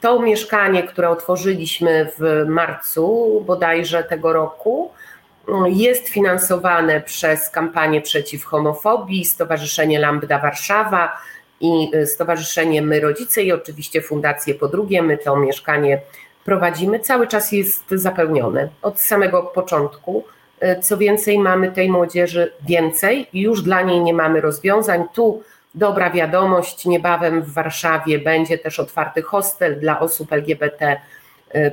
To 0.00 0.22
mieszkanie, 0.22 0.82
które 0.82 1.08
otworzyliśmy 1.08 2.10
w 2.18 2.44
marcu 2.48 3.42
bodajże 3.46 4.04
tego 4.04 4.32
roku, 4.32 4.90
jest 5.66 6.08
finansowane 6.08 7.00
przez 7.00 7.50
kampanię 7.50 8.00
przeciw 8.00 8.44
homofobii, 8.44 9.24
Stowarzyszenie 9.24 9.98
Lambda 9.98 10.38
Warszawa, 10.38 11.18
i 11.60 11.90
y, 11.94 12.06
Stowarzyszenie 12.06 12.82
My 12.82 13.00
Rodzice 13.00 13.42
i 13.42 13.52
oczywiście 13.52 14.02
Fundację 14.02 14.54
po 14.54 14.68
drugie. 14.68 15.02
My 15.02 15.18
to 15.18 15.36
mieszkanie 15.36 16.00
prowadzimy. 16.44 17.00
Cały 17.00 17.26
czas 17.26 17.52
jest 17.52 17.84
zapełnione 17.90 18.68
od 18.82 19.00
samego 19.00 19.42
początku. 19.42 20.24
Y, 20.62 20.80
co 20.82 20.96
więcej, 20.96 21.38
mamy 21.38 21.72
tej 21.72 21.90
młodzieży 21.90 22.52
więcej 22.68 23.26
i 23.32 23.40
już 23.40 23.62
dla 23.62 23.82
niej 23.82 24.00
nie 24.00 24.14
mamy 24.14 24.40
rozwiązań. 24.40 25.04
Tu 25.14 25.42
dobra 25.74 26.10
wiadomość, 26.10 26.86
niebawem 26.86 27.42
w 27.42 27.52
Warszawie 27.52 28.18
będzie 28.18 28.58
też 28.58 28.80
otwarty 28.80 29.22
hostel 29.22 29.80
dla 29.80 30.00
osób 30.00 30.32
LGBT. 30.32 31.00
Y, 31.54 31.72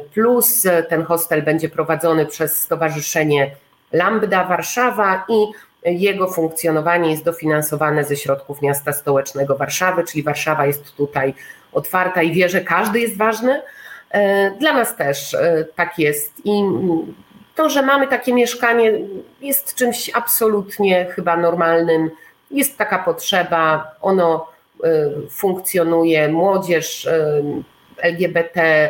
ten 0.89 1.03
hostel 1.03 1.43
będzie 1.43 1.69
prowadzony 1.69 2.25
przez 2.25 2.57
Stowarzyszenie 2.57 3.51
Lambda 3.91 4.43
Warszawa 4.43 5.25
i 5.29 5.47
jego 5.85 6.27
funkcjonowanie 6.27 7.11
jest 7.11 7.23
dofinansowane 7.23 8.03
ze 8.03 8.15
środków 8.15 8.61
miasta 8.61 8.93
stołecznego 8.93 9.55
Warszawy, 9.55 10.03
czyli 10.03 10.23
Warszawa 10.23 10.65
jest 10.65 10.95
tutaj 10.95 11.33
otwarta 11.73 12.21
i 12.21 12.31
wie, 12.31 12.49
że 12.49 12.61
każdy 12.61 12.99
jest 12.99 13.17
ważny. 13.17 13.61
Dla 14.59 14.73
nas 14.73 14.95
też 14.95 15.37
tak 15.75 15.99
jest. 15.99 16.33
I 16.45 16.63
to, 17.55 17.69
że 17.69 17.81
mamy 17.81 18.07
takie 18.07 18.33
mieszkanie, 18.33 18.91
jest 19.41 19.75
czymś 19.75 20.11
absolutnie 20.13 21.05
chyba 21.05 21.37
normalnym. 21.37 22.11
Jest 22.51 22.77
taka 22.77 22.99
potrzeba, 22.99 23.91
ono 24.01 24.47
funkcjonuje. 25.29 26.29
Młodzież 26.29 27.09
LGBT, 27.97 28.89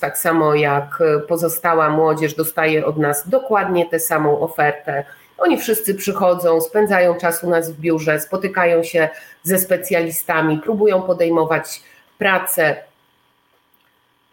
tak 0.00 0.18
samo 0.18 0.54
jak 0.54 0.98
pozostała 1.28 1.88
młodzież, 1.88 2.34
dostaje 2.34 2.86
od 2.86 2.98
nas 2.98 3.28
dokładnie 3.28 3.86
tę 3.86 4.00
samą 4.00 4.40
ofertę. 4.40 5.04
Oni 5.38 5.58
wszyscy 5.58 5.94
przychodzą, 5.94 6.60
spędzają 6.60 7.14
czas 7.14 7.44
u 7.44 7.50
nas 7.50 7.70
w 7.70 7.80
biurze, 7.80 8.20
spotykają 8.20 8.82
się 8.82 9.08
ze 9.42 9.58
specjalistami, 9.58 10.58
próbują 10.58 11.02
podejmować 11.02 11.82
pracę 12.18 12.76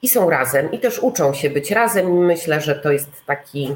i 0.02 0.10
są 0.10 0.30
razem 0.30 0.72
i 0.72 0.80
też 0.80 1.00
uczą 1.00 1.34
się 1.34 1.50
być 1.50 1.72
razem. 1.72 2.10
I 2.10 2.14
myślę, 2.14 2.62
że 2.62 2.76
to 2.76 2.92
jest 2.92 3.26
taki, 3.26 3.76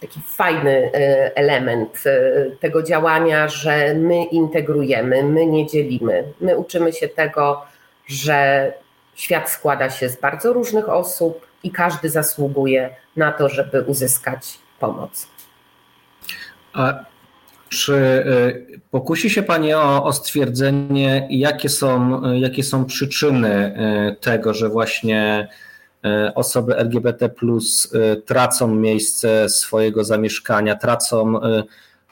taki 0.00 0.20
fajny 0.26 0.90
e, 0.94 1.36
element 1.36 2.02
e, 2.06 2.20
tego 2.60 2.82
działania, 2.82 3.48
że 3.48 3.94
my 3.94 4.24
integrujemy, 4.24 5.24
my 5.24 5.46
nie 5.46 5.66
dzielimy. 5.66 6.24
My 6.40 6.56
uczymy 6.56 6.92
się 6.92 7.08
tego, 7.08 7.62
że 8.06 8.72
świat 9.14 9.50
składa 9.50 9.90
się 9.90 10.08
z 10.08 10.16
bardzo 10.16 10.52
różnych 10.52 10.88
osób 10.88 11.46
i 11.62 11.70
każdy 11.70 12.10
zasługuje 12.10 12.96
na 13.16 13.32
to, 13.32 13.48
żeby 13.48 13.82
uzyskać 13.82 14.58
pomoc. 14.80 15.31
A 16.72 17.04
czy 17.68 17.94
y, 17.94 18.80
pokusi 18.90 19.30
się 19.30 19.42
Pani 19.42 19.74
o, 19.74 20.04
o 20.04 20.12
stwierdzenie, 20.12 21.26
jakie 21.30 21.68
są, 21.68 22.22
jakie 22.32 22.64
są 22.64 22.84
przyczyny 22.84 23.74
y, 24.10 24.16
tego, 24.20 24.54
że 24.54 24.68
właśnie 24.68 25.48
y, 26.04 26.34
osoby 26.34 26.76
LGBT 26.76 27.30
tracą 28.26 28.74
miejsce 28.74 29.48
swojego 29.48 30.04
zamieszkania, 30.04 30.76
tracą 30.76 31.40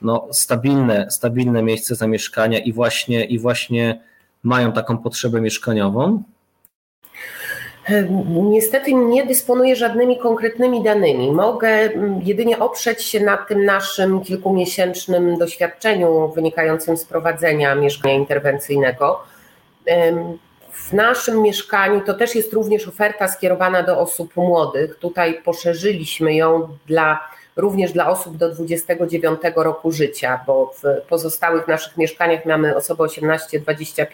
no, 0.03 0.29
stabilne, 0.33 1.11
stabilne 1.11 1.63
miejsce 1.63 1.95
zamieszkania 1.95 2.59
i 2.59 2.73
właśnie, 2.73 3.25
i 3.25 3.39
właśnie 3.39 4.01
mają 4.43 4.73
taką 4.73 4.99
potrzebę 4.99 5.41
mieszkaniową? 5.41 6.23
Niestety 8.29 8.95
nie 8.95 9.27
dysponuję 9.27 9.77
żadnymi 9.77 10.19
konkretnymi 10.19 10.83
danymi. 10.83 11.33
Mogę 11.33 11.69
mm, 11.69 12.21
jedynie 12.23 12.59
oprzeć 12.59 13.03
się 13.03 13.21
na 13.21 13.37
tym 13.37 13.65
naszym 13.65 14.21
kilkumiesięcznym 14.21 15.39
doświadczeniu 15.39 16.29
wynikającym 16.29 16.97
z 16.97 17.05
prowadzenia 17.05 17.75
mieszkania 17.75 18.15
interwencyjnego. 18.15 19.23
W 20.73 20.93
naszym 20.93 21.43
mieszkaniu 21.43 22.01
to 22.01 22.15
też 22.15 22.35
jest 22.35 22.53
również 22.53 22.89
oferta 22.89 23.29
skierowana 23.29 23.83
do 23.83 23.99
osób 23.99 24.37
młodych. 24.37 24.97
Tutaj 24.99 25.43
poszerzyliśmy 25.45 26.35
ją 26.35 26.69
dla, 26.87 27.21
również 27.57 27.93
dla 27.93 28.09
osób 28.09 28.37
do 28.37 28.51
29 28.51 29.41
roku 29.57 29.93
życia, 29.93 30.41
bo 30.47 30.73
w 30.83 31.09
pozostałych 31.09 31.69
naszych 31.69 31.97
mieszkaniach 31.97 32.47
mamy 32.47 32.77
osoby 32.77 33.03
18-25. 33.03 34.07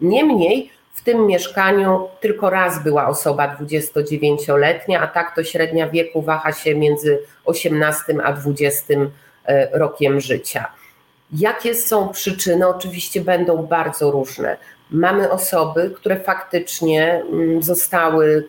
Niemniej 0.00 0.70
w 0.92 1.02
tym 1.02 1.26
mieszkaniu 1.26 2.08
tylko 2.20 2.50
raz 2.50 2.82
była 2.82 3.08
osoba 3.08 3.56
29-letnia, 3.56 5.00
a 5.00 5.06
tak 5.06 5.34
to 5.36 5.44
średnia 5.44 5.88
wieku 5.88 6.22
waha 6.22 6.52
się 6.52 6.74
między 6.74 7.18
18 7.44 8.14
a 8.24 8.32
20 8.32 8.94
e, 9.44 9.78
rokiem 9.78 10.20
życia. 10.20 10.66
Jakie 11.32 11.74
są 11.74 12.08
przyczyny? 12.08 12.68
Oczywiście 12.68 13.20
będą 13.20 13.66
bardzo 13.66 14.10
różne. 14.10 14.56
Mamy 14.90 15.30
osoby, 15.30 15.92
które 15.96 16.20
faktycznie 16.20 17.22
mm, 17.32 17.62
zostały 17.62 18.48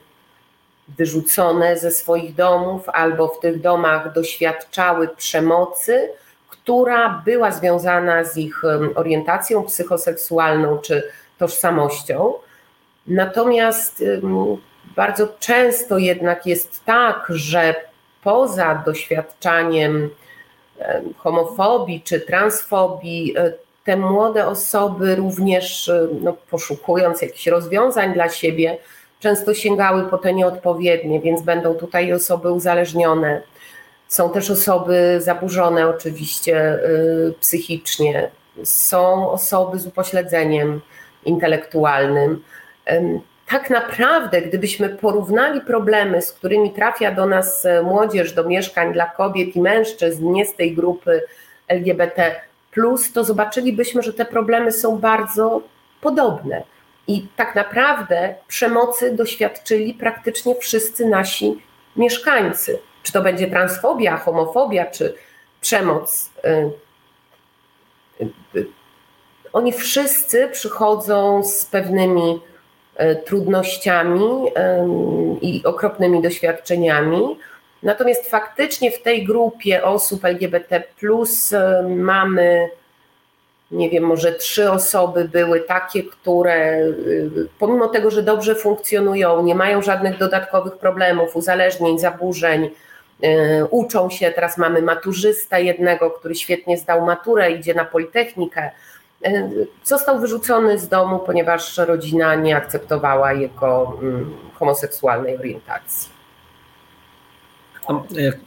wyrzucone 0.98 1.78
ze 1.78 1.92
swoich 1.92 2.36
domów 2.36 2.90
albo 2.90 3.28
w 3.28 3.40
tych 3.40 3.62
domach 3.62 4.14
doświadczały 4.14 5.08
przemocy, 5.08 6.10
która 6.50 7.22
była 7.26 7.52
związana 7.52 8.24
z 8.24 8.38
ich 8.38 8.62
orientacją 8.96 9.64
psychoseksualną 9.64 10.78
czy 10.78 11.04
tożsamością. 11.38 12.34
Natomiast 13.08 14.04
bardzo 14.96 15.28
często 15.40 15.98
jednak 15.98 16.46
jest 16.46 16.86
tak, 16.86 17.26
że 17.30 17.76
poza 18.24 18.84
doświadczaniem 18.86 20.10
homofobii 21.18 22.02
czy 22.02 22.20
transfobii, 22.22 23.38
e, 23.38 23.54
te 23.84 23.98
młode 23.98 24.48
osoby 24.48 25.16
również 25.16 25.90
e, 25.90 26.08
no, 26.22 26.34
poszukując 26.50 27.22
jakichś 27.22 27.48
rozwiązań 27.48 28.14
dla 28.14 28.30
siebie, 28.30 28.78
często 29.20 29.54
sięgały 29.54 30.04
po 30.04 30.18
te 30.18 30.34
nieodpowiednie, 30.34 31.22
więc 31.22 31.42
będą 31.42 31.76
tutaj 31.76 32.14
osoby 32.14 32.52
uzależnione. 32.52 33.42
Są 34.08 34.30
też 34.30 34.52
osoby 34.52 35.18
zaburzone 35.22 35.88
oczywiście 35.88 36.58
e, 36.58 36.80
psychicznie, 37.42 38.32
są 38.64 39.32
osoby 39.32 39.80
z 39.80 39.88
upośledzeniem 39.88 40.82
intelektualnym. 41.26 42.44
Tak 43.48 43.70
naprawdę, 43.70 44.42
gdybyśmy 44.42 44.90
porównali 44.90 45.62
problemy, 45.62 46.22
z 46.22 46.32
którymi 46.32 46.72
trafia 46.72 47.12
do 47.12 47.26
nas 47.26 47.66
e, 47.66 47.82
młodzież, 47.82 48.34
do 48.34 48.44
mieszkań 48.44 48.94
dla 48.94 49.06
kobiet 49.06 49.56
i 49.56 49.62
mężczyzn, 49.62 50.32
nie 50.32 50.46
z 50.46 50.56
tej 50.56 50.76
grupy 50.76 51.22
LGBT, 51.68 52.36
to 53.14 53.24
zobaczylibyśmy, 53.24 54.04
że 54.04 54.14
te 54.14 54.26
problemy 54.26 54.72
są 54.72 54.98
bardzo 54.98 55.62
podobne. 56.02 56.64
I 57.08 57.28
tak 57.36 57.56
naprawdę 57.56 58.36
przemocy 58.48 59.16
doświadczyli 59.16 59.94
praktycznie 59.94 60.56
wszyscy 60.56 61.06
nasi 61.06 61.64
mieszkańcy. 61.96 62.80
Czy 63.04 63.12
to 63.12 63.22
będzie 63.22 63.48
transfobia, 63.48 64.18
homofobia, 64.18 64.86
czy 64.86 65.14
przemoc 65.62 66.32
e, 66.44 66.70
oni 69.54 69.74
wszyscy 69.74 70.48
przychodzą 70.52 71.44
z 71.44 71.66
pewnymi 71.66 72.42
e, 72.96 73.16
trudnościami 73.16 74.52
i 75.42 75.64
okropnymi 75.66 76.22
doświadczeniami. 76.22 77.38
Natomiast 77.84 78.30
faktycznie 78.30 78.92
w 78.92 79.02
tej 79.02 79.26
grupie 79.26 79.84
osób 79.84 80.26
LGBT 80.26 80.84
e, 81.54 81.84
mamy, 81.90 82.70
nie 83.72 83.90
wiem, 83.90 84.04
może 84.04 84.34
trzy 84.34 84.72
osoby 84.72 85.30
były 85.30 85.60
takie, 85.62 86.04
które 86.04 86.54
e, 86.54 86.92
pomimo 87.60 87.88
tego, 87.88 88.12
że 88.12 88.24
dobrze 88.24 88.56
funkcjonują, 88.56 89.44
nie 89.44 89.56
mają 89.56 89.82
żadnych 89.82 90.18
dodatkowych 90.18 90.78
problemów, 90.78 91.36
uzależnień, 91.36 92.00
zaburzeń, 92.00 92.70
uczą 93.70 94.10
się. 94.10 94.32
Teraz 94.32 94.58
mamy 94.58 94.82
maturzysta 94.82 95.60
jednego, 95.60 96.12
który 96.12 96.36
świetnie 96.36 96.78
zdał 96.78 97.06
maturę, 97.06 97.52
idzie 97.52 97.74
na 97.74 97.86
Politechnikę 97.86 98.72
E, 98.72 98.72
został 99.84 100.20
wyrzucony 100.20 100.80
z 100.80 100.88
domu, 100.88 101.20
ponieważ 101.20 101.78
rodzina 101.78 102.36
nie 102.36 102.56
akceptowała 102.56 103.34
jego 103.34 103.98
mm, 104.02 104.34
homoseksualnej 104.54 105.38
orientacji. 105.38 106.14
E, 107.90 107.96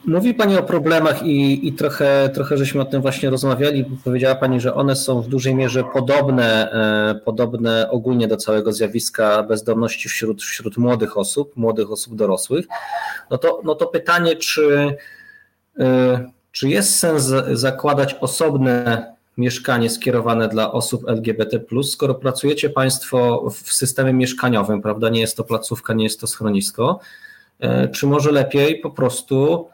mówi 0.05 0.33
Pani 0.33 0.57
o 0.57 0.63
problemach 0.63 1.23
i, 1.23 1.67
i 1.67 1.73
trochę, 1.73 2.29
trochę 2.33 2.57
żeśmy 2.57 2.81
o 2.81 2.85
tym 2.85 3.01
właśnie 3.01 3.29
rozmawiali. 3.29 3.85
Powiedziała 4.03 4.35
Pani, 4.35 4.61
że 4.61 4.73
one 4.73 4.95
są 4.95 5.21
w 5.21 5.27
dużej 5.27 5.55
mierze 5.55 5.83
podobne, 5.93 6.71
e, 6.71 7.15
podobne 7.25 7.89
ogólnie 7.89 8.27
do 8.27 8.37
całego 8.37 8.73
zjawiska 8.73 9.43
bezdomności 9.43 10.09
wśród, 10.09 10.43
wśród 10.43 10.77
młodych 10.77 11.17
osób, 11.17 11.55
młodych 11.55 11.91
osób 11.91 12.15
dorosłych. 12.15 12.65
No 13.29 13.37
to, 13.37 13.61
no 13.63 13.75
to 13.75 13.87
pytanie, 13.87 14.35
czy, 14.35 14.95
czy 16.51 16.69
jest 16.69 16.99
sens 16.99 17.23
zakładać 17.51 18.13
osobne 18.21 19.16
mieszkanie 19.37 19.89
skierowane 19.89 20.47
dla 20.47 20.71
osób 20.71 21.09
LGBT, 21.09 21.59
skoro 21.83 22.15
pracujecie 22.15 22.69
Państwo 22.69 23.49
w 23.49 23.73
systemie 23.73 24.13
mieszkaniowym, 24.13 24.81
prawda? 24.81 25.09
Nie 25.09 25.21
jest 25.21 25.37
to 25.37 25.43
placówka, 25.43 25.93
nie 25.93 26.03
jest 26.03 26.21
to 26.21 26.27
schronisko. 26.27 26.99
E, 27.59 27.87
czy 27.87 28.07
może 28.07 28.31
lepiej 28.31 28.79
po 28.79 28.91
prostu 28.91 29.67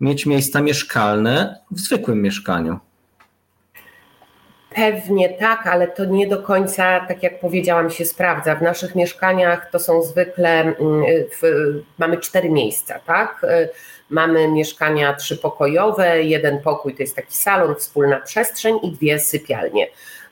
mieć 0.00 0.26
miejsca 0.26 0.60
mieszkalne 0.60 1.58
w 1.70 1.80
zwykłym 1.80 2.22
mieszkaniu? 2.22 2.78
Pewnie 4.74 5.28
tak, 5.28 5.66
ale 5.66 5.88
to 5.88 6.04
nie 6.04 6.26
do 6.26 6.42
końca, 6.42 7.06
tak 7.08 7.22
jak 7.22 7.40
powiedziałam, 7.40 7.90
się 7.90 8.04
sprawdza. 8.04 8.56
W 8.56 8.62
naszych 8.62 8.94
mieszkaniach 8.94 9.70
to 9.70 9.78
są 9.78 10.02
zwykle, 10.02 10.60
mm, 10.60 10.76
w, 11.40 11.42
mamy 11.98 12.18
cztery 12.18 12.50
miejsca, 12.50 12.98
tak? 12.98 13.46
Mamy 14.12 14.48
mieszkania 14.48 15.14
trzypokojowe, 15.14 16.22
jeden 16.22 16.60
pokój 16.60 16.94
to 16.94 17.02
jest 17.02 17.16
taki 17.16 17.36
salon, 17.36 17.74
wspólna 17.74 18.20
przestrzeń 18.20 18.78
i 18.82 18.92
dwie 18.92 19.18
sypialnie. 19.18 19.86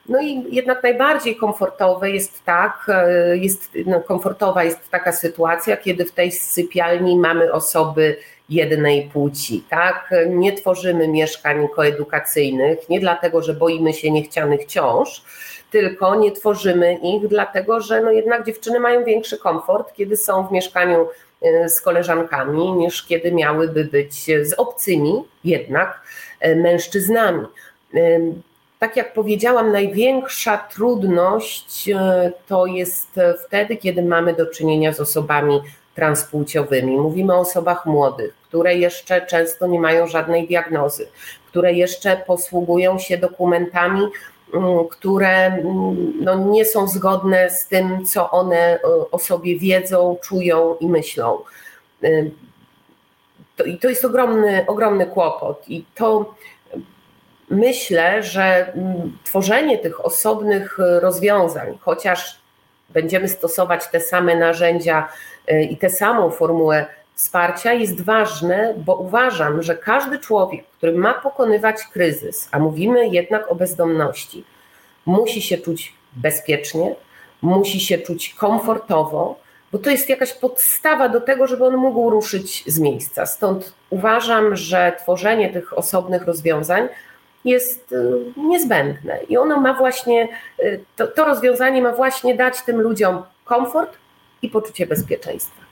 No 0.09 0.21
i 0.21 0.55
jednak 0.55 0.83
najbardziej 0.83 1.37
komfortowe 1.37 2.11
jest 2.11 2.45
tak, 2.45 2.87
e, 2.89 3.37
jest, 3.37 3.71
no 3.87 4.01
komfortowa 4.01 4.65
jest 4.65 4.91
taka 4.91 5.13
sytuacja, 5.13 5.77
kiedy 5.77 6.05
w 6.05 6.13
tej 6.13 6.33
sypialni 6.33 7.19
mamy 7.19 7.53
osoby 7.53 8.17
jednej 8.49 9.11
płci, 9.13 9.65
tak? 9.71 10.11
Nie 10.29 10.53
tworzymy 10.53 11.09
mieszkań 11.09 11.69
koedukacyjnych, 11.69 12.89
nie 12.89 13.01
dlatego, 13.01 13.43
że 13.43 13.55
boimy 13.55 13.93
się 13.93 14.11
niechcianych 14.11 14.67
ciąż, 14.67 15.25
tylko 15.71 16.15
nie 16.15 16.33
tworzymy 16.33 16.95
ich 16.95 17.29
dlatego, 17.29 17.81
że 17.81 18.01
no 18.01 18.11
jednak 18.11 18.47
dziewczyny 18.47 18.81
mają 18.81 19.05
większy 19.05 19.39
komfort, 19.39 19.93
kiedy 19.95 20.17
są 20.17 20.47
w 20.47 20.53
mieszkaniu 20.53 21.09
z 21.69 21.81
koleżankami, 21.81 22.73
niż 22.73 23.07
kiedy 23.07 23.33
miałyby 23.33 23.85
być 23.85 24.25
z 24.25 24.53
obcymi 24.53 25.25
jednak 25.45 26.01
e, 26.41 26.55
mężczyznami. 26.55 27.47
Tak 28.79 28.97
jak 28.97 29.13
powiedziałam, 29.13 29.73
największa 29.73 30.59
trudność 30.59 31.91
to 32.47 32.67
jest 32.67 33.09
wtedy, 33.47 33.77
kiedy 33.77 34.03
mamy 34.03 34.35
do 34.35 34.47
czynienia 34.47 34.93
z 34.93 35.01
osobami 35.01 35.61
transpłciowymi. 35.95 36.99
Mówimy 36.99 37.35
o 37.35 37.39
osobach 37.39 37.87
młodych, 37.87 38.35
które 38.49 38.75
jeszcze 38.75 39.27
często 39.27 39.67
nie 39.67 39.81
mają 39.81 40.07
żadnej 40.07 40.47
diagnozy, 40.49 41.09
które 41.49 41.73
jeszcze 41.73 42.17
posługują 42.27 42.99
się 42.99 43.19
dokumentami, 43.19 44.01
które 44.91 45.47
mm, 45.47 46.13
no, 46.21 46.35
nie 46.35 46.65
są 46.65 46.89
zgodne 46.89 47.51
z 47.51 47.67
tym, 47.67 48.07
co 48.07 48.31
one 48.31 48.79
o 49.11 49.19
sobie 49.19 49.59
wiedzą, 49.59 50.17
czują 50.23 50.77
i 50.81 50.87
myślą. 50.89 51.39
To, 53.57 53.65
I 53.65 53.79
to 53.79 53.89
jest 53.89 54.05
ogromny, 54.05 54.65
ogromny 54.67 55.07
kłopot. 55.07 55.65
I 55.69 55.85
to 55.95 56.35
myślę, 57.51 58.23
że 58.23 58.73
mm, 58.73 59.19
tworzenie 59.25 59.79
tych 59.79 60.05
osobnych 60.05 60.79
rozwiązań, 61.01 61.79
chociaż 61.81 62.41
będziemy 62.89 63.29
stosować 63.29 63.89
te 63.89 64.01
same 64.01 64.37
narzędzia 64.37 65.09
i 65.71 65.77
tę 65.77 65.91
samą 65.91 66.31
formułę 66.31 66.87
wsparcia, 67.21 67.73
jest 67.73 68.01
ważne, 68.01 68.75
bo 68.77 68.97
uważam, 68.97 69.63
że 69.63 69.77
każdy 69.77 70.19
człowiek, 70.19 70.67
który 70.67 70.93
ma 70.93 71.15
pokonywać 71.15 71.77
kryzys, 71.93 72.49
a 72.53 72.59
mówimy 72.59 73.09
jednak 73.09 73.53
o 73.53 73.55
bezdomności, 73.55 74.45
musi 75.07 75.43
się 75.43 75.59
czuć 75.59 75.95
bezpiecznie, 76.13 76.95
musi 77.43 77.81
się 77.81 77.99
czuć 77.99 78.35
komfortowo, 78.35 79.41
bo 79.73 79.79
to 79.79 79.91
jest 79.91 80.09
jakaś 80.09 80.33
podstawa 80.33 81.09
do 81.09 81.21
tego, 81.21 81.47
żeby 81.47 81.65
on 81.65 81.77
mógł 81.77 82.11
ruszyć 82.11 82.65
z 82.67 82.79
miejsca. 82.79 83.27
Stąd 83.27 83.75
uważam, 83.91 84.57
że 84.57 84.93
tworzenie 85.03 85.51
tych 85.51 85.79
osobnych 85.79 86.25
rozwiązań 86.25 86.89
jest 87.45 87.93
y, 87.93 87.97
niezbędne 88.37 89.19
i 89.29 89.37
ono 89.37 89.61
ma 89.61 89.75
właśnie, 89.75 90.29
y, 90.61 90.85
to, 90.97 91.07
to 91.07 91.25
rozwiązanie 91.25 91.83
ma 91.83 91.93
właśnie 91.93 92.35
dać 92.35 92.63
tym 92.63 92.81
ludziom 92.81 93.23
komfort 93.45 93.97
i 94.43 94.49
poczucie 94.49 94.87
bezpieczeństwa. 94.87 95.70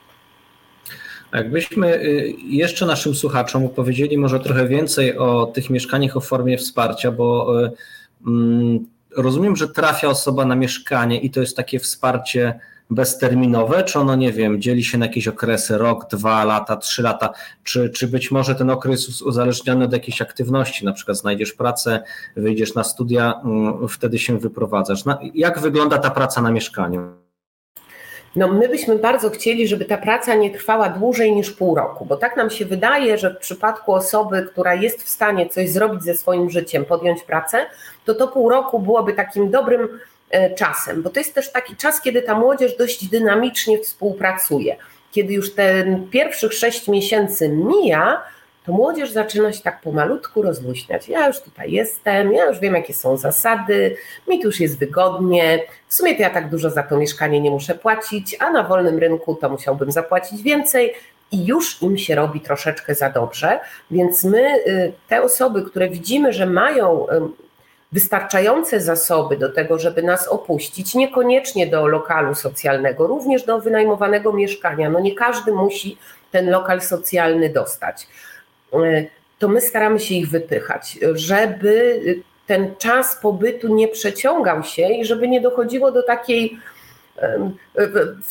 Jakbyśmy 1.32 1.94
y, 1.94 2.34
jeszcze 2.48 2.86
naszym 2.86 3.14
słuchaczom 3.14 3.64
opowiedzieli 3.64 4.18
może 4.18 4.40
trochę 4.40 4.68
więcej 4.68 5.18
o 5.18 5.46
tych 5.46 5.70
mieszkaniach 5.70 6.16
o 6.16 6.20
formie 6.20 6.58
wsparcia, 6.58 7.12
bo 7.12 7.54
mm, 8.26 8.86
rozumiem, 9.16 9.56
że 9.56 9.68
trafia 9.68 10.08
osoba 10.08 10.44
na 10.44 10.56
mieszkanie 10.56 11.20
i 11.20 11.30
to 11.30 11.40
jest 11.40 11.56
takie 11.56 11.78
wsparcie 11.78 12.60
bezterminowe, 12.90 13.84
czy 13.84 13.98
ono, 13.98 14.16
nie 14.16 14.32
wiem, 14.32 14.60
dzieli 14.60 14.84
się 14.84 14.98
na 14.98 15.06
jakieś 15.06 15.28
okresy, 15.28 15.78
rok, 15.78 16.10
dwa 16.10 16.44
lata, 16.44 16.76
trzy 16.76 17.02
lata, 17.02 17.32
czy, 17.64 17.90
czy 17.90 18.08
być 18.08 18.30
może 18.30 18.54
ten 18.54 18.70
okres 18.70 19.08
jest 19.08 19.22
uzależniony 19.22 19.84
od 19.84 19.92
jakiejś 19.92 20.22
aktywności, 20.22 20.84
na 20.84 20.92
przykład 20.92 21.16
znajdziesz 21.16 21.52
pracę, 21.52 22.02
wyjdziesz 22.36 22.74
na 22.74 22.84
studia, 22.84 23.40
mm, 23.44 23.88
wtedy 23.88 24.18
się 24.18 24.38
wyprowadzasz. 24.38 25.02
Jak 25.34 25.60
wygląda 25.60 25.98
ta 25.98 26.10
praca 26.10 26.42
na 26.42 26.50
mieszkaniu? 26.50 27.27
No 28.36 28.48
my 28.48 28.68
byśmy 28.68 28.98
bardzo 28.98 29.30
chcieli, 29.30 29.68
żeby 29.68 29.84
ta 29.84 29.96
praca 29.96 30.34
nie 30.34 30.50
trwała 30.50 30.88
dłużej 30.88 31.32
niż 31.32 31.50
pół 31.50 31.74
roku, 31.74 32.04
bo 32.04 32.16
tak 32.16 32.36
nam 32.36 32.50
się 32.50 32.64
wydaje, 32.64 33.18
że 33.18 33.34
w 33.34 33.38
przypadku 33.38 33.92
osoby, 33.94 34.46
która 34.50 34.74
jest 34.74 35.02
w 35.02 35.08
stanie 35.08 35.48
coś 35.48 35.70
zrobić 35.70 36.02
ze 36.02 36.14
swoim 36.14 36.50
życiem, 36.50 36.84
podjąć 36.84 37.22
pracę, 37.22 37.66
to 38.04 38.14
to 38.14 38.28
pół 38.28 38.48
roku 38.48 38.78
byłoby 38.78 39.12
takim 39.12 39.50
dobrym 39.50 39.88
E, 40.30 40.54
czasem, 40.54 41.02
bo 41.02 41.10
to 41.10 41.20
jest 41.20 41.34
też 41.34 41.52
taki 41.52 41.76
czas, 41.76 42.00
kiedy 42.00 42.22
ta 42.22 42.38
młodzież 42.38 42.76
dość 42.76 43.08
dynamicznie 43.08 43.78
współpracuje. 43.78 44.76
Kiedy 45.12 45.32
już 45.32 45.54
ten 45.54 46.08
pierwszych 46.10 46.52
sześć 46.52 46.88
miesięcy 46.88 47.48
mija, 47.48 48.22
to 48.68 48.72
młodzież 48.72 49.10
zaczyna 49.10 49.52
się 49.52 49.62
tak 49.62 49.80
pomalutku 49.80 50.42
rozluźniać. 50.42 51.08
Ja 51.08 51.26
już 51.26 51.40
tutaj 51.40 51.72
jestem, 51.72 52.32
ja 52.32 52.46
już 52.46 52.58
wiem, 52.58 52.74
jakie 52.74 52.94
są 52.94 53.16
zasady, 53.16 53.96
mi 54.28 54.40
tu 54.40 54.46
już 54.46 54.60
jest 54.60 54.78
wygodnie, 54.78 55.62
w 55.88 55.94
sumie 55.94 56.14
to 56.16 56.22
ja 56.22 56.30
tak 56.30 56.50
dużo 56.50 56.70
za 56.70 56.82
to 56.82 56.96
mieszkanie 56.96 57.40
nie 57.40 57.50
muszę 57.50 57.74
płacić, 57.74 58.36
a 58.40 58.50
na 58.50 58.62
wolnym 58.62 58.98
rynku 58.98 59.34
to 59.34 59.48
musiałbym 59.48 59.92
zapłacić 59.92 60.42
więcej, 60.42 60.94
i 61.32 61.46
już 61.46 61.82
im 61.82 61.98
się 61.98 62.14
robi 62.14 62.40
troszeczkę 62.40 62.94
za 62.94 63.10
dobrze. 63.10 63.60
Więc 63.90 64.24
my, 64.24 64.64
y, 64.66 64.92
te 65.08 65.22
osoby, 65.22 65.62
które 65.62 65.88
widzimy, 65.88 66.32
że 66.32 66.46
mają 66.46 67.06
wystarczające 67.92 68.80
zasoby 68.80 69.36
do 69.36 69.52
tego, 69.52 69.78
żeby 69.78 70.02
nas 70.02 70.28
opuścić, 70.28 70.94
niekoniecznie 70.94 71.66
do 71.66 71.86
lokalu 71.86 72.34
socjalnego, 72.34 73.06
również 73.06 73.44
do 73.44 73.60
wynajmowanego 73.60 74.32
mieszkania. 74.32 74.90
No 74.90 75.00
nie 75.00 75.14
każdy 75.14 75.52
musi 75.52 75.98
ten 76.30 76.50
lokal 76.50 76.80
socjalny 76.80 77.48
dostać. 77.48 78.06
E, 78.72 79.06
to 79.38 79.48
my 79.48 79.60
staramy 79.60 80.00
się 80.00 80.14
ich 80.14 80.28
wypychać, 80.28 80.98
żeby 81.14 82.00
ten 82.46 82.74
czas 82.78 83.16
pobytu 83.22 83.74
nie 83.74 83.88
przeciągał 83.88 84.62
się 84.62 84.88
i 84.88 85.04
żeby 85.04 85.28
nie 85.28 85.40
dochodziło 85.40 85.92
do 85.92 86.02
takiej 86.02 86.58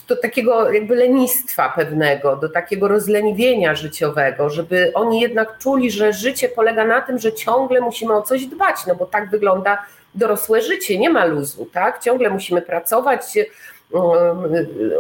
do 0.08 0.16
takiego 0.18 0.72
jakby 0.72 0.96
lenistwa 0.96 1.70
pewnego, 1.70 2.36
do 2.36 2.50
takiego 2.50 2.88
rozleniwienia 2.88 3.76
życiowego, 3.76 4.50
żeby 4.50 4.92
oni 4.94 5.22
jednak 5.22 5.58
czuli, 5.58 5.92
że 5.92 6.14
życie 6.14 6.50
polega 6.50 6.86
na 6.86 7.02
tym, 7.02 7.20
że 7.20 7.34
ciągle 7.34 7.82
musimy 7.82 8.14
o 8.14 8.22
coś 8.22 8.46
dbać, 8.46 8.76
no 8.88 8.96
bo 8.96 9.06
tak 9.06 9.30
wygląda 9.30 9.86
dorosłe 10.16 10.62
życie, 10.62 11.00
nie 11.00 11.10
ma 11.10 11.26
luzu, 11.26 11.68
tak? 11.74 12.04
Ciągle 12.04 12.30
musimy 12.30 12.62
pracować, 12.62 13.24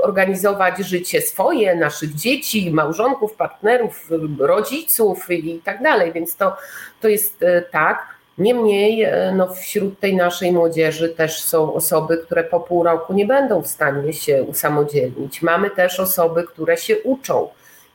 organizować 0.03 0.77
życie 0.77 1.21
swoje, 1.21 1.75
naszych 1.75 2.15
dzieci, 2.15 2.71
małżonków, 2.71 3.33
partnerów, 3.33 4.09
rodziców 4.39 5.29
i 5.29 5.61
tak 5.63 5.83
dalej, 5.83 6.13
więc 6.13 6.35
to, 6.35 6.55
to 7.01 7.07
jest 7.07 7.43
e, 7.43 7.61
tak. 7.61 8.17
Niemniej 8.37 9.03
e, 9.03 9.33
no, 9.35 9.53
wśród 9.53 9.99
tej 9.99 10.15
naszej 10.15 10.51
młodzieży 10.51 11.09
też 11.09 11.41
są 11.41 11.73
osoby, 11.73 12.17
które 12.17 12.43
po 12.43 12.59
pół 12.59 12.83
roku 12.83 13.13
nie 13.13 13.25
będą 13.25 13.61
w 13.61 13.67
stanie 13.67 14.13
się 14.13 14.43
usamodzielnić. 14.43 15.41
Mamy 15.41 15.69
też 15.69 15.99
osoby, 15.99 16.43
które 16.43 16.77
się 16.77 16.97
uczą 16.97 17.49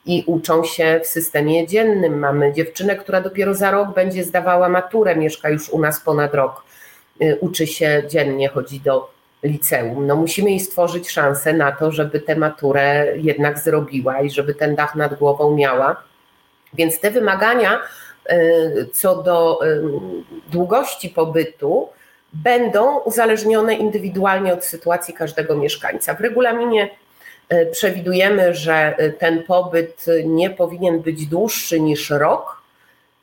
i 0.07 0.25
uczą 0.27 0.65
się 0.65 1.01
w 1.05 1.07
systemie 1.07 1.67
dziennym. 1.67 2.19
Mamy 2.19 2.53
dziewczynę, 2.53 2.97
która 2.97 3.21
dopiero 3.21 3.55
za 3.55 3.71
rok 3.71 3.95
będzie 3.95 4.25
zdawała 4.25 4.69
maturę, 4.69 5.17
mieszka 5.17 5.51
już 5.51 5.71
u 5.71 5.79
nas 5.79 6.01
ponad 6.01 6.35
rok, 6.35 6.65
e, 7.21 7.37
uczy 7.37 7.67
się 7.67 8.03
dziennie, 8.09 8.49
chodzi 8.49 8.81
do 8.81 9.22
liceum. 9.43 10.07
No 10.07 10.17
musimy 10.17 10.51
jej 10.51 10.61
stworzyć 10.61 11.11
szansę 11.11 11.53
na 11.53 11.73
to, 11.73 11.93
żeby 11.93 12.21
tę 12.21 12.37
maturę 12.37 13.07
jednak 13.17 13.59
zrobiła 13.59 14.21
i 14.21 14.31
żeby 14.31 14.55
ten 14.55 14.75
dach 14.75 14.95
nad 14.95 15.15
głową 15.15 15.57
miała. 15.57 15.97
Więc 16.75 17.01
te 17.01 17.11
wymagania 17.11 17.81
E, 18.27 18.85
co 18.93 19.23
do 19.23 19.61
długości 20.53 21.09
pobytu 21.09 21.89
będą 22.33 22.99
uzależnione 22.99 23.75
indywidualnie 23.75 24.55
od 24.55 24.65
sytuacji 24.65 25.15
każdego 25.15 25.57
mieszkańca. 25.57 26.15
W 26.15 26.21
regulaminie 26.21 26.91
e, 27.49 27.67
przewidujemy, 27.67 28.55
że 28.55 28.97
ten 29.19 29.43
pobyt 29.43 30.07
nie 30.25 30.51
powinien 30.51 31.01
być 31.01 31.27
dłuższy 31.27 31.81
niż 31.81 32.11
rok, 32.11 32.62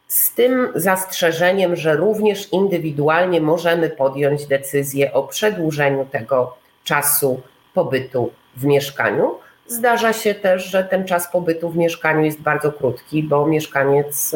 z 0.10 0.34
tym 0.34 0.68
zastrzeżeniem, 0.76 1.76
że 1.76 1.96
również 1.96 2.54
indywidualnie 2.54 3.42
możemy 3.42 3.90
podjąć 3.90 4.46
decyzję 4.46 5.14
o 5.14 5.24
przedłużeniu 5.24 6.06
tego 6.06 6.58
czasu 6.84 7.42
pobytu 7.74 8.32
w 8.58 8.66
mieszkaniu. 8.66 9.36
Zdarza 9.68 10.14
się 10.14 10.36
też, 10.36 10.66
że 10.66 10.84
ten 10.84 11.06
czas 11.06 11.32
pobytu 11.32 11.70
w 11.70 11.78
mieszkaniu 11.78 12.26
jest 12.26 12.42
bardzo 12.42 12.72
krótki, 12.72 13.24
bo 13.24 13.46
mieszkaniec 13.46 14.36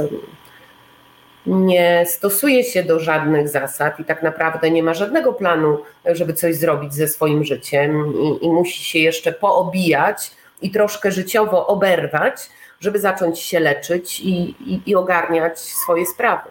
nie 1.46 2.06
stosuje 2.08 2.64
się 2.64 2.84
do 2.84 3.00
żadnych 3.00 3.50
zasad 3.50 4.00
i 4.00 4.06
tak 4.06 4.24
naprawdę 4.24 4.72
nie 4.72 4.84
ma 4.84 4.94
żadnego 4.94 5.34
planu, 5.34 5.78
żeby 6.06 6.34
coś 6.34 6.56
zrobić 6.56 6.94
ze 6.94 7.08
swoim 7.08 7.44
życiem 7.44 8.14
i, 8.22 8.46
i 8.46 8.50
musi 8.50 8.84
się 8.84 9.00
jeszcze 9.00 9.32
poobijać 9.32 10.32
i 10.62 10.72
troszkę 10.72 11.12
życiowo 11.12 11.68
oberwać, 11.68 12.50
żeby 12.84 13.00
zacząć 13.00 13.40
się 13.40 13.60
leczyć 13.60 14.20
i, 14.20 14.56
i, 14.72 14.82
i 14.86 14.96
ogarniać 14.96 15.60
swoje 15.60 16.06
sprawy. 16.06 16.50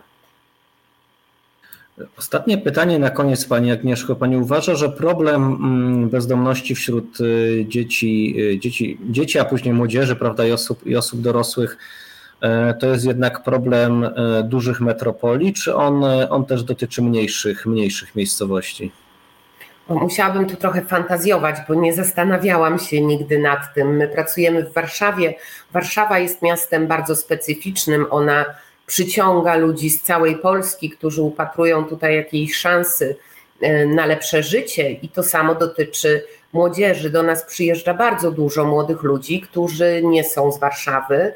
Ostatnie 2.18 2.58
pytanie 2.58 2.98
na 2.98 3.10
koniec, 3.10 3.44
Pani 3.44 3.72
Agnieszko. 3.72 4.16
Pani 4.16 4.36
uważa, 4.36 4.74
że 4.74 4.88
problem 4.88 5.42
mm, 5.42 6.08
bezdomności 6.08 6.74
wśród 6.74 7.20
y, 7.20 7.64
dzieci, 7.68 8.34
y, 8.38 8.58
dzieci, 8.58 8.98
dzieci 9.10 9.38
a 9.38 9.44
później 9.44 9.74
młodzieży 9.74 10.16
prawda, 10.16 10.46
i, 10.46 10.52
osób, 10.52 10.86
i 10.86 10.96
osób 10.96 11.20
dorosłych 11.20 11.78
E, 12.42 12.74
to 12.74 12.86
jest 12.86 13.04
jednak 13.04 13.42
problem 13.42 14.10
dużych 14.44 14.80
metropolii, 14.80 15.52
czy 15.52 15.74
on, 15.74 16.04
on 16.30 16.44
też 16.44 16.62
dotyczy 16.62 17.02
mniejszych, 17.02 17.66
mniejszych 17.66 18.14
miejscowości? 18.14 18.92
Musiałabym 19.88 20.46
tu 20.46 20.56
trochę 20.56 20.82
fantazjować, 20.82 21.56
bo 21.68 21.74
nie 21.74 21.92
zastanawiałam 21.92 22.78
się 22.78 23.00
nigdy 23.00 23.38
nad 23.38 23.74
tym. 23.74 23.96
My 23.96 24.08
pracujemy 24.08 24.64
w 24.64 24.72
Warszawie. 24.72 25.34
Warszawa 25.72 26.18
jest 26.18 26.42
miastem 26.42 26.86
bardzo 26.86 27.16
specyficznym. 27.16 28.06
Ona 28.10 28.44
przyciąga 28.86 29.56
ludzi 29.56 29.90
z 29.90 30.02
całej 30.02 30.36
Polski, 30.36 30.90
którzy 30.90 31.22
upatrują 31.22 31.84
tutaj 31.84 32.16
jakiejś 32.16 32.54
szansy 32.54 33.16
e, 33.60 33.86
na 33.86 34.06
lepsze 34.06 34.42
życie, 34.42 34.90
i 34.90 35.08
to 35.08 35.22
samo 35.22 35.54
dotyczy 35.54 36.24
młodzieży. 36.52 37.10
Do 37.10 37.22
nas 37.22 37.44
przyjeżdża 37.44 37.94
bardzo 37.94 38.30
dużo 38.30 38.64
młodych 38.64 39.02
ludzi, 39.02 39.40
którzy 39.40 40.00
nie 40.04 40.24
są 40.24 40.52
z 40.52 40.58
Warszawy, 40.58 41.34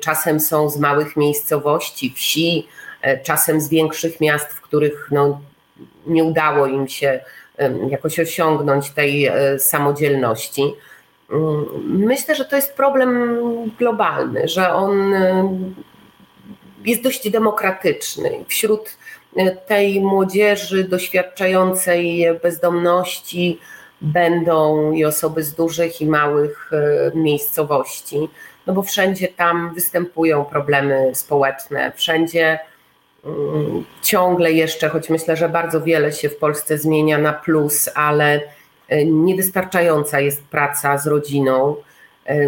czasem 0.00 0.40
są 0.40 0.70
z 0.70 0.78
małych 0.78 1.16
miejscowości, 1.16 2.12
wsi, 2.16 2.68
e, 3.02 3.18
czasem 3.18 3.60
z 3.60 3.68
większych 3.68 4.20
miast, 4.20 4.52
w 4.52 4.60
których 4.60 5.08
no, 5.10 5.40
nie 6.06 6.24
udało 6.24 6.66
im 6.66 6.88
się 6.88 7.20
jakoś 7.88 8.20
osiągnąć 8.20 8.90
tej 8.90 9.26
e, 9.26 9.58
samodzielności. 9.58 10.74
Mm, 11.30 11.64
myślę, 11.84 12.34
że 12.34 12.44
to 12.44 12.56
jest 12.56 12.74
problem 12.74 13.38
globalny, 13.78 14.48
że 14.48 14.74
on 14.74 15.14
jest 16.84 17.02
dość 17.02 17.30
demokratyczny. 17.30 18.44
Wśród 18.48 18.96
e, 19.36 19.56
tej 19.56 20.00
młodzieży 20.00 20.84
doświadczającej 20.84 22.26
bezdomności 22.42 23.58
będą 24.00 24.92
i 24.92 25.04
osoby 25.04 25.42
z 25.42 25.54
dużych 25.54 26.00
i 26.00 26.06
małych 26.06 26.70
e, 26.72 27.16
miejscowości, 27.16 28.28
no 28.66 28.72
bo 28.72 28.82
wszędzie 28.82 29.28
tam 29.28 29.74
występują 29.74 30.44
problemy 30.44 31.10
społeczne, 31.14 31.92
wszędzie 31.96 32.58
ciągle 34.02 34.52
jeszcze, 34.52 34.88
choć 34.88 35.10
myślę, 35.10 35.36
że 35.36 35.48
bardzo 35.48 35.80
wiele 35.80 36.12
się 36.12 36.28
w 36.28 36.36
Polsce 36.36 36.78
zmienia 36.78 37.18
na 37.18 37.32
plus, 37.32 37.88
ale 37.94 38.40
e, 38.88 39.04
niewystarczająca 39.04 40.20
jest 40.20 40.42
praca 40.42 40.98
z 40.98 41.06
rodziną. 41.06 41.76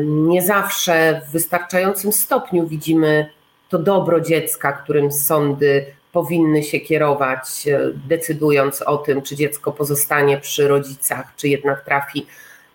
Nie 0.05 0.43
zawsze 0.43 1.20
w 1.29 1.33
wystarczającym 1.33 2.12
stopniu 2.12 2.66
widzimy 2.66 3.31
to 3.68 3.79
dobro 3.79 4.20
dziecka, 4.20 4.72
którym 4.72 5.12
sądy 5.12 5.87
powinny 6.12 6.62
się 6.62 6.81
kierować, 6.81 7.68
e, 7.68 7.81
decydując 8.09 8.83
o 8.83 8.97
tym, 8.97 9.22
czy 9.22 9.37
dziecko 9.37 9.72
pozostanie 9.72 10.39
przy 10.39 10.68
rodzicach, 10.68 11.33
czy 11.37 11.49
jednak 11.49 11.85
trafi 11.85 12.27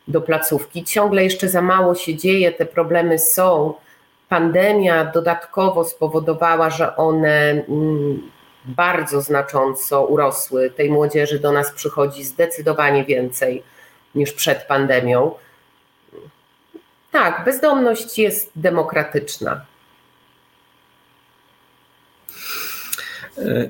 do 0.08 0.22
placówki. 0.22 0.84
Ciągle 0.84 1.24
jeszcze 1.24 1.50
za 1.50 1.62
mało 1.62 1.96
się 1.96 2.16
dzieje, 2.16 2.52
te 2.52 2.66
problemy 2.66 3.20
są. 3.20 3.74
Pandemia 4.30 5.06
dodatkowo 5.06 5.86
spowodowała, 5.86 6.70
że 6.70 6.96
one 6.96 7.66
mm, 7.70 8.32
bardzo 8.66 9.22
znacząco 9.22 10.06
urosły. 10.06 10.70
Tej 10.70 10.92
młodzieży 10.92 11.40
do 11.40 11.52
nas 11.52 11.72
przychodzi 11.72 12.24
zdecydowanie 12.24 13.06
więcej 13.06 13.64
niż 14.16 14.34
przed 14.34 14.64
pandemią. 14.64 15.32
Tak, 17.12 17.46
bezdomność 17.46 18.20
jest 18.20 18.52
demokratyczna. 18.56 19.66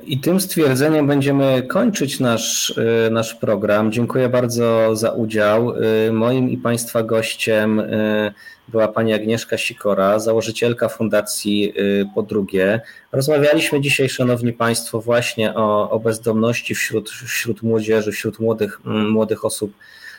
I 0.05 0.19
tym 0.19 0.41
stwierdzeniem 0.41 1.07
będziemy 1.07 1.63
kończyć 1.67 2.19
nasz, 2.19 2.73
e, 3.07 3.09
nasz 3.09 3.35
program. 3.35 3.91
Dziękuję 3.91 4.29
bardzo 4.29 4.95
za 4.95 5.11
udział. 5.11 5.73
E, 6.07 6.11
moim 6.11 6.49
i 6.49 6.57
Państwa 6.57 7.03
gościem 7.03 7.79
e, 7.79 8.33
była 8.67 8.87
pani 8.87 9.13
Agnieszka 9.13 9.57
Sikora, 9.57 10.19
założycielka 10.19 10.89
Fundacji 10.89 11.73
Po 12.15 12.23
drugie. 12.23 12.81
Rozmawialiśmy 13.11 13.81
dzisiaj, 13.81 14.09
Szanowni 14.09 14.53
Państwo, 14.53 15.01
właśnie 15.01 15.55
o, 15.55 15.89
o 15.89 15.99
bezdomności 15.99 16.75
wśród, 16.75 17.09
wśród 17.09 17.63
młodzieży, 17.63 18.11
wśród 18.11 18.39
młodych, 18.39 18.85
młodych 18.85 19.45
osób 19.45 19.73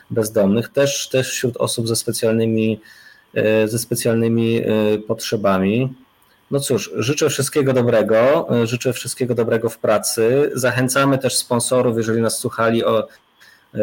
bezdomnych, 0.09 0.69
też, 0.69 1.09
też 1.09 1.31
wśród 1.31 1.57
osób 1.57 1.87
ze 1.87 1.95
specjalnymi, 1.95 2.79
ze 3.65 3.79
specjalnymi 3.79 4.61
potrzebami. 5.07 5.93
No 6.51 6.59
cóż, 6.59 6.91
życzę 6.95 7.29
wszystkiego 7.29 7.73
dobrego, 7.73 8.47
życzę 8.63 8.93
wszystkiego 8.93 9.35
dobrego 9.35 9.69
w 9.69 9.77
pracy. 9.77 10.51
Zachęcamy 10.53 11.17
też 11.17 11.35
sponsorów, 11.35 11.97
jeżeli 11.97 12.21
nas 12.21 12.37
słuchali, 12.37 12.85
o, 12.85 13.07
e, 13.73 13.79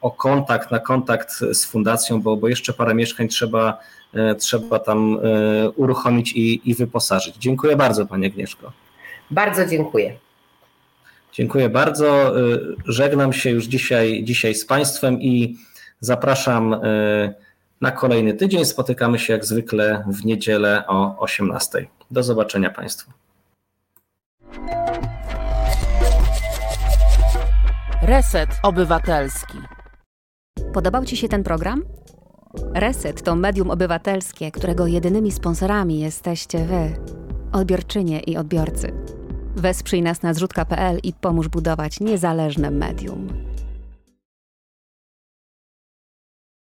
o 0.00 0.10
kontakt, 0.10 0.70
na 0.70 0.78
kontakt 0.78 1.32
z 1.52 1.64
fundacją, 1.64 2.22
bo, 2.22 2.36
bo 2.36 2.48
jeszcze 2.48 2.72
parę 2.72 2.94
mieszkań 2.94 3.28
trzeba, 3.28 3.78
e, 4.14 4.34
trzeba 4.34 4.78
tam 4.78 5.18
e, 5.22 5.70
uruchomić 5.70 6.32
i, 6.32 6.70
i 6.70 6.74
wyposażyć. 6.74 7.36
Dziękuję 7.36 7.76
bardzo, 7.76 8.06
Pani 8.06 8.26
Agnieszko. 8.26 8.72
Bardzo 9.30 9.66
dziękuję. 9.66 10.16
Dziękuję 11.32 11.68
bardzo. 11.68 12.34
Żegnam 12.86 13.32
się 13.32 13.50
już 13.50 13.64
dzisiaj, 13.64 14.24
dzisiaj 14.24 14.54
z 14.54 14.66
Państwem 14.66 15.22
i 15.22 15.56
zapraszam 16.00 16.76
na 17.80 17.90
kolejny 17.90 18.34
tydzień. 18.34 18.64
Spotykamy 18.64 19.18
się 19.18 19.32
jak 19.32 19.44
zwykle 19.44 20.04
w 20.06 20.24
niedzielę 20.24 20.84
o 20.86 21.18
18. 21.18 21.86
Do 22.10 22.22
zobaczenia 22.22 22.70
Państwu. 22.70 23.12
Reset 28.02 28.50
Obywatelski. 28.62 29.58
Podobał 30.72 31.04
Ci 31.04 31.16
się 31.16 31.28
ten 31.28 31.42
program? 31.42 31.82
Reset 32.74 33.22
to 33.22 33.36
medium 33.36 33.70
obywatelskie, 33.70 34.50
którego 34.50 34.86
jedynymi 34.86 35.32
sponsorami 35.32 36.00
jesteście 36.00 36.64
Wy, 36.64 36.92
odbiorczynie 37.52 38.20
i 38.20 38.36
odbiorcy. 38.36 38.92
Wesprzyj 39.56 40.02
nas 40.02 40.22
na 40.22 40.34
zrzutka.pl 40.34 40.98
i 41.02 41.12
pomóż 41.12 41.48
budować 41.48 42.00
niezależne 42.00 42.70
medium. 42.70 43.45